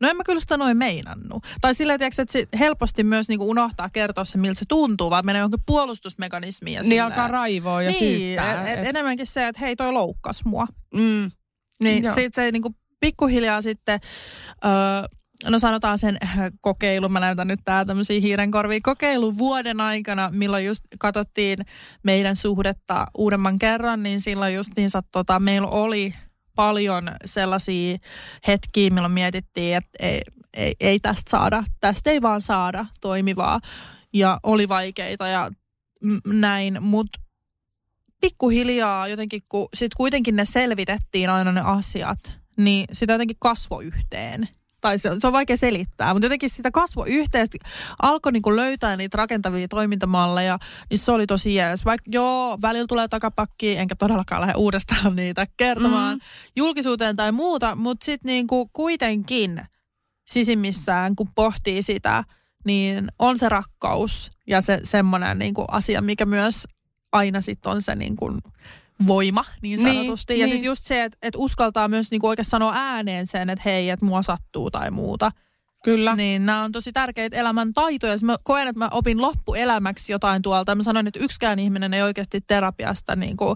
No 0.02 0.10
en 0.10 0.18
mä 0.18 0.24
kyllä 0.26 0.40
sitä 0.40 0.58
noin 0.58 0.78
meinannut. 0.78 1.44
Tai 1.62 1.76
sillä 1.76 1.98
tiedätkö, 1.98 2.22
että 2.22 2.58
helposti 2.58 3.04
myös 3.04 3.28
niinku 3.28 3.50
unohtaa 3.50 3.90
kertoa 3.90 4.26
se, 4.26 4.38
miltä 4.38 4.60
se 4.60 4.66
tuntuu, 4.68 5.10
vaan 5.10 5.26
menee 5.26 5.40
johonkin 5.40 5.64
puolustusmekanismiin. 5.66 6.76
ja 6.76 6.84
Niin 6.84 7.04
alkaa 7.04 7.28
raivoa 7.28 7.82
ja 7.82 7.92
niin, 7.92 8.00
syyttää. 8.20 8.62
et, 8.62 8.68
et 8.74 8.80
et- 8.80 8.90
enemmänkin 8.90 9.28
se, 9.28 9.48
että 9.48 9.62
hei 9.62 9.76
toi 9.76 9.92
loukkas 9.94 10.46
mua. 10.46 10.68
mm. 10.94 11.32
Niin 11.84 12.04
Joo. 12.04 12.16
sit 12.16 12.34
se 12.34 12.52
niinku 12.52 12.76
pikkuhiljaa 13.00 13.62
sitten, 13.62 14.00
öö, 14.66 14.72
no 15.50 15.60
sanotaan 15.60 15.98
sen 15.98 16.18
äh, 16.24 16.38
kokeilun, 16.62 17.12
mä 17.12 17.20
näytän 17.20 17.48
nyt 17.48 17.60
tää 17.66 17.86
tämmöisiä 17.86 18.20
hiirenkorvia, 18.22 18.80
kokeilu 18.84 19.38
vuoden 19.38 19.82
aikana, 19.82 20.30
milloin 20.34 20.66
just 20.66 20.84
katsottiin 21.00 21.60
meidän 22.04 22.36
suhdetta 22.36 23.08
uudemman 23.18 23.60
kerran, 23.60 24.04
niin 24.04 24.22
silloin 24.22 24.56
just 24.56 24.70
niin 24.78 24.90
tota, 25.12 25.40
meillä 25.40 25.68
oli 25.68 26.14
paljon 26.56 27.12
sellaisia 27.26 27.98
hetkiä, 28.48 28.90
milloin 28.90 29.14
mietittiin, 29.14 29.78
että 29.78 29.90
ei, 30.00 30.22
ei, 30.54 30.76
ei 30.80 31.00
tästä 31.00 31.32
saada, 31.32 31.64
tästä 31.82 32.10
ei 32.10 32.22
vaan 32.22 32.42
saada 32.42 32.86
toimivaa 33.02 33.60
ja 34.14 34.40
oli 34.44 34.70
vaikeita 34.70 35.28
ja 35.28 35.52
näin, 36.26 36.84
mutta 36.84 37.20
pikkuhiljaa 38.22 39.08
jotenkin, 39.08 39.42
kun 39.50 39.70
sit 39.74 39.94
kuitenkin 39.94 40.36
ne 40.36 40.46
selvitettiin 40.46 41.30
aina 41.30 41.52
ne 41.52 41.62
asiat, 41.62 42.20
niin 42.58 42.86
sitä 42.92 43.14
jotenkin 43.14 43.38
kasvoi 43.40 43.86
yhteen. 43.86 44.48
Tai 44.82 45.00
se, 45.00 45.10
se 45.20 45.28
on 45.28 45.34
vaikea 45.34 45.58
selittää, 45.58 46.14
mutta 46.14 46.26
jotenkin 46.26 46.50
sitä 46.50 46.72
kasvoi 46.72 47.10
yhteen, 47.10 47.48
sit 47.52 47.62
alkoi 48.02 48.32
niinku 48.32 48.56
löytää 48.56 48.96
niitä 48.96 49.18
rakentavia 49.18 49.68
toimintamalleja, 49.68 50.58
niin 50.90 51.00
se 51.00 51.12
oli 51.12 51.28
tosi 51.28 51.56
jees. 51.56 51.86
Vaikka 51.86 52.10
joo, 52.14 52.58
välillä 52.62 52.88
tulee 52.88 53.08
takapakki, 53.08 53.78
enkä 53.78 53.96
todellakaan 53.96 54.42
lähde 54.42 54.54
uudestaan 54.58 55.16
niitä 55.16 55.48
kertomaan 55.58 56.16
Mm. 56.18 56.22
julkisuuteen 56.56 57.16
tai 57.16 57.32
muuta, 57.32 57.76
mutta 57.76 58.06
sitten 58.06 58.30
niinku 58.30 58.70
kuitenkin 58.74 59.62
sisimmissään, 60.28 61.16
kun 61.16 61.28
pohtii 61.36 61.84
sitä, 61.84 62.24
niin 62.66 63.08
on 63.20 63.38
se 63.40 63.50
rakkaus 63.50 64.30
ja 64.48 64.62
se 64.62 64.80
semmoinen 64.84 65.40
niinku 65.40 65.66
asia, 65.68 66.02
mikä 66.02 66.26
myös 66.26 66.68
aina 67.12 67.42
sitten 67.42 67.72
on 67.72 67.82
se 67.82 67.96
niinku 67.96 68.32
voima 69.08 69.46
niin 69.62 69.84
Niin, 69.84 69.96
sanotusti. 69.96 70.40
ja 70.40 70.46
niin. 70.46 70.54
sitten 70.56 70.68
just 70.68 70.84
se, 70.84 71.04
että 71.04 71.18
et 71.22 71.34
uskaltaa 71.38 71.88
myös 71.88 72.12
niinku 72.12 72.28
oikein 72.28 72.46
sanoa 72.46 72.74
ääneen 72.76 73.28
sen, 73.28 73.50
että 73.50 73.62
hei, 73.66 73.90
että 73.90 74.06
mua 74.06 74.22
sattuu 74.22 74.72
tai 74.72 74.92
muuta. 74.92 75.32
Kyllä. 75.84 76.16
Niin 76.16 76.46
nämä 76.46 76.64
on 76.64 76.72
tosi 76.72 76.92
tärkeitä 76.94 77.38
elämän 77.38 77.74
taitoja. 77.74 78.16
Mä 78.24 78.36
koen, 78.44 78.68
että 78.68 78.80
mä 78.80 78.90
opin 78.92 79.22
loppuelämäksi 79.22 80.12
jotain 80.12 80.42
tuolta. 80.42 80.76
Mä 80.76 80.84
sanoin, 80.84 81.08
että 81.08 81.20
yksikään 81.20 81.60
ihminen 81.60 81.94
ei 81.94 82.02
oikeasti 82.02 82.42
terapiasta, 82.42 83.16
niin 83.16 83.38
kuin, 83.38 83.56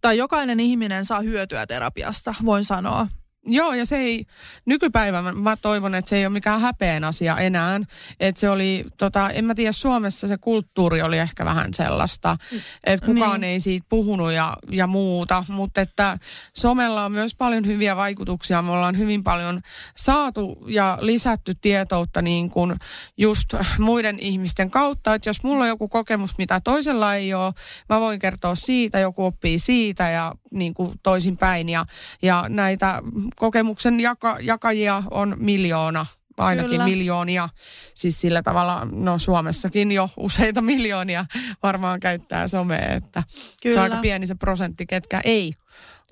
tai 0.00 0.18
jokainen 0.18 0.60
ihminen 0.60 1.04
saa 1.04 1.20
hyötyä 1.20 1.66
terapiasta, 1.66 2.34
voin 2.44 2.64
sanoa. 2.64 3.06
Joo, 3.46 3.74
ja 3.74 3.86
se 3.86 3.96
ei, 3.96 4.26
nykypäivänä 4.64 5.32
mä 5.32 5.56
toivon, 5.56 5.94
että 5.94 6.08
se 6.08 6.16
ei 6.16 6.26
ole 6.26 6.32
mikään 6.32 6.60
häpeän 6.60 7.04
asia 7.04 7.36
enää. 7.36 7.80
Että 8.20 8.40
se 8.40 8.50
oli, 8.50 8.84
tota, 8.96 9.30
en 9.30 9.44
mä 9.44 9.54
tiedä, 9.54 9.72
Suomessa 9.72 10.28
se 10.28 10.38
kulttuuri 10.38 11.02
oli 11.02 11.18
ehkä 11.18 11.44
vähän 11.44 11.74
sellaista, 11.74 12.36
että 12.84 13.06
kukaan 13.06 13.40
niin. 13.40 13.50
ei 13.50 13.60
siitä 13.60 13.86
puhunut 13.88 14.32
ja, 14.32 14.56
ja 14.70 14.86
muuta. 14.86 15.44
Mutta 15.48 15.80
että 15.80 16.18
somella 16.56 17.04
on 17.04 17.12
myös 17.12 17.34
paljon 17.34 17.66
hyviä 17.66 17.96
vaikutuksia. 17.96 18.62
Me 18.62 18.70
ollaan 18.70 18.98
hyvin 18.98 19.24
paljon 19.24 19.60
saatu 19.96 20.64
ja 20.66 20.98
lisätty 21.00 21.54
tietoutta 21.60 22.22
niin 22.22 22.50
kuin 22.50 22.74
just 23.16 23.54
muiden 23.78 24.18
ihmisten 24.18 24.70
kautta. 24.70 25.14
Että 25.14 25.28
jos 25.28 25.42
mulla 25.42 25.64
on 25.64 25.68
joku 25.68 25.88
kokemus, 25.88 26.38
mitä 26.38 26.60
toisella 26.60 27.14
ei 27.14 27.34
ole, 27.34 27.52
mä 27.88 28.00
voin 28.00 28.18
kertoa 28.18 28.54
siitä, 28.54 28.98
joku 28.98 29.24
oppii 29.24 29.58
siitä 29.58 30.10
ja 30.10 30.34
niin 30.52 30.74
kuin 30.74 30.92
toisinpäin. 31.02 31.68
Ja, 31.68 31.86
ja 32.22 32.44
näitä 32.48 33.02
kokemuksen 33.36 34.00
jaka, 34.00 34.36
jakajia 34.40 35.02
on 35.10 35.36
miljoona 35.38 36.06
ainakin 36.36 36.70
Kyllä. 36.70 36.84
miljoonia. 36.84 37.48
Siis 37.94 38.20
sillä 38.20 38.42
tavalla, 38.42 38.88
no 38.92 39.18
Suomessakin 39.18 39.92
jo 39.92 40.10
useita 40.16 40.60
miljoonia 40.72 41.26
varmaan 41.62 42.00
käyttää 42.00 42.48
somea, 42.48 42.94
että 42.94 43.22
Kyllä. 43.62 43.74
se 43.74 43.80
on 43.80 43.84
aika 43.84 43.96
pieni 43.96 44.26
se 44.26 44.34
prosentti, 44.34 44.86
ketkä 44.86 45.20
ei 45.24 45.54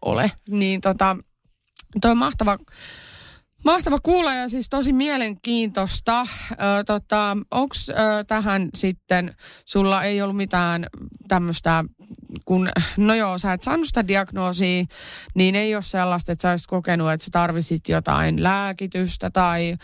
ole. 0.04 0.32
Niin 0.48 0.80
tota, 0.80 1.16
toi 2.00 2.10
on 2.10 2.18
mahtava, 2.18 2.58
mahtava 3.64 3.98
kuulla 4.02 4.34
ja 4.34 4.48
siis 4.48 4.68
tosi 4.68 4.92
mielenkiintoista. 4.92 6.26
Ö, 6.52 6.56
tota, 6.86 7.36
Onko 7.50 7.74
tähän 8.26 8.68
sitten, 8.74 9.34
sulla 9.64 10.02
ei 10.02 10.22
ollut 10.22 10.36
mitään 10.36 10.86
tämmöistä 11.28 11.84
kun, 12.50 12.68
no 12.96 13.14
joo, 13.14 13.38
sä 13.38 13.52
et 13.52 13.62
saanut 13.62 13.86
sitä 13.86 14.08
diagnoosia, 14.08 14.84
niin 15.34 15.54
ei 15.54 15.74
ole 15.74 15.82
sellaista, 15.82 16.32
että 16.32 16.42
sä 16.42 16.50
olisit 16.50 16.66
kokenut, 16.66 17.12
että 17.12 17.24
sä 17.24 17.30
tarvisit 17.32 17.88
jotain 17.88 18.42
lääkitystä 18.42 19.30
tai 19.30 19.76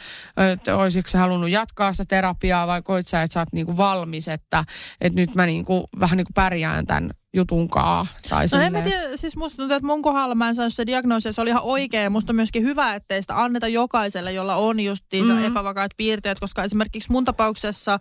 että 0.53 0.77
olisitko 0.77 1.11
sä 1.11 1.19
halunnut 1.19 1.51
jatkaa 1.51 1.93
sitä 1.93 2.05
terapiaa 2.09 2.67
vai 2.67 2.83
koit 2.83 3.09
sä, 3.09 3.23
että 3.23 3.35
sä 3.35 3.41
oot 3.41 3.53
niinku 3.53 3.77
valmis, 3.77 4.29
että, 4.29 4.65
että 5.01 5.21
nyt 5.21 5.35
mä 5.35 5.47
niinku, 5.47 5.89
vähän 6.01 6.17
niinku 6.17 6.33
pärjään 6.35 6.87
tämän 6.87 7.11
jutunkaa. 7.35 8.07
Tai 8.29 8.47
no 8.53 8.61
en 8.61 8.73
mä 8.73 8.81
tiedä, 8.81 9.17
siis 9.17 9.37
musta 9.37 9.57
tuntuu, 9.57 9.77
että 9.77 9.87
mun 9.87 10.03
kohdalla 10.03 10.35
mä 10.35 10.49
en 10.49 10.55
saanut 10.55 10.73
sitä 10.73 10.87
diagnoosia, 10.87 11.33
se 11.33 11.41
oli 11.41 11.51
ihan 11.51 11.63
oikein. 11.63 12.13
Musta 12.13 12.33
on 12.33 12.37
myöskin 12.37 12.63
hyvä, 12.63 12.95
ettei 12.95 13.23
sitä 13.23 13.43
anneta 13.43 13.69
jokaiselle, 13.69 14.33
jolla 14.33 14.57
on 14.57 14.81
justiinsa 14.81 15.33
mm-hmm. 15.33 15.47
epävakaat 15.47 15.91
piirteet, 15.97 16.41
koska 16.41 16.65
esimerkiksi 16.65 17.13
mun 17.13 17.25
tapauksessa, 17.25 17.99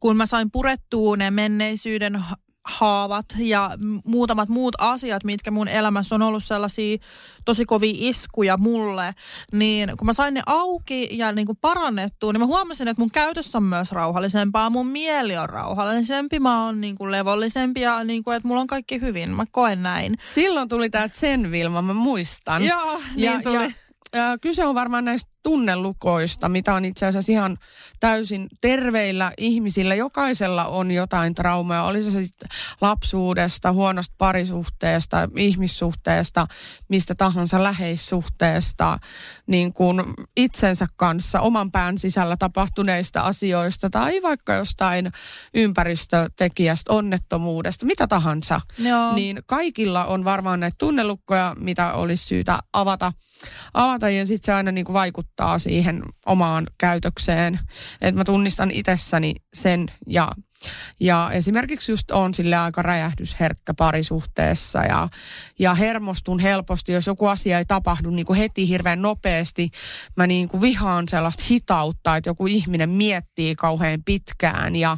kun 0.00 0.16
mä 0.16 0.26
sain 0.26 0.50
purettua 0.50 1.16
ne 1.16 1.30
menneisyyden 1.30 2.24
haavat 2.64 3.26
ja 3.38 3.70
muutamat 4.04 4.48
muut 4.48 4.74
asiat, 4.78 5.24
mitkä 5.24 5.50
mun 5.50 5.68
elämässä 5.68 6.14
on 6.14 6.22
ollut 6.22 6.44
sellaisia 6.44 6.98
tosi 7.44 7.64
kovia 7.64 7.92
iskuja 7.94 8.56
mulle, 8.56 9.14
niin 9.52 9.92
kun 9.98 10.06
mä 10.06 10.12
sain 10.12 10.34
ne 10.34 10.42
auki 10.46 11.08
ja 11.10 11.32
niin 11.32 11.46
kuin 11.46 11.58
parannettua, 11.60 12.32
niin 12.32 12.40
mä 12.40 12.46
huomasin, 12.46 12.88
että 12.88 13.00
mun 13.00 13.10
käytös 13.10 13.54
on 13.56 13.62
myös 13.62 13.92
rauhallisempaa, 13.92 14.70
mun 14.70 14.86
mieli 14.86 15.36
on 15.36 15.48
rauhallisempi, 15.48 16.40
mä 16.40 16.64
oon 16.64 16.80
niin 16.80 16.96
kuin 16.96 17.10
levollisempi 17.10 17.80
ja 17.80 18.04
niin 18.04 18.24
kuin, 18.24 18.36
että 18.36 18.48
mulla 18.48 18.60
on 18.60 18.66
kaikki 18.66 19.00
hyvin, 19.00 19.30
mä 19.30 19.44
koen 19.50 19.82
näin. 19.82 20.14
Silloin 20.24 20.68
tuli 20.68 20.90
tää 20.90 21.08
Zen 21.08 21.50
Vilma, 21.50 21.82
mä 21.82 21.92
muistan. 21.92 22.64
Joo, 22.64 23.00
niin 23.16 23.32
ja, 23.32 23.42
tuli. 23.42 23.74
Ja 24.12 24.38
kyse 24.40 24.66
on 24.66 24.74
varmaan 24.74 25.04
näistä 25.04 25.31
tunnelukoista, 25.42 26.48
mitä 26.48 26.74
on 26.74 26.84
itse 26.84 27.06
asiassa 27.06 27.32
ihan 27.32 27.56
täysin 28.00 28.48
terveillä 28.60 29.32
ihmisillä. 29.38 29.94
Jokaisella 29.94 30.64
on 30.64 30.90
jotain 30.90 31.34
traumaa, 31.34 31.84
oli 31.84 32.02
se 32.02 32.10
sitten 32.10 32.48
lapsuudesta, 32.80 33.72
huonosta 33.72 34.14
parisuhteesta, 34.18 35.28
ihmissuhteesta, 35.36 36.46
mistä 36.88 37.14
tahansa 37.14 37.62
läheissuhteesta, 37.62 38.98
niin 39.46 39.72
kuin 39.72 40.02
itsensä 40.36 40.86
kanssa, 40.96 41.40
oman 41.40 41.72
pään 41.72 41.98
sisällä 41.98 42.36
tapahtuneista 42.36 43.20
asioista 43.20 43.90
tai 43.90 44.22
vaikka 44.22 44.54
jostain 44.54 45.12
ympäristötekijästä, 45.54 46.92
onnettomuudesta, 46.92 47.86
mitä 47.86 48.06
tahansa. 48.06 48.60
Joo. 48.78 49.14
Niin 49.14 49.42
kaikilla 49.46 50.04
on 50.04 50.24
varmaan 50.24 50.60
näitä 50.60 50.76
tunnelukkoja, 50.78 51.56
mitä 51.58 51.92
olisi 51.92 52.24
syytä 52.24 52.58
avata, 52.72 53.12
avata 53.74 54.10
ja 54.10 54.26
sitten 54.26 54.46
se 54.46 54.52
aina 54.52 54.72
niin 54.72 54.84
kuin 54.84 54.94
vaikuttaa 54.94 55.31
siihen 55.58 56.02
omaan 56.26 56.66
käytökseen. 56.78 57.60
Että 58.00 58.20
mä 58.20 58.24
tunnistan 58.24 58.70
itsessäni 58.70 59.34
sen 59.54 59.86
ja 60.06 60.32
ja 61.00 61.30
esimerkiksi 61.32 61.92
just 61.92 62.10
on 62.10 62.34
sille 62.34 62.56
aika 62.56 62.82
räjähdysherkkä 62.82 63.74
parisuhteessa 63.74 64.82
ja, 64.82 65.08
ja 65.58 65.74
hermostun 65.74 66.38
helposti, 66.38 66.92
jos 66.92 67.06
joku 67.06 67.26
asia 67.26 67.58
ei 67.58 67.64
tapahdu 67.64 68.10
niin 68.10 68.26
kuin 68.26 68.38
heti 68.38 68.68
hirveän 68.68 69.02
nopeasti. 69.02 69.70
Mä 70.16 70.26
niin 70.26 70.48
kuin 70.48 70.60
vihaan 70.60 71.08
sellaista 71.08 71.44
hitautta, 71.50 72.16
että 72.16 72.30
joku 72.30 72.46
ihminen 72.46 72.90
miettii 72.90 73.54
kauhean 73.54 74.02
pitkään 74.04 74.76
ja, 74.76 74.96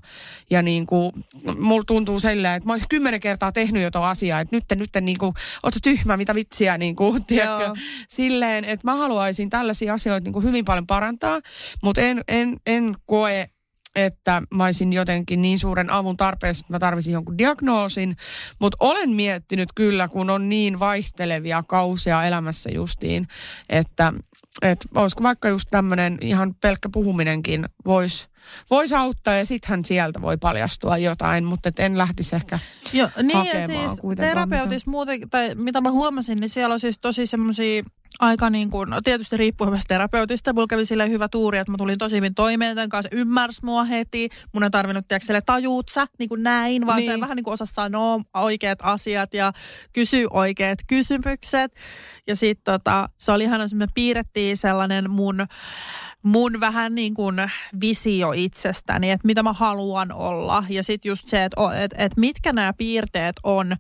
ja 0.51 0.62
niin 0.62 0.87
kuin, 0.87 1.12
mulla 1.59 1.85
tuntuu 1.87 2.21
silleen, 2.21 2.55
että 2.55 2.67
mä 2.67 2.73
olisin 2.73 2.89
kymmenen 2.89 3.21
kertaa 3.21 3.53
tehnyt 3.53 3.83
jotain 3.83 4.05
asiaa, 4.05 4.41
että 4.41 4.57
nyt, 4.57 4.65
nyt 4.75 4.91
niin 5.01 5.19
kuin, 5.19 5.35
oot 5.62 5.75
tyhmä, 5.83 6.17
mitä 6.17 6.35
vitsiä, 6.35 6.79
niin 6.79 6.97
kuin, 6.97 7.25
tiedätkö? 7.27 7.81
silleen, 8.09 8.65
että 8.65 8.87
mä 8.87 8.97
haluaisin 8.97 9.51
tällaisia 9.51 9.95
asioita 9.95 10.25
niin 10.25 10.33
kuin 10.33 10.45
hyvin 10.45 10.65
paljon 10.65 10.87
parantaa, 10.87 11.41
mutta 11.83 12.01
en, 12.01 12.25
en, 12.29 12.57
en 12.67 12.97
koe, 13.07 13.49
että 13.95 14.42
mä 14.55 14.64
olisin 14.64 14.92
jotenkin 14.92 15.42
niin 15.42 15.59
suuren 15.59 15.90
avun 15.90 16.16
tarpeessa, 16.16 16.62
että 16.62 16.72
mä 16.72 16.78
tarvisin 16.78 17.12
jonkun 17.12 17.38
diagnoosin. 17.38 18.16
Mutta 18.61 18.76
olen 18.80 19.11
miettinyt 19.11 19.68
kyllä, 19.74 20.09
kun 20.09 20.30
on 20.30 20.49
niin 20.49 20.78
vaihtelevia 20.78 21.62
kausia 21.62 22.24
elämässä 22.24 22.70
justiin, 22.70 23.28
että, 23.68 24.12
että 24.62 24.88
olisiko 24.95 25.22
vaikka 25.22 25.49
just 25.49 25.68
tämmöinen 25.70 26.18
ihan 26.20 26.55
pelkkä 26.61 26.88
puhuminenkin 26.92 27.64
voisi 27.84 28.28
vois 28.70 28.92
auttaa 28.92 29.34
ja 29.34 29.47
sittenhän 29.47 29.84
sieltä 29.84 30.22
voi 30.22 30.36
paljastua 30.36 30.99
jotain, 30.99 31.45
mutta 31.45 31.68
et 31.68 31.78
en 31.78 31.99
lähtisi 31.99 32.36
ehkä 32.36 32.59
Joo, 32.92 33.09
niin 33.22 33.38
ja 33.38 33.66
siis 33.66 34.16
terapeutis 34.16 34.86
muuten, 34.86 35.30
tai 35.30 35.55
mitä 35.55 35.80
mä 35.80 35.90
huomasin, 35.90 36.40
niin 36.40 36.51
siellä 36.51 36.72
on 36.72 36.80
siis 36.80 36.99
tosi 36.99 37.26
semmoisia 37.26 37.82
aika 38.21 38.51
niin 38.51 38.71
kuin, 38.71 38.91
no 38.91 39.01
tietysti 39.01 39.37
riippuu 39.37 39.71
myös 39.71 39.85
terapeutista. 39.89 40.53
Mulla 40.53 40.67
kävi 40.67 40.85
sille 40.85 41.09
hyvä 41.09 41.29
tuuri, 41.29 41.59
että 41.59 41.71
mä 41.71 41.77
tulin 41.77 41.99
tosi 41.99 42.17
hyvin 42.17 42.35
toimeen 42.35 42.77
tämän 42.77 42.89
kanssa. 42.89 43.17
Ymmärsi 43.17 43.61
mua 43.65 43.85
heti. 43.85 44.29
Mun 44.53 44.65
ei 44.65 44.71
tarvinnut 44.71 45.09
tiedätkö, 45.09 45.27
sille 45.27 45.41
tajuut 45.41 45.89
sä, 45.89 46.07
niin 46.19 46.29
kuin 46.29 46.43
näin, 46.43 46.87
vaan 46.87 46.99
niin. 46.99 47.12
se 47.12 47.21
vähän 47.21 47.37
niin 47.37 47.45
kuin 47.45 47.55
osasi 47.55 47.75
sanoa 47.75 48.21
oikeat 48.35 48.79
asiat 48.83 49.35
ja 49.35 49.53
kysyä 49.93 50.27
oikeat 50.31 50.79
kysymykset. 50.89 51.73
Ja 52.27 52.37
sitten 52.37 52.73
tota, 52.73 53.09
se 53.19 53.33
oli 53.33 53.45
ihan, 53.45 53.61
että 53.61 53.77
me 53.77 53.87
piirrettiin 53.95 54.57
sellainen 54.57 55.11
mun 55.11 55.47
mun 56.25 56.61
vähän 56.61 56.95
niin 56.95 57.14
kuin 57.14 57.37
visio 57.81 58.33
itsestäni, 58.33 59.11
että 59.11 59.27
mitä 59.27 59.43
mä 59.43 59.53
haluan 59.53 60.12
olla. 60.12 60.64
Ja 60.68 60.83
sitten 60.83 61.09
just 61.09 61.29
se, 61.29 61.45
että 61.45 61.83
et, 61.83 61.95
et 61.99 62.16
mitkä 62.16 62.53
nämä 62.53 62.72
piirteet 62.72 63.37
on 63.43 63.77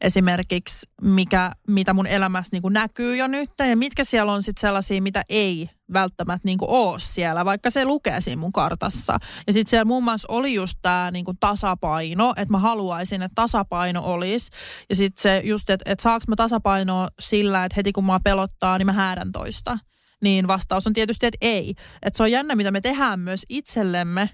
esimerkiksi, 0.00 0.86
mikä, 1.02 1.52
mitä 1.68 1.94
mun 1.94 2.06
elämässä 2.06 2.48
niin 2.52 2.62
kuin 2.62 2.74
näkyy 2.74 3.16
jo 3.16 3.26
nyt. 3.26 3.50
Ja 3.58 3.76
mitkä 3.76 4.04
siellä 4.04 4.32
on 4.32 4.42
sitten 4.42 4.60
sellaisia, 4.60 5.02
mitä 5.02 5.22
ei 5.28 5.70
välttämättä 5.92 6.46
niin 6.48 6.58
kuin 6.58 6.70
ole 6.70 7.00
siellä, 7.00 7.44
vaikka 7.44 7.70
se 7.70 7.84
lukee 7.84 8.20
siinä 8.20 8.40
mun 8.40 8.52
kartassa. 8.52 9.18
Ja 9.46 9.52
sitten 9.52 9.70
siellä 9.70 9.84
muun 9.84 10.04
muassa 10.04 10.28
oli 10.30 10.54
just 10.54 10.78
tämä 10.82 11.10
niin 11.10 11.24
tasapaino, 11.40 12.32
että 12.36 12.52
mä 12.52 12.58
haluaisin, 12.58 13.22
että 13.22 13.34
tasapaino 13.34 14.02
olisi. 14.04 14.50
Ja 14.88 14.96
sitten 14.96 15.22
se 15.22 15.40
just, 15.44 15.70
että, 15.70 15.92
että 15.92 16.02
saaks 16.02 16.28
mä 16.28 16.36
tasapainoa 16.36 17.08
sillä, 17.20 17.64
että 17.64 17.76
heti 17.76 17.92
kun 17.92 18.04
mä 18.04 18.20
pelottaa, 18.24 18.78
niin 18.78 18.86
mä 18.86 18.92
häädän 18.92 19.32
toista 19.32 19.78
niin 20.24 20.48
vastaus 20.48 20.86
on 20.86 20.92
tietysti, 20.92 21.26
että 21.26 21.38
ei. 21.40 21.74
Että 22.02 22.16
se 22.16 22.22
on 22.22 22.30
jännä, 22.30 22.54
mitä 22.54 22.70
me 22.70 22.80
tehdään 22.80 23.20
myös 23.20 23.46
itsellemme 23.48 24.30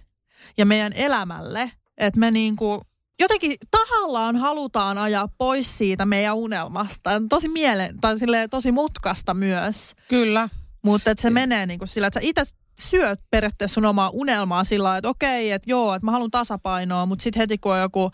ja 0.59 0.67
meidän 0.67 0.93
elämälle. 0.93 1.73
Että 1.99 2.21
me 2.21 2.31
niinku 2.31 2.81
jotenkin 3.21 3.55
tahallaan 3.71 4.37
halutaan 4.37 4.99
ajaa 4.99 5.29
pois 5.39 5.79
siitä 5.79 6.07
meidän 6.07 6.37
unelmasta. 6.37 7.11
On 7.11 7.29
tosi 7.29 7.49
miele, 7.49 7.95
tai 8.01 8.17
tosi 8.51 8.73
mutkasta 8.73 9.35
myös. 9.35 9.95
Kyllä. 10.09 10.49
Mutta 10.85 11.11
että 11.11 11.23
se 11.23 11.31
menee 11.31 11.67
niin 11.67 11.79
kuin 11.79 11.89
sillä, 11.89 12.07
että 12.07 12.21
sä 12.21 12.27
itse 12.27 12.45
syöt 12.81 13.21
periaatteessa 13.31 13.75
sun 13.75 13.85
omaa 13.85 14.11
unelmaa 14.13 14.65
sillä 14.65 14.97
että 14.97 15.09
okei, 15.09 15.53
että 15.53 15.71
joo, 15.71 15.95
että 15.95 16.05
mä 16.05 16.13
haluan 16.13 16.31
tasapainoa, 16.31 17.07
mutta 17.07 17.23
sitten 17.23 17.41
heti 17.41 17.59
kun 17.59 17.73
on 17.73 17.81
joku 17.81 18.11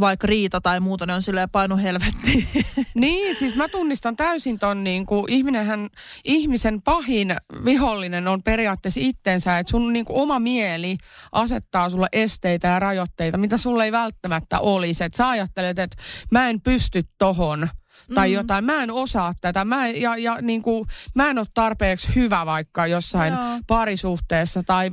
vaikka 0.00 0.26
riita 0.26 0.60
tai 0.60 0.80
muuta, 0.80 1.06
ne 1.06 1.14
on 1.14 1.22
silleen 1.22 1.50
painu 1.50 1.76
helvetti. 1.76 2.48
Niin, 2.94 3.34
siis 3.34 3.54
mä 3.54 3.68
tunnistan 3.68 4.16
täysin 4.16 4.58
ton 4.58 4.84
niin 4.84 5.06
kuin 5.06 5.24
ihminenhän, 5.28 5.88
ihmisen 6.24 6.82
pahin 6.82 7.36
vihollinen 7.64 8.28
on 8.28 8.42
periaatteessa 8.42 9.00
itsensä, 9.02 9.58
että 9.58 9.70
sun 9.70 9.92
niin 9.92 10.04
kuin 10.04 10.16
oma 10.16 10.38
mieli 10.38 10.96
asettaa 11.32 11.90
sulle 11.90 12.08
esteitä 12.12 12.68
ja 12.68 12.78
rajoitteita, 12.78 13.38
mitä 13.38 13.58
sulle 13.58 13.84
ei 13.84 13.92
välttämättä 13.92 14.60
olisi. 14.60 15.04
Että 15.04 15.16
sä 15.16 15.28
ajattelet, 15.28 15.78
että 15.78 15.96
mä 16.30 16.48
en 16.48 16.60
pysty 16.60 17.02
tohon 17.18 17.68
tai 18.14 18.28
mm. 18.28 18.34
jotain. 18.34 18.64
Mä 18.64 18.82
en 18.82 18.90
osaa 18.90 19.34
tätä. 19.40 19.64
Mä, 19.64 19.88
ja, 19.88 20.16
ja 20.16 20.38
niin 20.42 20.62
kuin, 20.62 20.86
mä 21.14 21.30
en 21.30 21.38
ole 21.38 21.46
tarpeeksi 21.54 22.14
hyvä 22.14 22.46
vaikka 22.46 22.86
jossain 22.86 23.32
Joo. 23.32 23.60
parisuhteessa. 23.66 24.62
Tai, 24.62 24.90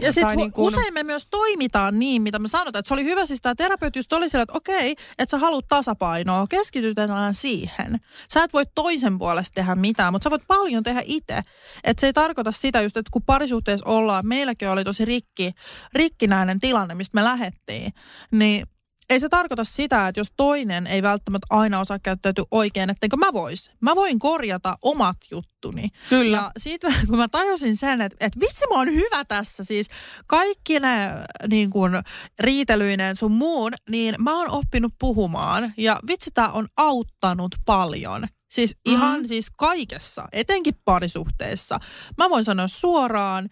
ja 0.00 0.12
sitten 0.12 0.36
niin 0.36 0.52
kuin... 0.52 0.74
usein 0.74 0.94
me 0.94 1.02
myös 1.02 1.26
toimitaan 1.30 1.98
niin, 1.98 2.22
mitä 2.22 2.38
me 2.38 2.48
sanotaan. 2.48 2.80
Että 2.80 2.88
se 2.88 2.94
oli 2.94 3.04
hyvä, 3.04 3.26
siis 3.26 3.40
tämä 3.42 3.54
terapeutti 3.54 3.98
just 3.98 4.12
oli 4.12 4.30
sillä, 4.30 4.42
että 4.42 4.56
okei, 4.56 4.90
että 5.18 5.30
sä 5.30 5.38
haluat 5.38 5.68
tasapainoa, 5.68 6.46
keskitytään 6.46 7.34
siihen. 7.34 7.98
Sä 8.32 8.44
et 8.44 8.52
voi 8.52 8.64
toisen 8.74 9.18
puolesta 9.18 9.54
tehdä 9.54 9.74
mitään, 9.74 10.12
mutta 10.12 10.24
sä 10.24 10.30
voit 10.30 10.46
paljon 10.46 10.82
tehdä 10.82 11.02
itse. 11.04 11.40
Että 11.84 12.00
se 12.00 12.06
ei 12.06 12.12
tarkoita 12.12 12.52
sitä 12.52 12.80
just, 12.80 12.96
että 12.96 13.10
kun 13.10 13.22
parisuhteessa 13.22 13.88
ollaan, 13.88 14.26
meilläkin 14.26 14.68
oli 14.68 14.84
tosi 14.84 15.04
rikki, 15.04 15.52
rikkinäinen 15.94 16.60
tilanne, 16.60 16.94
mistä 16.94 17.14
me 17.14 17.24
lähettiin, 17.24 17.92
niin 18.32 18.66
ei 19.10 19.20
se 19.20 19.28
tarkoita 19.28 19.64
sitä, 19.64 20.08
että 20.08 20.20
jos 20.20 20.32
toinen 20.36 20.86
ei 20.86 21.02
välttämättä 21.02 21.46
aina 21.50 21.80
osaa 21.80 21.98
käyttäytyä 21.98 22.44
oikein, 22.50 22.90
etteikö 22.90 23.16
mä 23.16 23.32
vois. 23.32 23.70
Mä 23.80 23.94
voin 23.94 24.18
korjata 24.18 24.76
omat 24.82 25.16
juttuni. 25.30 25.88
Kyllä. 26.08 26.36
Ja 26.36 26.50
siitä 26.58 26.88
kun 27.08 27.18
mä 27.18 27.28
tajusin 27.28 27.76
sen, 27.76 28.00
että, 28.00 28.26
että 28.26 28.40
vitsi 28.40 28.64
mä 28.70 28.76
oon 28.76 28.94
hyvä 28.94 29.24
tässä, 29.24 29.64
siis 29.64 29.86
kaikki 30.26 30.80
ne 30.80 31.10
niin 31.48 31.70
kuin, 31.70 31.92
riitelyinen 32.40 33.16
sun 33.16 33.32
muun, 33.32 33.72
niin 33.90 34.14
mä 34.18 34.38
oon 34.38 34.50
oppinut 34.50 34.92
puhumaan. 34.98 35.72
Ja 35.76 36.00
vitsi 36.06 36.30
tää 36.34 36.52
on 36.52 36.68
auttanut 36.76 37.54
paljon. 37.64 38.26
Siis 38.52 38.76
ihan 38.84 39.20
mm. 39.20 39.26
siis 39.26 39.50
kaikessa, 39.58 40.28
etenkin 40.32 40.74
parisuhteessa. 40.84 41.80
Mä 42.18 42.30
voin 42.30 42.44
sanoa 42.44 42.68
suoraan, 42.68 43.48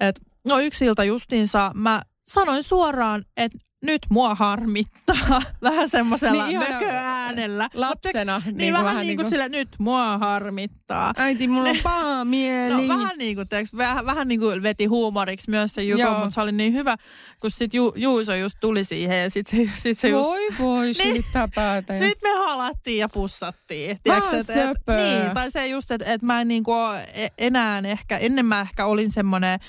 että 0.00 0.20
no 0.44 0.58
yksi 0.58 0.84
ilta 0.84 1.04
justiinsa 1.04 1.70
mä 1.74 2.02
sanoin 2.28 2.62
suoraan, 2.62 3.24
että 3.36 3.58
nyt 3.82 4.02
mua 4.08 4.34
harmittaa 4.34 5.42
vähän 5.62 5.88
semmoisella 5.88 6.46
niin 6.46 6.58
mököäänellä. 6.58 7.68
Lapsena. 7.74 8.34
Mutta, 8.34 8.50
niin, 8.50 8.56
niin 8.56 8.72
vähän, 8.72 8.86
vähän 8.86 9.06
niin 9.06 9.16
kuin 9.16 9.30
sillä, 9.30 9.48
nyt 9.48 9.68
mua 9.78 10.18
harmittaa. 10.18 11.12
Äiti, 11.16 11.48
mulla 11.48 11.68
on 11.68 11.76
paha 11.82 12.24
mieli. 12.24 12.88
No, 12.88 12.98
vähän 12.98 13.18
niin 13.18 13.36
kuin, 13.36 13.48
teeks, 13.48 13.76
vähän, 13.76 14.06
vähän 14.06 14.28
niin 14.28 14.40
kuin 14.40 14.62
veti 14.62 14.86
huumoriksi 14.86 15.50
myös 15.50 15.74
se 15.74 15.82
Juko, 15.82 16.10
mutta 16.10 16.30
se 16.30 16.40
oli 16.40 16.52
niin 16.52 16.72
hyvä, 16.72 16.96
kun 17.40 17.50
sit 17.50 17.74
Ju, 17.74 17.92
Juuso 17.96 18.34
just 18.34 18.56
tuli 18.60 18.84
siihen 18.84 19.22
ja 19.22 19.30
sit 19.30 19.46
se, 19.46 19.56
sit 19.82 19.98
se 19.98 20.08
just... 20.08 20.28
Voi 20.28 20.48
voi, 20.58 20.86
niin, 21.04 21.24
päätä. 21.54 21.96
Sitten 21.98 22.30
me 22.30 22.38
halattiin 22.38 22.98
ja 22.98 23.08
pussattiin. 23.08 23.90
Et, 23.90 24.00
et, 24.06 24.76
niin, 24.86 25.34
tai 25.34 25.50
se 25.50 25.66
just, 25.66 25.90
että 25.90 26.12
et 26.12 26.22
mä 26.22 26.40
en 26.40 26.48
niin 26.48 26.64
kuin 26.64 26.98
e- 27.14 27.28
enää 27.38 27.82
ehkä, 27.84 28.16
ennen 28.16 28.46
mä 28.46 28.60
ehkä 28.60 28.86
olin 28.86 29.10
semmoinen 29.10 29.60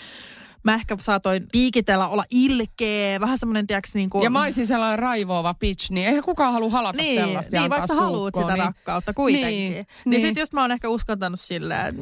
mä 0.64 0.76
ehkä 0.76 0.98
saatoin 1.00 1.48
piikitellä, 1.52 2.08
olla 2.08 2.24
ilkeä, 2.30 3.20
vähän 3.20 3.38
semmoinen, 3.38 3.68
tiiäks, 3.68 3.96
niin 3.96 4.10
kuin... 4.10 4.24
Ja 4.24 4.30
mä 4.30 4.44
olisin 4.44 4.68
sellainen 4.68 5.00
raivoava 5.00 5.54
bitch, 5.54 5.92
niin 5.92 6.08
eihän 6.08 6.24
kukaan 6.24 6.54
halua 6.54 6.70
halata 6.70 6.98
niin, 6.98 7.22
sellaista 7.22 7.60
Niin, 7.60 7.70
vaikka 7.70 7.88
sä 7.88 7.96
haluat 7.96 8.36
sitä 8.36 8.54
niin... 8.54 8.66
rakkautta 8.66 9.14
kuitenkin. 9.14 9.50
Niin, 9.50 9.74
niin, 9.74 9.88
niin. 10.06 10.22
sit 10.22 10.38
just 10.38 10.54
mä 10.54 10.62
oon 10.62 10.72
ehkä 10.72 10.90
uskaltanut 10.90 11.40
silleen, 11.40 11.88
että 11.88 12.02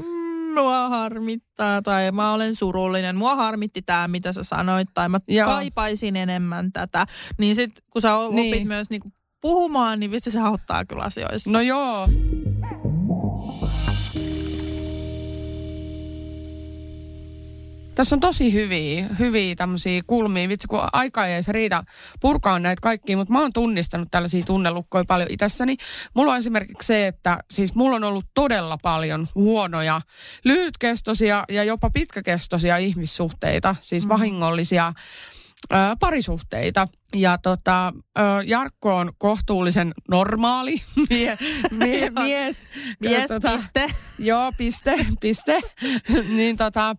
mua 0.54 0.90
harmittaa 0.90 1.82
tai 1.82 2.12
mä 2.12 2.34
olen 2.34 2.56
surullinen, 2.56 3.16
mua 3.16 3.36
harmitti 3.36 3.82
tämä, 3.82 4.08
mitä 4.08 4.34
sä 4.34 4.44
sanoit 4.44 4.90
tai 4.94 5.10
mä 5.10 5.20
Joo. 5.28 5.48
kaipaisin 5.48 6.16
enemmän 6.16 6.72
tätä. 6.72 7.06
Niin 7.38 7.56
sit 7.56 7.72
kun 7.90 8.02
sä 8.02 8.16
opit 8.16 8.36
niin. 8.36 8.68
myös 8.68 8.90
niinku 8.90 9.12
puhumaan, 9.42 10.00
niin 10.00 10.12
vitsi 10.12 10.32
se 10.32 10.40
auttaa 10.40 10.86
kyllä 10.86 11.04
asioissa. 11.04 11.52
No 11.52 11.62
joo. 11.62 12.08
Tässä 18.02 18.16
on 18.16 18.20
tosi 18.20 18.54
hyviä, 18.54 19.08
hyviä 19.20 19.56
tämmöisiä 19.56 20.02
kulmia. 20.08 20.50
Vitsi, 20.50 20.68
kun 20.68 20.80
aika 20.94 21.26
ei 21.26 21.44
se 21.44 21.52
riitä 21.52 21.84
purkaa 22.20 22.60
näitä 22.60 22.82
kaikkia, 22.82 23.18
mutta 23.18 23.34
mä 23.34 23.42
oon 23.42 23.54
tunnistanut 23.54 24.08
tällaisia 24.12 24.46
tunnelukkoja 24.46 25.06
paljon 25.08 25.30
itsessäni. 25.32 25.78
Mulla 26.14 26.32
on 26.32 26.38
esimerkiksi 26.38 26.88
se, 26.88 27.08
että 27.08 27.40
siis 27.52 27.76
mulla 27.76 27.96
on 27.96 28.04
ollut 28.04 28.26
todella 28.34 28.78
paljon 28.78 29.28
huonoja, 29.36 30.02
lyhytkestoisia 30.44 31.44
ja 31.50 31.64
jopa 31.64 31.90
pitkäkestoisia 31.90 32.78
ihmissuhteita, 32.78 33.76
siis 33.82 34.06
mm. 34.06 34.10
vahingollisia 34.10 34.94
parisuhteita. 36.00 36.88
Ja 37.16 37.38
tota, 37.38 37.94
Jarkko 38.46 38.96
on 38.96 39.12
kohtuullisen 39.18 39.92
normaali 40.10 40.82
mie, 41.10 41.38
mie, 41.72 42.10
mies. 42.24 42.68
Mies, 43.00 43.28
tota, 43.28 43.52
piste. 43.52 43.88
Joo, 44.20 44.52
piste, 44.58 45.06
piste. 45.20 45.62
niin 46.38 46.58
tota, 46.58 46.96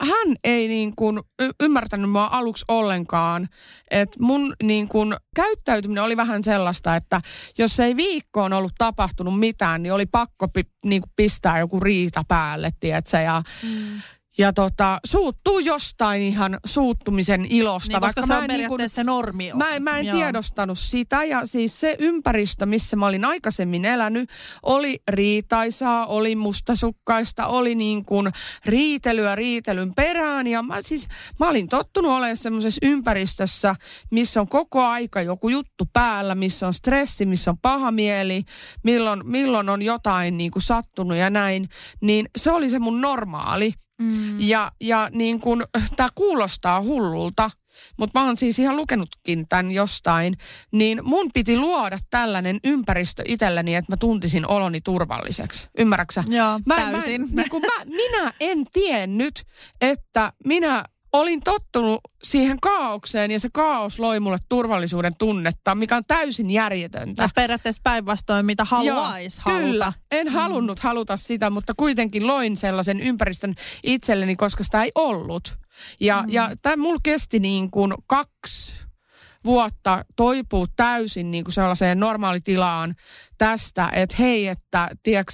hän 0.00 0.36
ei 0.44 0.68
niin 0.68 0.96
kuin 0.96 1.20
y- 1.42 1.50
ymmärtänyt 1.60 2.10
mua 2.10 2.28
aluksi 2.32 2.64
ollenkaan. 2.68 3.48
Että 3.90 4.16
mun 4.20 4.54
niin 4.62 4.88
kuin 4.88 5.16
käyttäytyminen 5.36 6.04
oli 6.04 6.16
vähän 6.16 6.44
sellaista, 6.44 6.96
että 6.96 7.20
jos 7.58 7.80
ei 7.80 7.96
viikkoon 7.96 8.52
ollut 8.52 8.72
tapahtunut 8.78 9.38
mitään, 9.38 9.82
niin 9.82 9.92
oli 9.92 10.06
pakko 10.06 10.48
pi- 10.48 10.72
niin 10.84 11.02
kuin 11.02 11.12
pistää 11.16 11.58
joku 11.58 11.80
riita 11.80 12.24
päälle, 12.28 12.70
tiedätkö? 12.80 13.18
Ja, 13.18 13.42
mm 13.62 14.00
ja 14.38 14.52
tota, 14.52 14.98
suuttuu 15.04 15.58
jostain 15.58 16.22
ihan 16.22 16.58
suuttumisen 16.64 17.46
ilosta. 17.50 17.92
Niin, 17.92 18.00
vaikka 18.00 18.26
se 18.26 18.34
on 18.34 18.44
niin 18.48 18.68
kun, 18.68 18.80
se 18.86 19.04
normi. 19.04 19.50
Mä, 19.54 19.70
en, 19.70 19.82
mä 19.82 19.98
en 19.98 20.06
tiedostanut 20.10 20.78
sitä 20.78 21.24
ja 21.24 21.46
siis 21.46 21.80
se 21.80 21.96
ympäristö, 21.98 22.66
missä 22.66 22.96
mä 22.96 23.06
olin 23.06 23.24
aikaisemmin 23.24 23.84
elänyt, 23.84 24.30
oli 24.62 25.02
riitaisaa, 25.08 26.06
oli 26.06 26.36
mustasukkaista, 26.36 27.46
oli 27.46 27.74
niin 27.74 28.04
kuin 28.04 28.30
riitelyä 28.66 29.34
riitelyn 29.34 29.94
perään. 29.94 30.46
Ja 30.46 30.62
mä, 30.62 30.82
siis, 30.82 31.08
mä 31.40 31.48
olin 31.48 31.68
tottunut 31.68 32.12
olemaan 32.12 32.36
semmoisessa 32.36 32.86
ympäristössä, 32.86 33.74
missä 34.10 34.40
on 34.40 34.48
koko 34.48 34.84
aika 34.84 35.22
joku 35.22 35.48
juttu 35.48 35.84
päällä, 35.92 36.34
missä 36.34 36.66
on 36.66 36.74
stressi, 36.74 37.26
missä 37.26 37.50
on 37.50 37.58
paha 37.58 37.90
mieli, 37.90 38.42
milloin, 38.84 39.20
milloin 39.24 39.68
on 39.68 39.82
jotain 39.82 40.38
niin 40.38 40.50
kuin 40.50 40.62
sattunut 40.62 41.16
ja 41.16 41.30
näin. 41.30 41.68
Niin 42.00 42.26
se 42.36 42.50
oli 42.50 42.70
se 42.70 42.78
mun 42.78 43.00
normaali. 43.00 43.72
Mm. 44.00 44.40
Ja, 44.40 44.72
ja 44.80 45.08
niin 45.12 45.40
kun, 45.40 45.64
tämä 45.96 46.08
kuulostaa 46.14 46.82
hullulta, 46.82 47.50
mutta 47.98 48.20
mä 48.20 48.26
oon 48.26 48.36
siis 48.36 48.58
ihan 48.58 48.76
lukenutkin 48.76 49.48
tämän 49.48 49.70
jostain, 49.70 50.36
niin 50.72 51.00
mun 51.04 51.30
piti 51.34 51.58
luoda 51.58 51.98
tällainen 52.10 52.58
ympäristö 52.64 53.22
itselleni, 53.26 53.74
että 53.74 53.92
mä 53.92 53.96
tuntisin 53.96 54.46
oloni 54.46 54.80
turvalliseksi. 54.80 55.68
Ymmärräksä? 55.78 56.24
Joo, 56.28 56.60
mä, 56.66 56.76
täysin. 56.76 57.20
Mä, 57.20 57.42
niin 57.42 57.50
kun 57.50 57.62
mä, 57.62 57.84
minä 57.84 58.32
en 58.40 58.64
tiennyt, 58.72 59.42
että 59.80 60.32
minä 60.44 60.84
olin 61.12 61.40
tottunut 61.40 62.00
siihen 62.22 62.60
kaaukseen 62.60 63.30
ja 63.30 63.40
se 63.40 63.48
kaos 63.52 64.00
loi 64.00 64.20
mulle 64.20 64.38
turvallisuuden 64.48 65.16
tunnetta, 65.18 65.74
mikä 65.74 65.96
on 65.96 66.02
täysin 66.08 66.50
järjetöntä. 66.50 67.22
Ja 67.22 67.28
periaatteessa 67.34 67.80
päinvastoin, 67.84 68.46
mitä 68.46 68.64
haluaisi 68.64 69.40
haluta. 69.44 69.64
Kyllä, 69.64 69.92
en 70.10 70.26
mm. 70.26 70.32
halunnut 70.32 70.80
haluta 70.80 71.16
sitä, 71.16 71.50
mutta 71.50 71.72
kuitenkin 71.76 72.26
loin 72.26 72.56
sellaisen 72.56 73.00
ympäristön 73.00 73.54
itselleni, 73.82 74.36
koska 74.36 74.64
sitä 74.64 74.82
ei 74.82 74.92
ollut. 74.94 75.58
Ja, 76.00 76.22
mm. 76.22 76.28
ja 76.28 76.50
tämä 76.62 76.76
mulla 76.76 77.00
kesti 77.02 77.38
niin 77.38 77.70
kuin 77.70 77.94
kaksi 78.06 78.74
vuotta 79.44 80.04
toipuu 80.16 80.66
täysin 80.76 81.30
niin 81.30 81.44
kuin 81.44 81.54
sellaiseen 81.54 82.00
normaalitilaan 82.00 82.94
tästä, 83.38 83.90
että 83.92 84.16
hei, 84.18 84.48
että 84.48 84.88
tiedätkö 85.02 85.32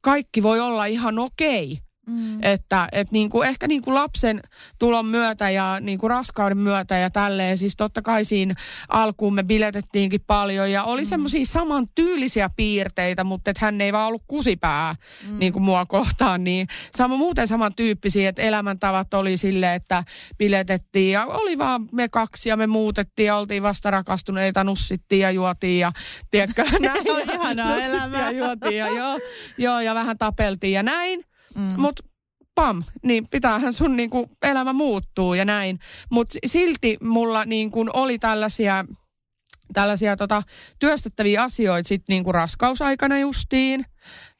kaikki 0.00 0.42
voi 0.42 0.60
olla 0.60 0.86
ihan 0.86 1.18
okei. 1.18 1.78
Mm. 2.06 2.38
Että 2.42 2.88
et 2.92 3.10
niinku, 3.10 3.42
ehkä 3.42 3.68
niinku 3.68 3.94
lapsen 3.94 4.40
tulon 4.78 5.06
myötä 5.06 5.50
ja 5.50 5.78
niinku 5.80 6.08
raskauden 6.08 6.58
myötä 6.58 6.96
ja 6.96 7.10
tälleen, 7.10 7.58
siis 7.58 7.76
totta 7.76 8.02
kai 8.02 8.24
siinä 8.24 8.54
alkuun 8.88 9.34
me 9.34 9.42
biletettiinkin 9.42 10.20
paljon 10.26 10.72
ja 10.72 10.84
oli 10.84 11.02
mm. 11.02 11.06
semmoisia 11.06 11.44
saman 11.46 11.86
tyylisiä 11.94 12.50
piirteitä, 12.56 13.24
mutta 13.24 13.50
että 13.50 13.64
hän 13.64 13.80
ei 13.80 13.92
vaan 13.92 14.08
ollut 14.08 14.22
kusipää 14.28 14.96
mm. 15.28 15.38
niinku 15.38 15.60
mua 15.60 15.86
kohtaan, 15.86 16.44
niin 16.44 16.66
sama 16.96 17.16
muuten 17.16 17.48
samantyyppisiä, 17.48 18.28
että 18.28 18.42
elämäntavat 18.42 19.14
oli 19.14 19.36
sille, 19.36 19.74
että 19.74 20.04
biletettiin 20.38 21.12
ja 21.12 21.26
oli 21.26 21.58
vaan 21.58 21.88
me 21.92 22.08
kaksi 22.08 22.48
ja 22.48 22.56
me 22.56 22.66
muutettiin 22.66 23.26
ja 23.26 23.36
oltiin 23.36 23.62
vasta 23.62 23.90
rakastuneita, 23.90 24.64
nussittiin 24.64 25.20
ja 25.20 25.30
juotiin 25.30 25.80
ja 25.80 25.92
tiedätkö, 26.30 26.64
näin. 26.80 27.12
on 27.12 27.20
ihanaa 27.34 27.76
elämää. 27.76 28.30
Ja 28.30 28.38
juotiin 28.38 28.76
ja 28.76 28.88
joo, 28.88 29.18
joo, 29.58 29.80
ja 29.80 29.94
vähän 29.94 30.18
tapeltiin 30.18 30.72
ja 30.72 30.82
näin. 30.82 31.24
Mm. 31.56 31.80
Mutta 31.80 32.04
pam, 32.54 32.82
niin 33.02 33.28
pitäähän 33.28 33.74
sun 33.74 33.96
niinku 33.96 34.30
elämä 34.42 34.72
muuttuu 34.72 35.34
ja 35.34 35.44
näin. 35.44 35.78
Mutta 36.10 36.38
silti 36.46 36.96
mulla 37.00 37.44
niinku 37.44 37.86
oli 37.92 38.18
tällaisia 38.18 38.84
tällaisia 39.72 40.16
tota, 40.16 40.42
työstettäviä 40.78 41.42
asioita 41.42 41.88
sitten 41.88 42.14
niinku 42.14 42.32
raskausaikana 42.32 43.18
justiin. 43.18 43.84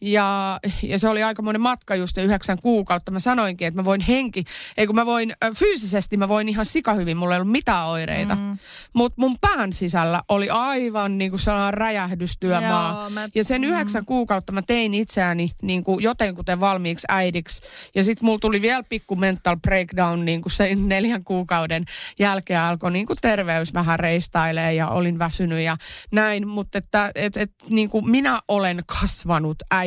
Ja, 0.01 0.61
ja 0.83 0.99
se 0.99 1.09
oli 1.09 1.23
aikamoinen 1.23 1.61
matka 1.61 1.95
just 1.95 2.15
se 2.15 2.23
yhdeksän 2.23 2.59
kuukautta. 2.63 3.13
Mä 3.13 3.21
sanoinkin, 3.21 3.69
että 3.69 3.81
mä 3.81 3.85
voin 3.85 4.01
henki, 4.01 4.45
ei 4.77 4.87
kun 4.87 4.97
mä 4.97 5.07
voin 5.07 5.33
äh, 5.45 5.51
fyysisesti, 5.55 6.17
mä 6.17 6.29
voin 6.29 6.49
ihan 6.49 6.67
sikahyvin, 6.67 7.17
mulla 7.17 7.35
ei 7.35 7.41
ollut 7.41 7.53
mitään 7.53 7.87
oireita. 7.87 8.35
Mm. 8.35 8.59
Mutta 8.93 9.21
mun 9.21 9.37
pään 9.41 9.73
sisällä 9.73 10.23
oli 10.29 10.51
aivan 10.51 11.19
niin 11.19 11.31
kuin 11.31 11.41
sellainen 11.41 11.75
räjähdystyömaa. 11.75 13.01
Joo, 13.01 13.11
mä, 13.11 13.29
ja 13.35 13.45
sen 13.45 13.63
mm. 13.63 13.69
yhdeksän 13.69 14.05
kuukautta 14.05 14.53
mä 14.53 14.63
tein 14.63 14.95
itseäni 14.95 15.53
niin 15.63 15.85
kuin 15.85 16.03
jotenkuten 16.03 16.61
valmiiksi 16.61 17.07
äidiksi. 17.11 17.63
Ja 17.95 18.05
sitten 18.05 18.27
mulla 18.27 18.39
tuli 18.39 18.63
vielä 18.63 18.83
pikku 18.83 19.17
mental 19.17 19.57
breakdown 19.57 20.25
niin 20.25 20.43
kuin 20.43 20.53
sen 20.53 20.89
neljän 20.89 21.25
kuukauden 21.25 21.85
jälkeen 22.19 22.61
alkoi 22.61 22.91
niin 22.91 23.07
kuin 23.07 23.19
terveys 23.23 23.75
vähän 23.75 23.99
reistailee 23.99 24.75
ja 24.75 24.89
olin 24.89 25.19
väsynyt 25.19 25.61
ja 25.61 25.77
näin. 26.13 26.49
Mutta 26.49 26.79
että 26.79 27.11
et, 27.15 27.37
et, 27.37 27.53
niin 27.69 27.91
kuin 27.91 28.11
minä 28.11 28.41
olen 28.49 28.83
kasvanut 29.01 29.57
äidiksi 29.71 29.86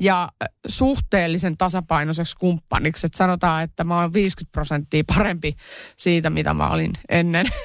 ja 0.00 0.28
suhteellisen 0.68 1.56
tasapainoiseksi 1.56 2.36
kumppaniksi. 2.36 3.06
Että 3.06 3.18
sanotaan, 3.18 3.64
että 3.64 3.84
mä 3.84 4.00
oon 4.00 4.12
50 4.12 4.52
prosenttia 4.52 5.02
parempi 5.16 5.56
siitä, 5.96 6.30
mitä 6.30 6.54
mä 6.54 6.68
olin 6.68 6.92
ennen. 7.08 7.46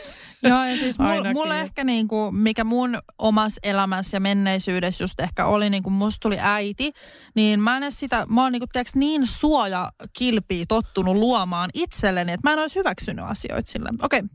Joo, 0.44 0.64
ja 0.64 0.78
siis 0.78 1.00
mulla 1.00 1.34
mul 1.34 1.52
ehkä 1.52 1.84
niinku, 1.84 2.32
mikä 2.32 2.64
mun 2.64 2.98
omassa 3.18 3.60
elämässä 3.64 4.18
ja 4.18 4.22
menneisyydessä 4.22 5.04
just 5.04 5.20
ehkä 5.20 5.46
oli, 5.46 5.70
niin 5.70 5.84
kun 5.84 5.94
musta 5.94 6.20
tuli 6.22 6.38
äiti, 6.42 6.92
niin 7.36 7.60
mä 7.60 7.78
en 7.78 7.84
edes 7.84 8.00
sitä, 8.00 8.26
mä 8.30 8.44
oon 8.44 8.52
niinku, 8.52 8.68
tiiäks, 8.72 8.96
niin 8.96 9.28
suoja 9.28 9.92
kilpiä 10.14 10.66
tottunut 10.68 11.16
luomaan 11.16 11.70
itselleni, 11.74 12.32
että 12.32 12.50
mä 12.50 12.54
en 12.54 12.60
olisi 12.60 12.76
hyväksynyt 12.76 13.26
asioita 13.26 13.72
sille. 13.72 13.90
Okei, 14.02 14.20
okay, 14.20 14.30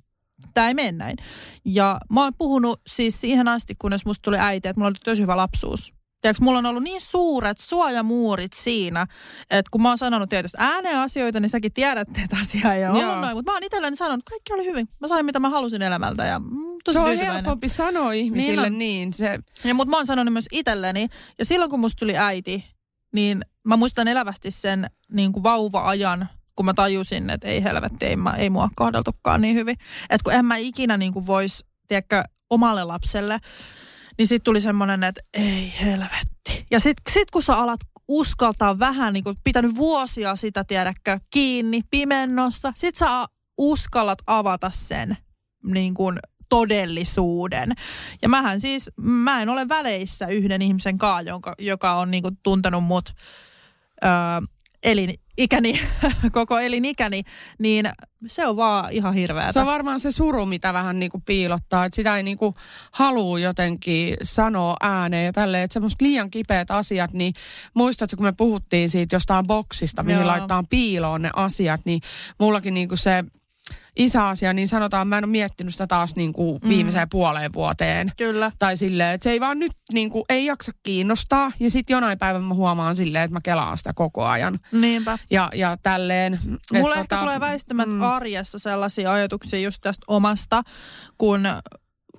tämä 0.54 0.68
ei 0.68 0.74
mene 0.74 0.92
näin. 0.92 1.16
Ja 1.64 1.98
mä 2.10 2.22
oon 2.22 2.32
puhunut 2.38 2.80
siis 2.86 3.20
siihen 3.20 3.48
asti, 3.48 3.74
kunnes 3.78 4.04
musta 4.06 4.22
tuli 4.22 4.38
äiti, 4.38 4.68
että 4.68 4.80
mulla 4.80 4.88
oli 4.88 4.98
tosi 5.04 5.22
hyvä 5.22 5.36
lapsuus. 5.36 5.92
Tiedätkö, 6.22 6.44
mulla 6.44 6.58
on 6.58 6.66
ollut 6.66 6.82
niin 6.82 7.00
suuret 7.00 7.58
suojamuurit 7.58 8.52
siinä, 8.52 9.06
että 9.50 9.70
kun 9.70 9.82
mä 9.82 9.88
oon 9.88 9.98
sanonut 9.98 10.28
tietysti 10.28 10.56
ääneen 10.60 10.98
asioita, 10.98 11.40
niin 11.40 11.50
säkin 11.50 11.72
tiedät, 11.72 12.08
että 12.24 12.36
asia 12.40 12.74
ei 12.74 12.86
ole 12.86 13.04
ollut 13.04 13.20
noin. 13.20 13.36
Mutta 13.36 13.50
mä 13.50 13.56
oon 13.56 13.64
itselleni 13.64 13.96
sanonut, 13.96 14.20
että 14.20 14.30
kaikki 14.30 14.52
oli 14.52 14.64
hyvin. 14.64 14.88
Mä 15.00 15.08
sain 15.08 15.26
mitä 15.26 15.40
mä 15.40 15.50
halusin 15.50 15.82
elämältä 15.82 16.24
ja 16.24 16.38
mm, 16.38 16.46
tosi 16.84 16.94
Se 16.94 16.98
on 16.98 17.06
tyytyväinen. 17.06 17.34
helpompi 17.34 17.68
sanoa 17.68 18.12
ihmisille 18.12 18.70
niin. 18.70 18.78
niin 18.78 19.12
se... 19.12 19.38
Ja, 19.64 19.74
mutta 19.74 19.90
mä 19.90 19.96
oon 19.96 20.06
sanonut 20.06 20.32
myös 20.32 20.48
itselleni. 20.52 21.08
Ja 21.38 21.44
silloin 21.44 21.70
kun 21.70 21.80
musta 21.80 21.98
tuli 21.98 22.16
äiti, 22.16 22.64
niin 23.12 23.42
mä 23.64 23.76
muistan 23.76 24.08
elävästi 24.08 24.50
sen 24.50 24.90
niin 25.12 25.32
kuin 25.32 25.42
vauva-ajan, 25.42 26.28
kun 26.56 26.66
mä 26.66 26.74
tajusin, 26.74 27.30
että 27.30 27.48
ei 27.48 27.62
helvetti, 27.62 28.06
ei, 28.06 28.16
mä, 28.16 28.34
ei 28.36 28.50
mua 28.50 28.68
kohdeltukaan 28.74 29.40
niin 29.40 29.54
hyvin. 29.54 29.76
Että 30.10 30.24
kun 30.24 30.32
en 30.32 30.44
mä 30.44 30.56
ikinä 30.56 30.96
niin 30.96 31.12
kuin 31.12 31.26
vois, 31.26 31.64
tiedätkö, 31.88 32.22
omalle 32.50 32.84
lapselle 32.84 33.38
niin 34.18 34.28
sitten 34.28 34.44
tuli 34.44 34.60
semmoinen, 34.60 35.04
että 35.04 35.20
ei 35.34 35.72
helvetti. 35.80 36.66
Ja 36.70 36.80
sitten 36.80 37.12
sit 37.12 37.30
kun 37.30 37.42
sä 37.42 37.56
alat 37.56 37.80
uskaltaa 38.08 38.78
vähän, 38.78 39.12
niin 39.12 39.24
kuin 39.24 39.36
pitänyt 39.44 39.76
vuosia 39.76 40.36
sitä, 40.36 40.64
tiedäkö, 40.64 41.18
kiinni 41.30 41.80
pimennossa, 41.90 42.72
sit 42.76 42.96
sä 42.96 43.24
uskallat 43.58 44.18
avata 44.26 44.70
sen 44.74 45.16
niin 45.64 45.94
kuin 45.94 46.18
todellisuuden. 46.48 47.72
Ja 48.22 48.28
mähän 48.28 48.60
siis, 48.60 48.90
mä 48.96 49.42
en 49.42 49.48
ole 49.48 49.68
väleissä 49.68 50.26
yhden 50.26 50.62
ihmisen 50.62 50.98
kanssa, 50.98 51.40
joka, 51.58 51.94
on 51.94 52.10
niin 52.10 52.22
kuin 52.22 52.38
tuntenut 52.42 52.84
mut 52.84 53.14
elinikäni, 54.82 55.80
koko 56.32 56.58
elinikäni, 56.58 57.22
niin 57.58 57.90
se 58.26 58.46
on 58.46 58.56
vaan 58.56 58.92
ihan 58.92 59.14
hirveätä. 59.14 59.52
Se 59.52 59.60
on 59.60 59.66
varmaan 59.66 60.00
se 60.00 60.12
suru, 60.12 60.46
mitä 60.46 60.72
vähän 60.72 60.98
niin 60.98 61.10
kuin 61.10 61.22
piilottaa, 61.22 61.84
että 61.84 61.96
sitä 61.96 62.16
ei 62.16 62.22
niin 62.22 62.38
kuin 62.38 62.54
halua 62.92 63.38
jotenkin 63.38 64.16
sanoa 64.22 64.76
ääneen 64.80 65.26
ja 65.26 65.32
tälleen, 65.32 65.64
että 65.64 65.72
semmoista 65.72 66.04
liian 66.04 66.30
kipeät 66.30 66.70
asiat, 66.70 67.12
niin 67.12 67.34
muistatko, 67.74 68.16
kun 68.16 68.26
me 68.26 68.32
puhuttiin 68.32 68.90
siitä 68.90 69.16
jostain 69.16 69.46
boksista, 69.46 70.02
mihin 70.02 70.20
Joo. 70.20 70.26
laittaa 70.26 70.64
piiloon 70.70 71.22
ne 71.22 71.30
asiat, 71.36 71.80
niin 71.84 72.00
mullakin 72.38 72.74
niin 72.74 72.88
kuin 72.88 72.98
se 72.98 73.24
isäasia, 73.96 74.52
niin 74.52 74.68
sanotaan, 74.68 75.08
mä 75.08 75.18
en 75.18 75.24
ole 75.24 75.30
miettinyt 75.30 75.74
sitä 75.74 75.86
taas 75.86 76.16
niin 76.16 76.32
kuin 76.32 76.60
mm. 76.62 76.68
viimeiseen 76.68 77.06
mm. 77.06 77.10
puoleen 77.10 77.52
vuoteen. 77.52 78.12
Kyllä. 78.16 78.52
Tai 78.58 78.76
silleen, 78.76 79.14
että 79.14 79.24
se 79.24 79.30
ei 79.30 79.40
vaan 79.40 79.58
nyt 79.58 79.72
niin 79.92 80.10
kuin, 80.10 80.24
ei 80.28 80.46
jaksa 80.46 80.72
kiinnostaa. 80.82 81.52
Ja 81.60 81.70
sitten 81.70 81.94
jonain 81.94 82.18
päivänä 82.18 82.44
mä 82.46 82.54
huomaan 82.54 82.96
silleen, 82.96 83.24
että 83.24 83.34
mä 83.34 83.40
kelaan 83.44 83.78
sitä 83.78 83.92
koko 83.94 84.24
ajan. 84.24 84.58
Niinpä. 84.72 85.18
Ja, 85.30 85.48
ja 85.54 85.76
tälleen. 85.82 86.40
Mulle 86.72 86.94
ehkä 86.94 87.16
tota, 87.16 87.20
tulee 87.20 87.40
väistämättä 87.40 87.94
mm. 87.94 88.02
arjessa 88.02 88.58
sellaisia 88.58 89.12
ajatuksia 89.12 89.60
just 89.60 89.78
tästä 89.82 90.04
omasta, 90.08 90.62
kun 91.18 91.46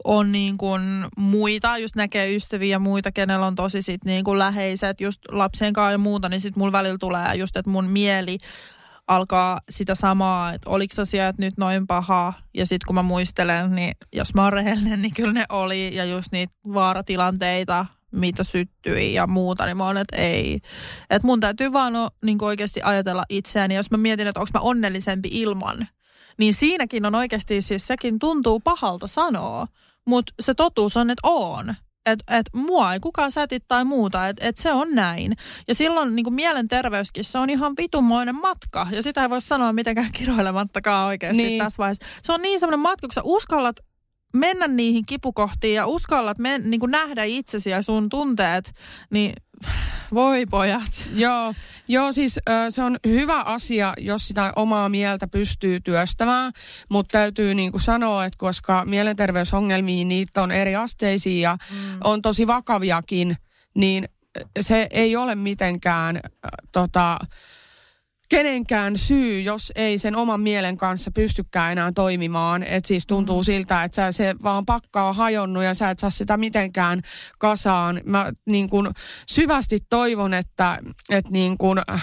on 0.04 0.32
niin 0.32 0.58
kuin 0.58 0.82
muita, 1.18 1.78
just 1.78 1.96
näkee 1.96 2.36
ystäviä 2.36 2.72
ja 2.72 2.80
muita, 2.80 3.12
kenellä 3.12 3.46
on 3.46 3.56
tosi 3.56 3.82
sit 3.82 4.06
niin 4.06 4.24
kuin 4.24 4.40
läheiset, 4.40 5.02
just 5.02 5.20
lapsen 5.32 5.74
kanssa 5.74 5.92
ja 5.92 5.98
muuta, 5.98 6.30
niin 6.30 6.42
sitten 6.42 6.60
mulla 6.60 6.72
välillä 6.72 6.98
tulee 6.98 7.36
just, 7.36 7.58
että 7.58 7.72
mun 7.72 7.86
mieli 7.86 8.38
alkaa 9.08 9.60
sitä 9.72 9.96
samaa, 9.96 10.54
että 10.54 10.70
oliko 10.70 11.02
asiat 11.02 11.38
nyt 11.38 11.58
noin 11.58 11.88
paha. 11.88 12.34
Ja 12.54 12.66
sitten 12.66 12.88
kun 12.88 12.96
mä 12.96 13.04
muistelen, 13.04 13.76
niin 13.76 13.96
jos 14.14 14.34
mä 14.34 14.44
oon 14.44 14.54
rehellinen, 14.54 15.02
niin 15.02 15.14
kyllä 15.14 15.34
ne 15.34 15.46
oli. 15.50 15.96
Ja 15.96 16.06
just 16.06 16.32
niitä 16.32 16.54
vaaratilanteita, 16.74 17.86
mitä 18.12 18.44
syttyi 18.44 19.14
ja 19.14 19.28
muuta, 19.28 19.66
niin 19.66 19.78
mä 19.78 19.86
oon, 19.86 19.98
että 19.98 20.18
ei. 20.18 20.60
Että 21.10 21.28
mun 21.28 21.40
täytyy 21.40 21.74
vaan 21.74 21.94
no, 21.94 22.10
niin 22.26 22.44
oikeasti 22.44 22.82
ajatella 22.84 23.24
itseäni. 23.30 23.76
Jos 23.76 23.92
mä 23.92 23.98
mietin, 23.98 24.28
että 24.28 24.40
onko 24.40 24.50
mä 24.54 24.60
onnellisempi 24.60 25.30
ilman, 25.32 25.88
niin 26.38 26.54
siinäkin 26.54 27.06
on 27.06 27.16
oikeasti 27.16 27.62
siis 27.62 27.88
sekin 27.88 28.20
tuntuu 28.20 28.60
pahalta 28.60 29.08
sanoa. 29.08 29.68
Mutta 30.08 30.34
se 30.40 30.54
totuus 30.54 30.98
on, 30.98 31.10
että 31.10 31.28
on 31.28 31.76
että 32.06 32.38
et 32.38 32.50
mua 32.56 32.94
ei 32.94 33.00
kukaan 33.00 33.32
sätit 33.32 33.64
tai 33.68 33.86
muuta, 33.86 34.28
että 34.28 34.48
et 34.48 34.58
se 34.58 34.72
on 34.72 34.96
näin. 34.96 35.34
Ja 35.68 35.76
silloin 35.76 36.16
niin 36.16 36.24
kuin 36.24 36.34
mielenterveyskin, 36.34 37.24
se 37.24 37.38
on 37.38 37.50
ihan 37.50 37.74
vitumoinen 37.78 38.36
matka. 38.36 38.88
Ja 38.92 39.04
sitä 39.04 39.22
ei 39.22 39.30
voi 39.30 39.42
sanoa 39.42 39.74
mitenkään 39.74 40.12
kiroilemattakaan 40.12 41.08
oikeasti 41.08 41.44
niin. 41.44 41.64
tässä 41.64 41.78
vaiheessa. 41.78 42.06
Se 42.24 42.34
on 42.34 42.42
niin 42.42 42.60
semmoinen 42.60 42.80
matka, 42.80 43.08
kun 43.08 43.14
sä 43.14 43.22
uskallat 43.24 43.76
mennä 44.34 44.68
niihin 44.68 45.04
kipukohtiin 45.08 45.76
ja 45.76 45.88
uskallat 45.88 46.38
men, 46.38 46.70
niin 46.70 46.80
kuin 46.80 46.92
nähdä 46.92 47.24
itsesi 47.24 47.70
ja 47.70 47.82
sun 47.82 48.10
tunteet, 48.10 48.74
niin 49.10 49.34
voi 50.14 50.46
pojat. 50.46 51.08
Joo, 51.16 51.54
joo 51.88 52.12
siis 52.12 52.40
se 52.70 52.84
on 52.84 52.98
hyvä 53.08 53.42
asia, 53.42 53.94
jos 53.98 54.28
sitä 54.28 54.54
omaa 54.56 54.90
mieltä 54.90 55.28
pystyy 55.28 55.80
työstämään, 55.80 56.52
mutta 56.90 57.12
täytyy 57.12 57.56
niin 57.56 57.72
kuin 57.72 57.82
sanoa, 57.82 58.26
että 58.26 58.38
koska 58.38 58.86
mielenterveysongelmia 58.86 60.06
niitä 60.06 60.44
on 60.44 60.52
eri 60.52 60.76
asteisia 60.76 61.50
ja 61.50 61.58
mm. 61.72 61.98
on 62.04 62.22
tosi 62.22 62.48
vakaviakin, 62.48 63.38
niin 63.74 64.10
se 64.62 64.88
ei 64.92 65.16
ole 65.16 65.36
mitenkään 65.36 66.20
tota, 66.72 67.20
kenenkään 68.30 68.98
syy, 68.98 69.42
jos 69.42 69.72
ei 69.76 69.98
sen 69.98 70.16
oman 70.16 70.42
mielen 70.42 70.78
kanssa 70.78 71.12
pystykään 71.12 71.72
enää 71.72 71.92
toimimaan. 71.92 72.64
Että 72.64 72.88
siis 72.88 73.08
tuntuu 73.08 73.42
mm. 73.42 73.46
siltä, 73.46 73.84
että 73.84 73.96
sä, 73.96 74.12
se 74.12 74.36
vaan 74.44 74.66
pakka 74.66 75.04
on 75.04 75.16
hajonnut 75.16 75.64
ja 75.64 75.74
sä 75.74 75.90
et 75.90 76.00
saa 76.00 76.10
sitä 76.10 76.38
mitenkään 76.38 77.02
kasaan. 77.40 78.02
Mä 78.06 78.32
niin 78.46 78.70
kun 78.70 78.92
syvästi 79.30 79.80
toivon, 79.90 80.34
että, 80.34 80.78
että 81.10 81.32
niin 81.32 81.58
kun, 81.58 81.82
äh, 81.90 82.02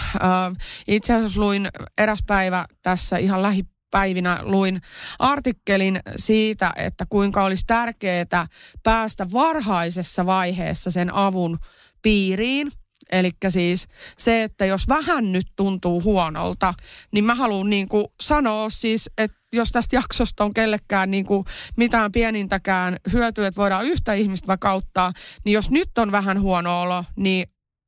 itse 0.87 1.13
asiassa 1.13 1.41
luin 1.41 1.67
eräs 1.97 2.19
päivä 2.27 2.65
tässä 2.83 3.17
ihan 3.17 3.41
lähi 3.41 3.63
päivinä 3.91 4.39
luin 4.41 4.81
artikkelin 5.19 5.99
siitä, 6.17 6.73
että 6.75 7.05
kuinka 7.09 7.43
olisi 7.43 7.63
tärkeää 7.67 8.47
päästä 8.83 9.31
varhaisessa 9.31 10.25
vaiheessa 10.25 10.91
sen 10.91 11.13
avun 11.13 11.59
piiriin. 12.01 12.71
Eli 13.11 13.31
siis 13.49 13.87
se, 14.17 14.43
että 14.43 14.65
jos 14.65 14.87
vähän 14.87 15.31
nyt 15.31 15.47
tuntuu 15.55 16.03
huonolta, 16.03 16.73
niin 17.11 17.25
mä 17.25 17.35
haluan 17.35 17.69
niin 17.69 17.87
kuin 17.87 18.05
sanoa 18.21 18.69
siis, 18.69 19.09
että 19.17 19.37
jos 19.53 19.71
tästä 19.71 19.95
jaksosta 19.95 20.43
on 20.43 20.53
kellekään 20.53 21.11
niin 21.11 21.25
kuin 21.25 21.45
mitään 21.77 22.11
pienintäkään 22.11 22.97
hyötyä, 23.11 23.47
että 23.47 23.61
voidaan 23.61 23.85
yhtä 23.85 24.13
ihmistä 24.13 24.47
vaikka 24.47 24.69
auttaa, 24.69 25.13
niin 25.45 25.53
jos 25.53 25.69
nyt 25.69 25.97
on 25.97 26.11
vähän 26.11 26.41
huono 26.41 26.81
olo, 26.81 27.05
niin 27.15 27.45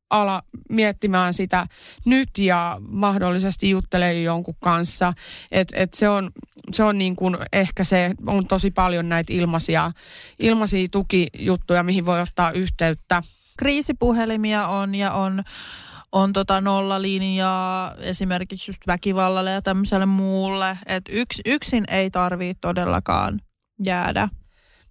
ala 0.09 0.41
miettimään 0.69 1.33
sitä 1.33 1.67
nyt 2.05 2.29
ja 2.37 2.77
mahdollisesti 2.87 3.69
juttelee 3.69 4.21
jonkun 4.21 4.55
kanssa. 4.59 5.13
Et, 5.51 5.67
et 5.75 5.93
se 5.93 6.09
on, 6.09 6.31
se 6.71 6.83
on 6.83 6.97
niin 6.97 7.15
kuin 7.15 7.37
ehkä 7.53 7.83
se, 7.83 8.11
on 8.27 8.47
tosi 8.47 8.71
paljon 8.71 9.09
näitä 9.09 9.33
ilmaisia, 9.33 9.91
ilmaisia 10.39 10.87
tukijuttuja, 10.91 11.83
mihin 11.83 12.05
voi 12.05 12.21
ottaa 12.21 12.51
yhteyttä 12.51 13.23
kriisipuhelimia 13.57 14.67
on 14.67 14.95
ja 14.95 15.11
on, 15.11 15.43
on 16.11 16.33
tota 16.33 16.61
nollalinjaa 16.61 17.93
esimerkiksi 17.95 18.71
just 18.71 18.87
väkivallalle 18.87 19.51
ja 19.51 19.61
tämmöiselle 19.61 20.05
muulle. 20.05 20.77
Että 20.85 21.11
yks, 21.13 21.41
yksin 21.45 21.83
ei 21.87 22.11
tarvitse 22.11 22.57
todellakaan 22.61 23.39
jäädä. 23.83 24.29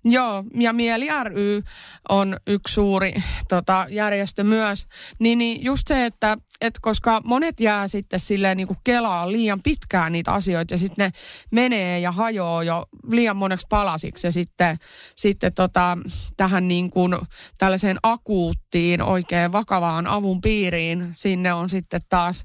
Joo, 0.04 0.44
ja 0.54 0.72
Mieli 0.72 1.08
ry 1.24 1.62
on 2.08 2.36
yksi 2.46 2.74
suuri 2.74 3.14
tota, 3.48 3.86
järjestö 3.90 4.44
myös. 4.44 4.86
Niin, 5.18 5.38
niin 5.38 5.64
just 5.64 5.86
se, 5.88 6.06
että 6.06 6.36
et 6.62 6.78
koska 6.80 7.20
monet 7.24 7.60
jää 7.60 7.88
sitten 7.88 8.20
silleen 8.20 8.56
niin 8.56 8.66
kuin 8.66 8.78
kelaa 8.84 9.32
liian 9.32 9.62
pitkään 9.62 10.12
niitä 10.12 10.32
asioita 10.32 10.74
ja 10.74 10.78
sitten 10.78 11.04
ne 11.04 11.12
menee 11.50 12.00
ja 12.00 12.12
hajoaa 12.12 12.62
jo 12.62 12.84
liian 13.08 13.36
moneksi 13.36 13.66
palasiksi 13.70 14.26
ja 14.26 14.32
sitten, 14.32 14.78
sitten 15.16 15.54
tota, 15.54 15.98
tähän 16.36 16.68
niin 16.68 16.90
kuin 16.90 17.16
tällaiseen 17.58 17.96
akuuttiin 18.02 19.02
oikein 19.02 19.52
vakavaan 19.52 20.06
avun 20.06 20.40
piiriin 20.40 21.08
sinne 21.12 21.52
on 21.52 21.70
sitten 21.70 22.00
taas 22.08 22.44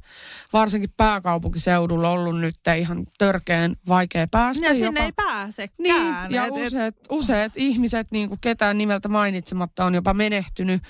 varsinkin 0.54 0.94
pääkaupunkiseudulla 0.98 2.10
ollut 2.10 2.40
nyt 2.40 2.56
ihan 2.78 3.06
törkeän 3.18 3.76
vaikea 3.88 4.28
päästä. 4.28 4.66
Ja 4.66 4.74
sinne 4.74 4.88
jopa, 4.88 5.04
ei 5.04 5.12
pääsekään. 5.12 5.70
Niin, 5.80 6.36
ja 6.36 6.46
et, 6.46 6.52
useat, 6.52 6.96
useat 7.10 7.47
ihmiset, 7.56 8.08
niin 8.12 8.30
kuin 8.30 8.40
ketään 8.42 8.78
nimeltä 8.78 9.10
mainitsematta, 9.10 9.86
on 9.86 9.96
jopa 9.96 10.14
menehtynyt 10.14 10.82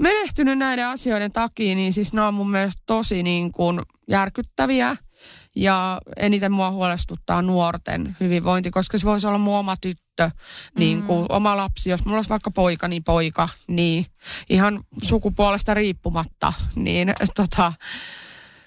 menehtynyt 0.00 0.58
näiden 0.58 0.86
asioiden 0.88 1.32
takia, 1.32 1.74
niin 1.74 1.92
siis 1.92 2.12
nämä 2.12 2.28
on 2.28 2.34
mun 2.34 2.50
mielestä 2.50 2.82
tosi 2.86 3.22
niin 3.22 3.52
kuin 3.52 3.80
järkyttäviä. 4.08 4.96
Ja 5.56 6.00
eniten 6.16 6.52
mua 6.52 6.70
huolestuttaa 6.70 7.42
nuorten 7.42 8.16
hyvinvointi, 8.20 8.70
koska 8.70 8.98
se 8.98 9.06
voisi 9.06 9.26
olla 9.26 9.38
mun 9.38 9.58
oma 9.58 9.76
tyttö, 9.80 10.30
niin 10.78 11.02
kuin 11.02 11.20
mm. 11.20 11.26
oma 11.28 11.56
lapsi. 11.56 11.90
Jos 11.90 12.04
mulla 12.04 12.18
olisi 12.18 12.30
vaikka 12.30 12.50
poika, 12.50 12.88
niin 12.88 13.04
poika, 13.04 13.48
niin 13.68 14.06
ihan 14.50 14.84
sukupuolesta 15.02 15.74
riippumatta, 15.74 16.52
niin 16.76 17.12
tota, 17.34 17.72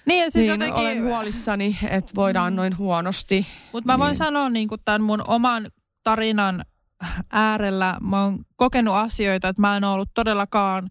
niin, 0.06 0.22
siis 0.22 0.34
niin 0.34 0.46
jotenkin... 0.46 0.82
olen 0.82 1.02
huolissani, 1.02 1.78
että 1.90 2.12
voidaan 2.14 2.52
mm. 2.52 2.56
noin 2.56 2.78
huonosti. 2.78 3.46
Mutta 3.72 3.92
mä 3.92 3.98
voin 3.98 4.08
niin. 4.08 4.18
sanoa 4.18 4.48
niin 4.48 4.68
tämän 4.84 5.02
mun 5.02 5.22
oman 5.26 5.66
tarinan 6.04 6.64
äärellä 7.32 7.96
mä 8.00 8.22
oon 8.22 8.38
kokenut 8.56 8.94
asioita, 8.94 9.48
että 9.48 9.62
mä 9.62 9.76
en 9.76 9.84
ollut 9.84 10.10
todellakaan 10.14 10.90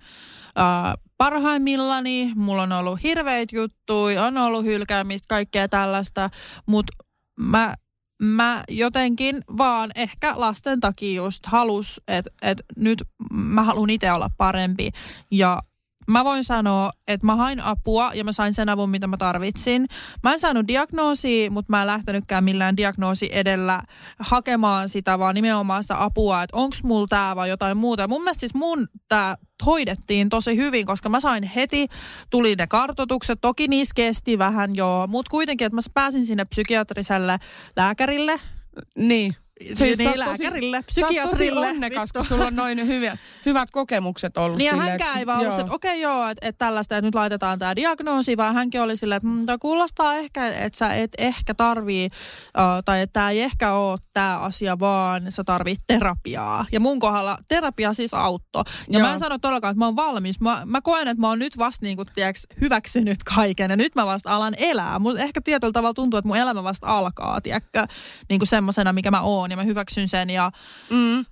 äh, 0.60 0.94
parhaimmillani. 1.18 2.32
Mulla 2.36 2.64
on 2.64 2.72
ollut 2.72 3.04
hirveitä 3.04 3.56
juttuja, 3.56 4.24
on 4.26 4.38
ollut 4.38 4.66
hylkäämistä, 4.66 5.26
kaikkea 5.28 5.70
tällaista, 5.70 6.30
mutta 6.66 6.94
mä 7.40 7.74
mä 8.24 8.64
jotenkin 8.70 9.42
vaan 9.58 9.92
ehkä 9.96 10.34
lasten 10.36 10.80
takia 10.80 11.16
just 11.16 11.46
halus, 11.46 12.02
että 12.08 12.32
et 12.42 12.62
nyt 12.78 13.04
mä 13.34 13.64
haluan 13.64 13.90
itse 13.90 14.12
olla 14.12 14.30
parempi. 14.38 14.90
Ja 15.32 15.60
mä 16.08 16.24
voin 16.24 16.44
sanoa, 16.44 16.92
että 17.08 17.26
mä 17.26 17.36
hain 17.36 17.60
apua 17.60 18.12
ja 18.14 18.24
mä 18.24 18.32
sain 18.32 18.54
sen 18.54 18.70
avun, 18.70 18.90
mitä 18.90 19.08
mä 19.08 19.18
tarvitsin. 19.18 19.88
Mä 20.24 20.34
en 20.34 20.40
saanut 20.40 20.68
diagnoosia, 20.68 21.52
mutta 21.52 21.72
mä 21.72 21.82
en 21.82 21.88
lähtenytkään 21.88 22.44
millään 22.44 22.78
diagnoosi 22.78 23.30
edellä 23.32 23.82
hakemaan 24.20 24.90
sitä, 24.90 25.20
vaan 25.20 25.36
nimenomaan 25.36 25.84
sitä 25.84 26.04
apua, 26.04 26.44
että 26.44 26.58
onks 26.58 26.84
mulla 26.84 27.08
tää 27.10 27.36
vai 27.36 27.50
jotain 27.50 27.78
muuta. 27.78 28.08
Mun 28.08 28.24
mielestä 28.24 28.40
siis 28.40 28.54
mun 28.54 28.88
tää 29.10 29.38
hoidettiin 29.66 30.30
tosi 30.30 30.58
hyvin, 30.58 30.86
koska 30.86 31.10
mä 31.10 31.20
sain 31.20 31.44
heti, 31.44 31.88
tuli 32.30 32.56
ne 32.56 32.68
kartotukset, 32.68 33.42
toki 33.42 33.68
niissä 33.68 33.94
kesti 33.96 34.38
vähän 34.38 34.76
joo, 34.76 35.08
mutta 35.08 35.30
kuitenkin, 35.30 35.66
että 35.66 35.76
mä 35.76 35.82
pääsin 35.94 36.26
sinne 36.26 36.46
psykiatriselle 36.46 37.38
lääkärille. 37.76 38.40
Niin 38.98 39.36
siis 39.74 39.98
niin, 39.98 40.20
lääkärille, 40.20 40.84
tosi, 40.84 41.02
psykiatrille. 41.02 41.66
Sä 41.66 41.70
onnekas, 41.70 42.14
kun 42.14 42.26
sulla 42.26 42.46
on 42.46 42.56
noin 42.56 42.88
hyviä, 42.88 43.18
hyvät 43.46 43.72
kokemukset 43.72 44.38
ollut. 44.38 44.58
Niin 44.58 44.72
sille, 44.72 44.90
hänkään 44.90 45.20
ei 45.20 45.26
vaan 45.26 45.40
ollut, 45.40 45.60
että 45.60 45.74
okei 45.74 45.92
okay, 45.92 46.02
joo, 46.02 46.28
että 46.28 46.48
et 46.48 46.58
tällaista, 46.58 46.98
että 46.98 47.08
nyt 47.08 47.16
laitetaan 47.16 47.60
tämä 47.60 47.76
diagnoosi, 47.76 48.38
vaan 48.38 48.56
hänkin 48.56 48.82
oli 48.82 48.98
silleen, 48.98 49.18
että 49.18 49.54
mm, 49.54 49.60
kuulostaa 49.60 50.14
ehkä, 50.14 50.48
että 50.48 50.78
sä 50.78 50.94
et 50.94 51.12
ehkä 51.18 51.54
tarvii, 51.54 52.06
uh, 52.06 52.84
tai 52.86 53.02
että 53.02 53.14
tämä 53.14 53.30
ei 53.30 53.42
ehkä 53.42 53.74
ole 53.74 54.00
tämä 54.14 54.40
asia, 54.40 54.80
vaan 54.80 55.32
sä 55.32 55.44
tarvit 55.44 55.80
terapiaa. 55.88 56.66
Ja 56.72 56.80
mun 56.80 57.00
kohdalla 57.00 57.38
terapia 57.48 57.94
siis 57.94 58.14
auttoi. 58.14 58.64
Ja 58.90 59.00
joo. 59.00 59.08
mä 59.08 59.14
en 59.14 59.20
sano 59.20 59.38
todellakaan, 59.38 59.72
että 59.72 59.80
mä 59.80 59.86
oon 59.86 59.96
valmis. 59.96 60.42
Mä, 60.42 60.62
mä 60.66 60.82
koen, 60.82 61.08
että 61.08 61.22
mä 61.22 61.28
oon 61.28 61.40
nyt 61.40 61.58
vasta 61.58 61.86
niin 61.86 61.98
kuin, 61.98 62.08
tiiäks, 62.16 62.48
hyväksynyt 62.62 63.24
kaiken, 63.36 63.72
ja 63.72 63.78
nyt 63.78 63.96
mä 63.96 64.06
vasta 64.06 64.36
alan 64.36 64.54
elää. 64.58 65.00
Mun 65.00 65.20
ehkä 65.20 65.42
tietyllä 65.42 65.72
tavalla 65.72 65.94
tuntuu, 65.94 66.18
että 66.18 66.28
mun 66.28 66.38
elämä 66.38 66.64
vasta 66.64 66.88
alkaa, 66.88 67.42
tiedätkö, 67.42 67.88
niin 68.30 68.40
kuin 68.40 68.48
semmosena, 68.48 68.94
mikä 68.94 69.12
mä 69.12 69.22
oon 69.22 69.43
ja 69.52 69.58
mä 69.58 69.64
hyväksyn 69.64 70.08
sen 70.08 70.30
ja 70.30 70.52
mm. 70.90 71.20
ö, 71.20 71.26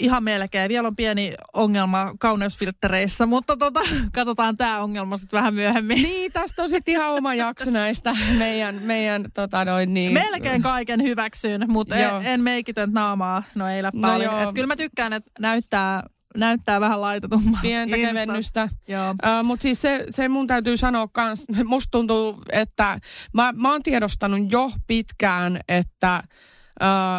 ihan 0.00 0.24
melkein. 0.24 0.68
Vielä 0.68 0.88
on 0.88 0.96
pieni 0.96 1.34
ongelma 1.52 2.12
kauneusfilttereissä, 2.20 3.26
mutta 3.26 3.56
tota, 3.56 3.80
katsotaan 4.12 4.56
tämä 4.56 4.80
ongelma 4.80 5.16
sitten 5.16 5.38
vähän 5.38 5.54
myöhemmin. 5.54 6.02
Niin, 6.02 6.32
tästä 6.32 6.62
on 6.62 6.70
sitten 6.70 6.92
ihan 6.92 7.10
oma 7.10 7.34
jakso 7.34 7.70
näistä 7.70 8.16
meidän, 8.38 8.82
meidän 8.82 9.24
tota 9.34 9.64
noin 9.64 9.94
niin. 9.94 10.12
Melkein 10.12 10.62
kaiken 10.62 11.02
hyväksyn, 11.02 11.64
mutta 11.68 11.96
en, 11.96 12.10
en 12.24 12.40
meikitön 12.40 12.92
naamaa, 12.92 13.42
no 13.54 13.68
ei 13.68 13.82
no 13.82 13.90
paljon. 14.00 14.42
Et 14.42 14.54
kyllä 14.54 14.66
mä 14.66 14.76
tykkään, 14.76 15.12
että 15.12 15.30
näyttää 15.40 16.02
näyttää 16.36 16.80
vähän 16.80 17.00
laitetummaa. 17.00 17.60
Pientä 17.62 17.96
Insta. 17.96 18.08
kevennystä. 18.08 18.68
Uh, 18.88 19.44
Mutta 19.44 19.62
siis 19.62 19.80
se, 19.80 20.04
se 20.08 20.28
mun 20.28 20.46
täytyy 20.46 20.76
sanoa 20.76 21.08
kans, 21.12 21.44
musta 21.64 21.90
tuntuu, 21.90 22.42
että 22.52 23.00
mä, 23.32 23.52
mä 23.56 23.72
oon 23.72 23.82
tiedostanut 23.82 24.52
jo 24.52 24.70
pitkään, 24.86 25.60
että 25.68 26.22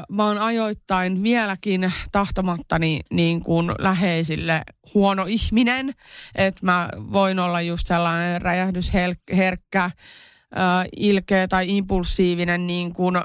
Mä 0.09 0.25
oon 0.25 0.37
ajoittain 0.37 1.23
vieläkin 1.23 1.93
tahtomattani 2.11 3.01
niin 3.11 3.43
kuin 3.43 3.71
läheisille 3.79 4.61
huono 4.93 5.25
ihminen. 5.27 5.93
Että 6.35 6.65
mä 6.65 6.89
voin 6.95 7.39
olla 7.39 7.61
just 7.61 7.87
sellainen 7.87 8.41
räjähdysherkkä, 8.41 9.83
äh, 9.83 10.87
ilkeä 10.97 11.47
tai 11.47 11.77
impulsiivinen 11.77 12.67
niin 12.67 12.93
kuin, 12.93 13.15
äh, 13.15 13.23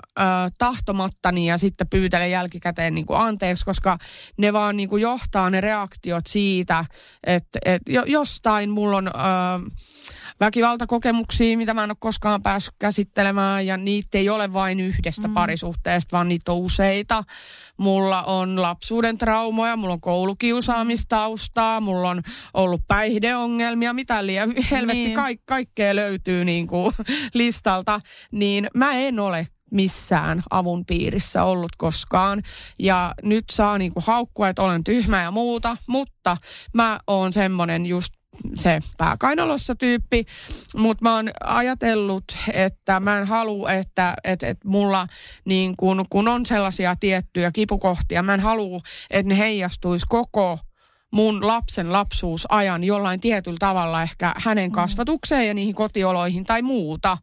tahtomattani 0.58 1.46
ja 1.46 1.58
sitten 1.58 1.88
pyytelen 1.88 2.30
jälkikäteen 2.30 2.94
niin 2.94 3.06
kuin 3.06 3.20
anteeksi, 3.20 3.64
koska 3.64 3.98
ne 4.36 4.52
vaan 4.52 4.76
niin 4.76 4.88
kuin 4.88 5.02
johtaa 5.02 5.50
ne 5.50 5.60
reaktiot 5.60 6.26
siitä, 6.26 6.84
että, 7.26 7.58
että 7.64 7.92
jostain 8.06 8.70
mulla 8.70 8.96
on... 8.96 9.06
Äh, 9.06 9.92
väkivaltakokemuksia, 10.40 11.58
mitä 11.58 11.74
mä 11.74 11.84
en 11.84 11.90
ole 11.90 11.96
koskaan 12.00 12.42
päässyt 12.42 12.74
käsittelemään 12.78 13.66
ja 13.66 13.76
niitä 13.76 14.18
ei 14.18 14.28
ole 14.28 14.52
vain 14.52 14.80
yhdestä 14.80 15.28
mm. 15.28 15.34
parisuhteesta, 15.34 16.16
vaan 16.16 16.28
niitä 16.28 16.52
on 16.52 16.58
useita. 16.58 17.24
Mulla 17.76 18.22
on 18.22 18.62
lapsuuden 18.62 19.18
traumoja, 19.18 19.76
mulla 19.76 19.94
on 19.94 20.00
koulukiusaamistaustaa, 20.00 21.80
mulla 21.80 22.10
on 22.10 22.22
ollut 22.54 22.82
päihdeongelmia, 22.88 23.92
mitä 23.92 24.26
liian 24.26 24.54
helvetti, 24.70 25.04
niin. 25.04 25.16
ka- 25.16 25.42
kaikkea 25.44 25.96
löytyy 25.96 26.44
niin 26.44 26.66
kuin 26.66 26.94
listalta, 27.34 28.00
niin 28.32 28.66
mä 28.74 28.92
en 28.92 29.20
ole 29.20 29.46
missään 29.70 30.42
avun 30.50 30.86
piirissä 30.86 31.44
ollut 31.44 31.76
koskaan. 31.76 32.42
Ja 32.78 33.14
nyt 33.22 33.44
saa 33.50 33.78
niinku 33.78 34.02
haukkua, 34.06 34.48
että 34.48 34.62
olen 34.62 34.84
tyhmä 34.84 35.22
ja 35.22 35.30
muuta, 35.30 35.76
mutta 35.86 36.36
mä 36.74 37.00
oon 37.06 37.32
semmonen 37.32 37.86
just 37.86 38.14
se 38.58 38.80
pääkainalossa 38.98 39.74
tyyppi, 39.74 40.24
mutta 40.76 41.02
mä 41.02 41.14
oon 41.14 41.30
ajatellut, 41.44 42.24
että 42.52 43.00
mä 43.00 43.18
en 43.18 43.26
halua, 43.26 43.72
että, 43.72 44.14
että, 44.24 44.46
että 44.46 44.68
mulla 44.68 45.06
niin 45.44 45.76
kun, 45.76 46.06
kun 46.10 46.28
on 46.28 46.46
sellaisia 46.46 46.96
tiettyjä 47.00 47.52
kipukohtia, 47.52 48.22
mä 48.22 48.34
en 48.34 48.40
halua, 48.40 48.80
että 49.10 49.28
ne 49.28 49.38
heijastuisi 49.38 50.06
koko 50.08 50.58
mun 51.12 51.46
lapsen 51.46 51.92
lapsuusajan 51.92 52.84
jollain 52.84 53.20
tietyllä 53.20 53.56
tavalla 53.60 54.02
ehkä 54.02 54.34
hänen 54.36 54.70
mm. 54.70 54.74
kasvatukseen 54.74 55.48
ja 55.48 55.54
niihin 55.54 55.74
kotioloihin 55.74 56.44
tai 56.44 56.62
muuta, 56.62 57.18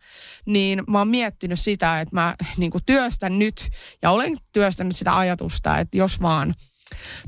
niin 0.45 0.83
mä 0.87 0.97
oon 0.97 1.07
miettinyt 1.07 1.59
sitä, 1.59 2.01
että 2.01 2.15
mä 2.15 2.35
niin 2.57 2.71
työstän 2.85 3.39
nyt 3.39 3.69
ja 4.01 4.11
olen 4.11 4.37
työstänyt 4.51 4.95
sitä 4.95 5.17
ajatusta, 5.17 5.77
että 5.77 5.97
jos 5.97 6.21
vaan– 6.21 6.53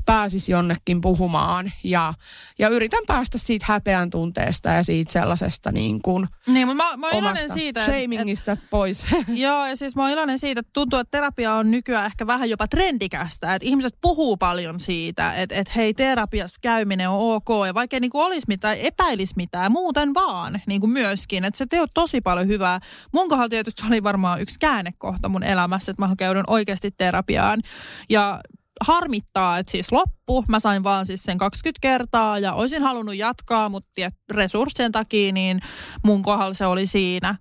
pääsisi 0.06 0.52
jonnekin 0.52 1.00
puhumaan 1.00 1.72
ja, 1.84 2.14
ja 2.58 2.68
yritän 2.68 3.02
päästä 3.06 3.38
siitä 3.38 3.66
häpeän 3.68 4.10
tunteesta 4.10 4.68
ja 4.68 4.82
siitä 4.82 5.12
sellaisesta 5.12 5.72
niin 5.72 6.02
kuin 6.02 6.28
niin, 6.46 6.66
mutta 6.66 6.84
mä, 6.84 6.96
mä 6.96 7.06
oon 7.06 7.18
iloinen 7.18 7.50
siitä, 7.50 7.84
shamingista 7.84 8.52
et, 8.52 8.70
pois. 8.70 9.06
Joo, 9.28 9.66
ja 9.66 9.76
siis 9.76 9.96
mä 9.96 10.02
oon 10.02 10.10
iloinen 10.10 10.38
siitä, 10.38 10.60
että 10.60 10.70
tuntuu, 10.72 10.98
että 10.98 11.10
terapia 11.10 11.54
on 11.54 11.70
nykyään 11.70 12.06
ehkä 12.06 12.26
vähän 12.26 12.50
jopa 12.50 12.68
trendikästä, 12.68 13.54
että 13.54 13.68
ihmiset 13.68 13.98
puhuu 14.00 14.36
paljon 14.36 14.80
siitä, 14.80 15.34
että, 15.34 15.54
että 15.54 15.72
hei, 15.76 15.94
terapiassa 15.94 16.58
käyminen 16.62 17.08
on 17.08 17.34
ok, 17.34 17.48
ja 17.66 17.74
vaikka 17.74 18.00
niin 18.00 18.10
kuin 18.10 18.26
olisi 18.26 18.44
mitään, 18.48 18.76
epäilisi 18.78 19.32
mitään, 19.36 19.72
muuten 19.72 20.14
vaan 20.14 20.60
niin 20.66 20.80
kuin 20.80 20.90
myöskin, 20.90 21.44
että 21.44 21.58
se 21.58 21.66
teot 21.66 21.90
tosi 21.94 22.20
paljon 22.20 22.46
hyvää. 22.46 22.80
Mun 23.12 23.28
kohdalla 23.28 23.48
tietysti 23.48 23.82
se 23.82 23.88
oli 23.88 24.02
varmaan 24.02 24.40
yksi 24.40 24.58
käännekohta 24.58 25.28
mun 25.28 25.42
elämässä, 25.42 25.92
että 25.92 26.06
mä 26.06 26.14
käydyn 26.18 26.44
oikeasti 26.46 26.90
terapiaan, 26.90 27.62
ja 28.08 28.40
harmittaa, 28.80 29.58
että 29.58 29.70
siis 29.72 29.92
loppu. 29.92 30.44
Mä 30.48 30.58
sain 30.60 30.84
vaan 30.84 31.06
siis 31.06 31.22
sen 31.22 31.38
20 31.38 31.78
kertaa 31.80 32.38
ja 32.38 32.52
olisin 32.52 32.82
halunnut 32.82 33.16
jatkaa, 33.16 33.68
mutta 33.68 33.90
resurssien 34.32 34.92
takia 34.92 35.32
niin 35.32 35.60
mun 36.04 36.22
kohdalla 36.22 36.54
se 36.54 36.66
oli 36.66 36.86
siinä. 36.86 37.34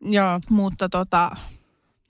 Joo. 0.00 0.40
Mutta 0.50 0.88
tota, 0.88 1.30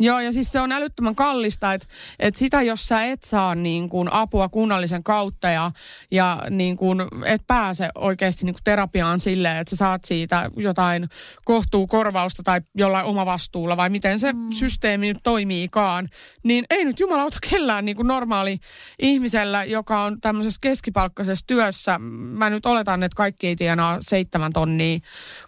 Joo, 0.00 0.20
ja 0.20 0.32
siis 0.32 0.52
se 0.52 0.60
on 0.60 0.72
älyttömän 0.72 1.14
kallista, 1.14 1.72
että 1.72 1.86
et 2.18 2.36
sitä 2.36 2.62
jos 2.62 2.86
sä 2.86 3.04
et 3.04 3.22
saa 3.24 3.54
niin 3.54 3.88
kuin 3.88 4.12
apua 4.12 4.48
kunnallisen 4.48 5.04
kautta 5.04 5.48
ja, 5.48 5.70
ja 6.10 6.42
niin 6.50 6.76
kuin 6.76 7.02
et 7.24 7.42
pääse 7.46 7.88
oikeasti 7.94 8.44
niin 8.44 8.54
kuin 8.54 8.64
terapiaan 8.64 9.20
silleen, 9.20 9.56
että 9.56 9.70
sä 9.70 9.76
saat 9.76 10.04
siitä 10.04 10.50
jotain 10.56 11.08
kohtuukorvausta 11.44 12.42
tai 12.42 12.60
jollain 12.74 13.06
omavastuulla 13.06 13.76
vai 13.76 13.90
miten 13.90 14.20
se 14.20 14.32
mm. 14.32 14.50
systeemi 14.50 15.06
nyt 15.06 15.22
toimiikaan, 15.22 16.08
niin 16.42 16.64
ei 16.70 16.84
nyt 16.84 17.00
jumalauta 17.00 17.38
kellään 17.50 17.84
niin 17.84 17.96
kuin 17.96 18.08
normaali 18.08 18.58
ihmisellä, 18.98 19.64
joka 19.64 20.02
on 20.02 20.20
tämmöisessä 20.20 20.58
keskipalkkaisessa 20.60 21.46
työssä, 21.46 21.98
mä 21.98 22.50
nyt 22.50 22.66
oletan, 22.66 23.02
että 23.02 23.16
kaikki 23.16 23.46
ei 23.46 23.56
tienaa 23.56 23.98
seitsemän 24.00 24.52
tonnia 24.52 24.98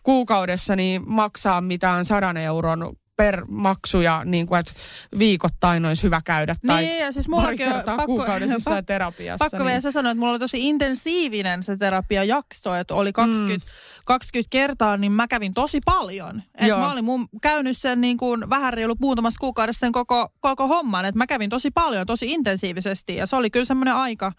kuukaudessa, 0.02 0.76
niin 0.76 1.02
maksaa 1.06 1.60
mitään 1.60 2.04
sadan 2.04 2.36
euron 2.36 2.96
per 3.24 3.44
maksu 3.48 4.00
ja 4.00 4.22
niin 4.24 4.46
kuin, 4.46 4.58
että 4.58 4.72
viikoittain 5.18 5.86
olisi 5.86 6.02
hyvä 6.02 6.20
käydä 6.24 6.56
tai 6.66 6.82
Niin, 6.84 6.98
ja 6.98 7.12
siis 7.12 7.26
pari 7.30 7.48
on 7.48 7.56
kertaa 7.56 7.96
pakko- 7.96 8.06
kuukaudessa 8.06 8.54
pak- 8.54 8.56
jossain 8.56 8.86
terapiassa. 8.86 9.44
Pakko 9.44 9.58
vielä 9.58 9.70
niin. 9.70 9.82
sä 9.82 9.90
sanoa, 9.90 10.12
että 10.12 10.18
mulla 10.18 10.32
oli 10.32 10.38
tosi 10.38 10.68
intensiivinen 10.68 11.62
se 11.62 11.76
terapiajakso, 11.76 12.74
että 12.74 12.94
oli 12.94 13.12
20, 13.12 13.66
mm. 13.66 13.72
20 14.04 14.50
kertaa, 14.50 14.96
niin 14.96 15.12
mä 15.12 15.28
kävin 15.28 15.54
tosi 15.54 15.78
paljon. 15.84 16.42
Et 16.54 16.68
Joo. 16.68 16.78
mä 16.78 16.92
olin 16.92 17.04
mun, 17.04 17.28
käynyt 17.42 17.78
sen 17.78 18.00
niin 18.00 18.16
kuin 18.16 18.50
vähän 18.50 18.72
reilu 18.72 18.94
muutamassa 19.00 19.40
kuukaudessa 19.40 19.80
sen 19.80 19.92
koko, 19.92 20.28
koko 20.40 20.68
homman, 20.68 21.04
että 21.04 21.18
mä 21.18 21.26
kävin 21.26 21.50
tosi 21.50 21.70
paljon, 21.70 22.06
tosi 22.06 22.32
intensiivisesti 22.32 23.16
ja 23.16 23.26
se 23.26 23.36
oli 23.36 23.50
kyllä 23.50 23.64
semmoinen 23.64 23.94
aika, 23.94 24.32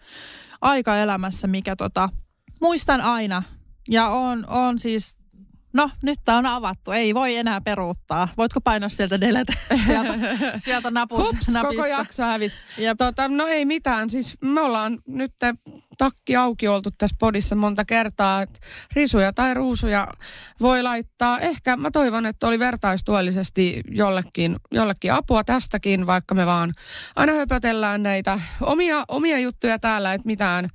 aika 0.60 0.96
elämässä, 0.96 1.46
mikä 1.46 1.76
tota, 1.76 2.08
muistan 2.60 3.00
aina. 3.00 3.42
Ja 3.88 4.08
on, 4.08 4.44
on 4.48 4.78
siis 4.78 5.21
No, 5.72 5.90
nyt 6.02 6.18
tää 6.24 6.36
on 6.36 6.46
avattu. 6.46 6.90
Ei 6.90 7.14
voi 7.14 7.36
enää 7.36 7.60
peruuttaa. 7.60 8.28
Voitko 8.36 8.60
painaa 8.60 8.88
sieltä 8.88 9.20
delete 9.20 9.52
sieltä, 9.86 10.12
sieltä 10.56 10.90
napus, 10.90 11.18
Hups, 11.18 11.48
napista? 11.48 11.82
koko 11.82 11.86
jakso 11.86 12.22
hävisi. 12.22 12.56
Tota, 12.98 13.28
no 13.28 13.46
ei 13.46 13.64
mitään, 13.64 14.10
siis 14.10 14.36
me 14.40 14.60
ollaan 14.60 14.98
nyt 15.06 15.32
takki 15.98 16.36
auki 16.36 16.68
oltu 16.68 16.90
tässä 16.98 17.16
podissa 17.18 17.56
monta 17.56 17.84
kertaa, 17.84 18.42
että 18.42 18.60
risuja 18.94 19.32
tai 19.32 19.54
ruusuja 19.54 20.08
voi 20.60 20.82
laittaa. 20.82 21.40
Ehkä 21.40 21.76
mä 21.76 21.90
toivon, 21.90 22.26
että 22.26 22.46
oli 22.46 22.58
vertaistuellisesti 22.58 23.80
jollekin, 23.90 24.56
jollekin 24.70 25.12
apua 25.12 25.44
tästäkin, 25.44 26.06
vaikka 26.06 26.34
me 26.34 26.46
vaan 26.46 26.72
aina 27.16 27.32
höpötellään 27.32 28.02
näitä 28.02 28.40
omia, 28.60 29.04
omia 29.08 29.38
juttuja 29.38 29.78
täällä, 29.78 30.14
että 30.14 30.26
mitään 30.26 30.68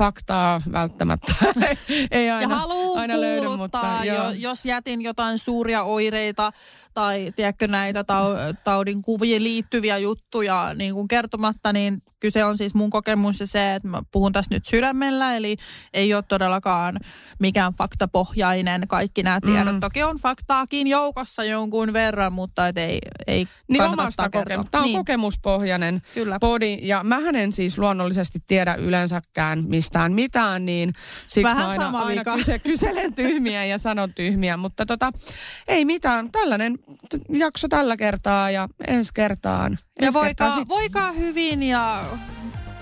faktaa 0.00 0.60
välttämättä. 0.72 1.34
Ei 2.10 2.26
Ja 2.26 2.36
aina, 2.36 2.56
haluaa 2.56 3.00
aina 3.00 3.20
löydy, 3.20 3.56
mutta 3.56 3.98
jo, 4.04 4.30
jos 4.30 4.64
jätin 4.64 5.02
jotain 5.02 5.38
suuria 5.38 5.82
oireita 5.82 6.52
tai 6.94 7.32
tiedätkö 7.36 7.68
näitä 7.68 8.02
tau- 8.02 8.56
taudin 8.64 9.02
kuviin 9.02 9.44
liittyviä 9.44 9.98
juttuja 9.98 10.74
niin 10.74 10.94
kuin 10.94 11.08
kertomatta, 11.08 11.72
niin 11.72 12.02
kyse 12.20 12.44
on 12.44 12.58
siis 12.58 12.74
mun 12.74 12.90
kokemus 12.90 13.40
ja 13.40 13.46
se, 13.46 13.74
että 13.74 13.88
mä 13.88 14.02
puhun 14.12 14.32
tässä 14.32 14.54
nyt 14.54 14.66
sydämellä, 14.66 15.36
eli 15.36 15.56
ei 15.92 16.14
ole 16.14 16.24
todellakaan 16.28 16.96
mikään 17.38 17.72
faktapohjainen 17.72 18.88
kaikki 18.88 19.22
nämä 19.22 19.40
tiedot. 19.46 19.74
Mm. 19.74 19.80
Toki 19.80 20.02
on 20.02 20.16
faktaakin 20.16 20.86
joukossa 20.86 21.44
jonkun 21.44 21.92
verran, 21.92 22.32
mutta 22.32 22.68
et 22.68 22.78
ei, 22.78 22.98
ei 23.26 23.46
Niin 23.68 23.78
kannata 23.78 24.02
omasta 24.02 24.30
kokemusta. 24.30 24.70
Tämä 24.70 24.82
on 24.82 24.86
niin, 24.86 24.98
kokemuspohjainen 24.98 26.02
Kyllä. 26.14 26.38
podi. 26.40 26.78
Ja 26.82 27.04
mähän 27.04 27.34
en 27.36 27.52
siis 27.52 27.78
luonnollisesti 27.78 28.38
tiedä 28.46 28.74
yleensäkään 28.74 29.64
mistään 29.68 30.12
mitään, 30.12 30.66
niin 30.66 30.92
siksi 31.20 31.42
Vähän 31.42 31.62
mä 31.62 31.68
aina, 31.68 31.84
sama 31.84 32.02
aina 32.02 32.36
kyse, 32.36 32.58
kyselen 32.58 33.14
tyhmiä 33.14 33.64
ja 33.64 33.78
sanon 33.78 34.14
tyhmiä. 34.14 34.56
Mutta 34.56 34.86
tota, 34.86 35.12
ei 35.68 35.84
mitään. 35.84 36.32
Tällainen 36.32 36.78
jakso 37.28 37.68
tällä 37.68 37.96
kertaa 37.96 38.50
ja 38.50 38.68
ensi 38.88 39.10
kertaan. 39.14 39.78
Ja 40.00 40.06
Ensi 40.06 40.18
kertaa 40.20 40.56
voikaa, 40.56 40.68
voikaa 40.68 41.12
hyvin 41.12 41.62
ja 41.62 42.04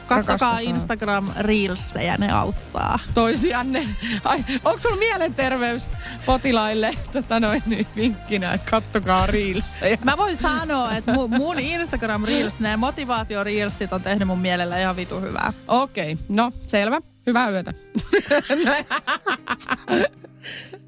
kattokaa. 0.09 0.59
Instagram 0.59 1.31
Reelsejä, 1.39 2.17
ne 2.17 2.33
auttaa. 2.33 2.99
toisianne. 3.15 3.89
Ai, 4.25 4.39
onko 4.65 4.79
sulla 4.79 4.97
mielenterveys 4.97 5.89
potilaille 6.27 6.95
tota 7.13 7.41
noin 7.41 7.63
nyt 7.67 7.89
vinkkinä, 7.97 8.53
että 8.53 8.71
kattokaa 8.71 9.27
reelsejä? 9.27 9.99
Mä 10.05 10.17
voin 10.17 10.37
sanoa, 10.37 10.93
että 10.93 11.13
mu- 11.13 11.39
mun 11.39 11.59
Instagram 11.59 12.25
Reels, 12.25 12.59
nämä 12.59 12.77
motivaatio 12.77 13.45
Reelsit 13.45 13.93
on 13.93 14.03
tehnyt 14.03 14.29
mun 14.29 14.39
mielellä 14.39 14.81
ihan 14.81 14.97
vitu 14.97 15.21
hyvää. 15.21 15.53
Okei, 15.69 16.19
no 16.29 16.53
selvä. 16.67 17.01
Hyvää 17.27 17.51
yötä. 17.51 17.73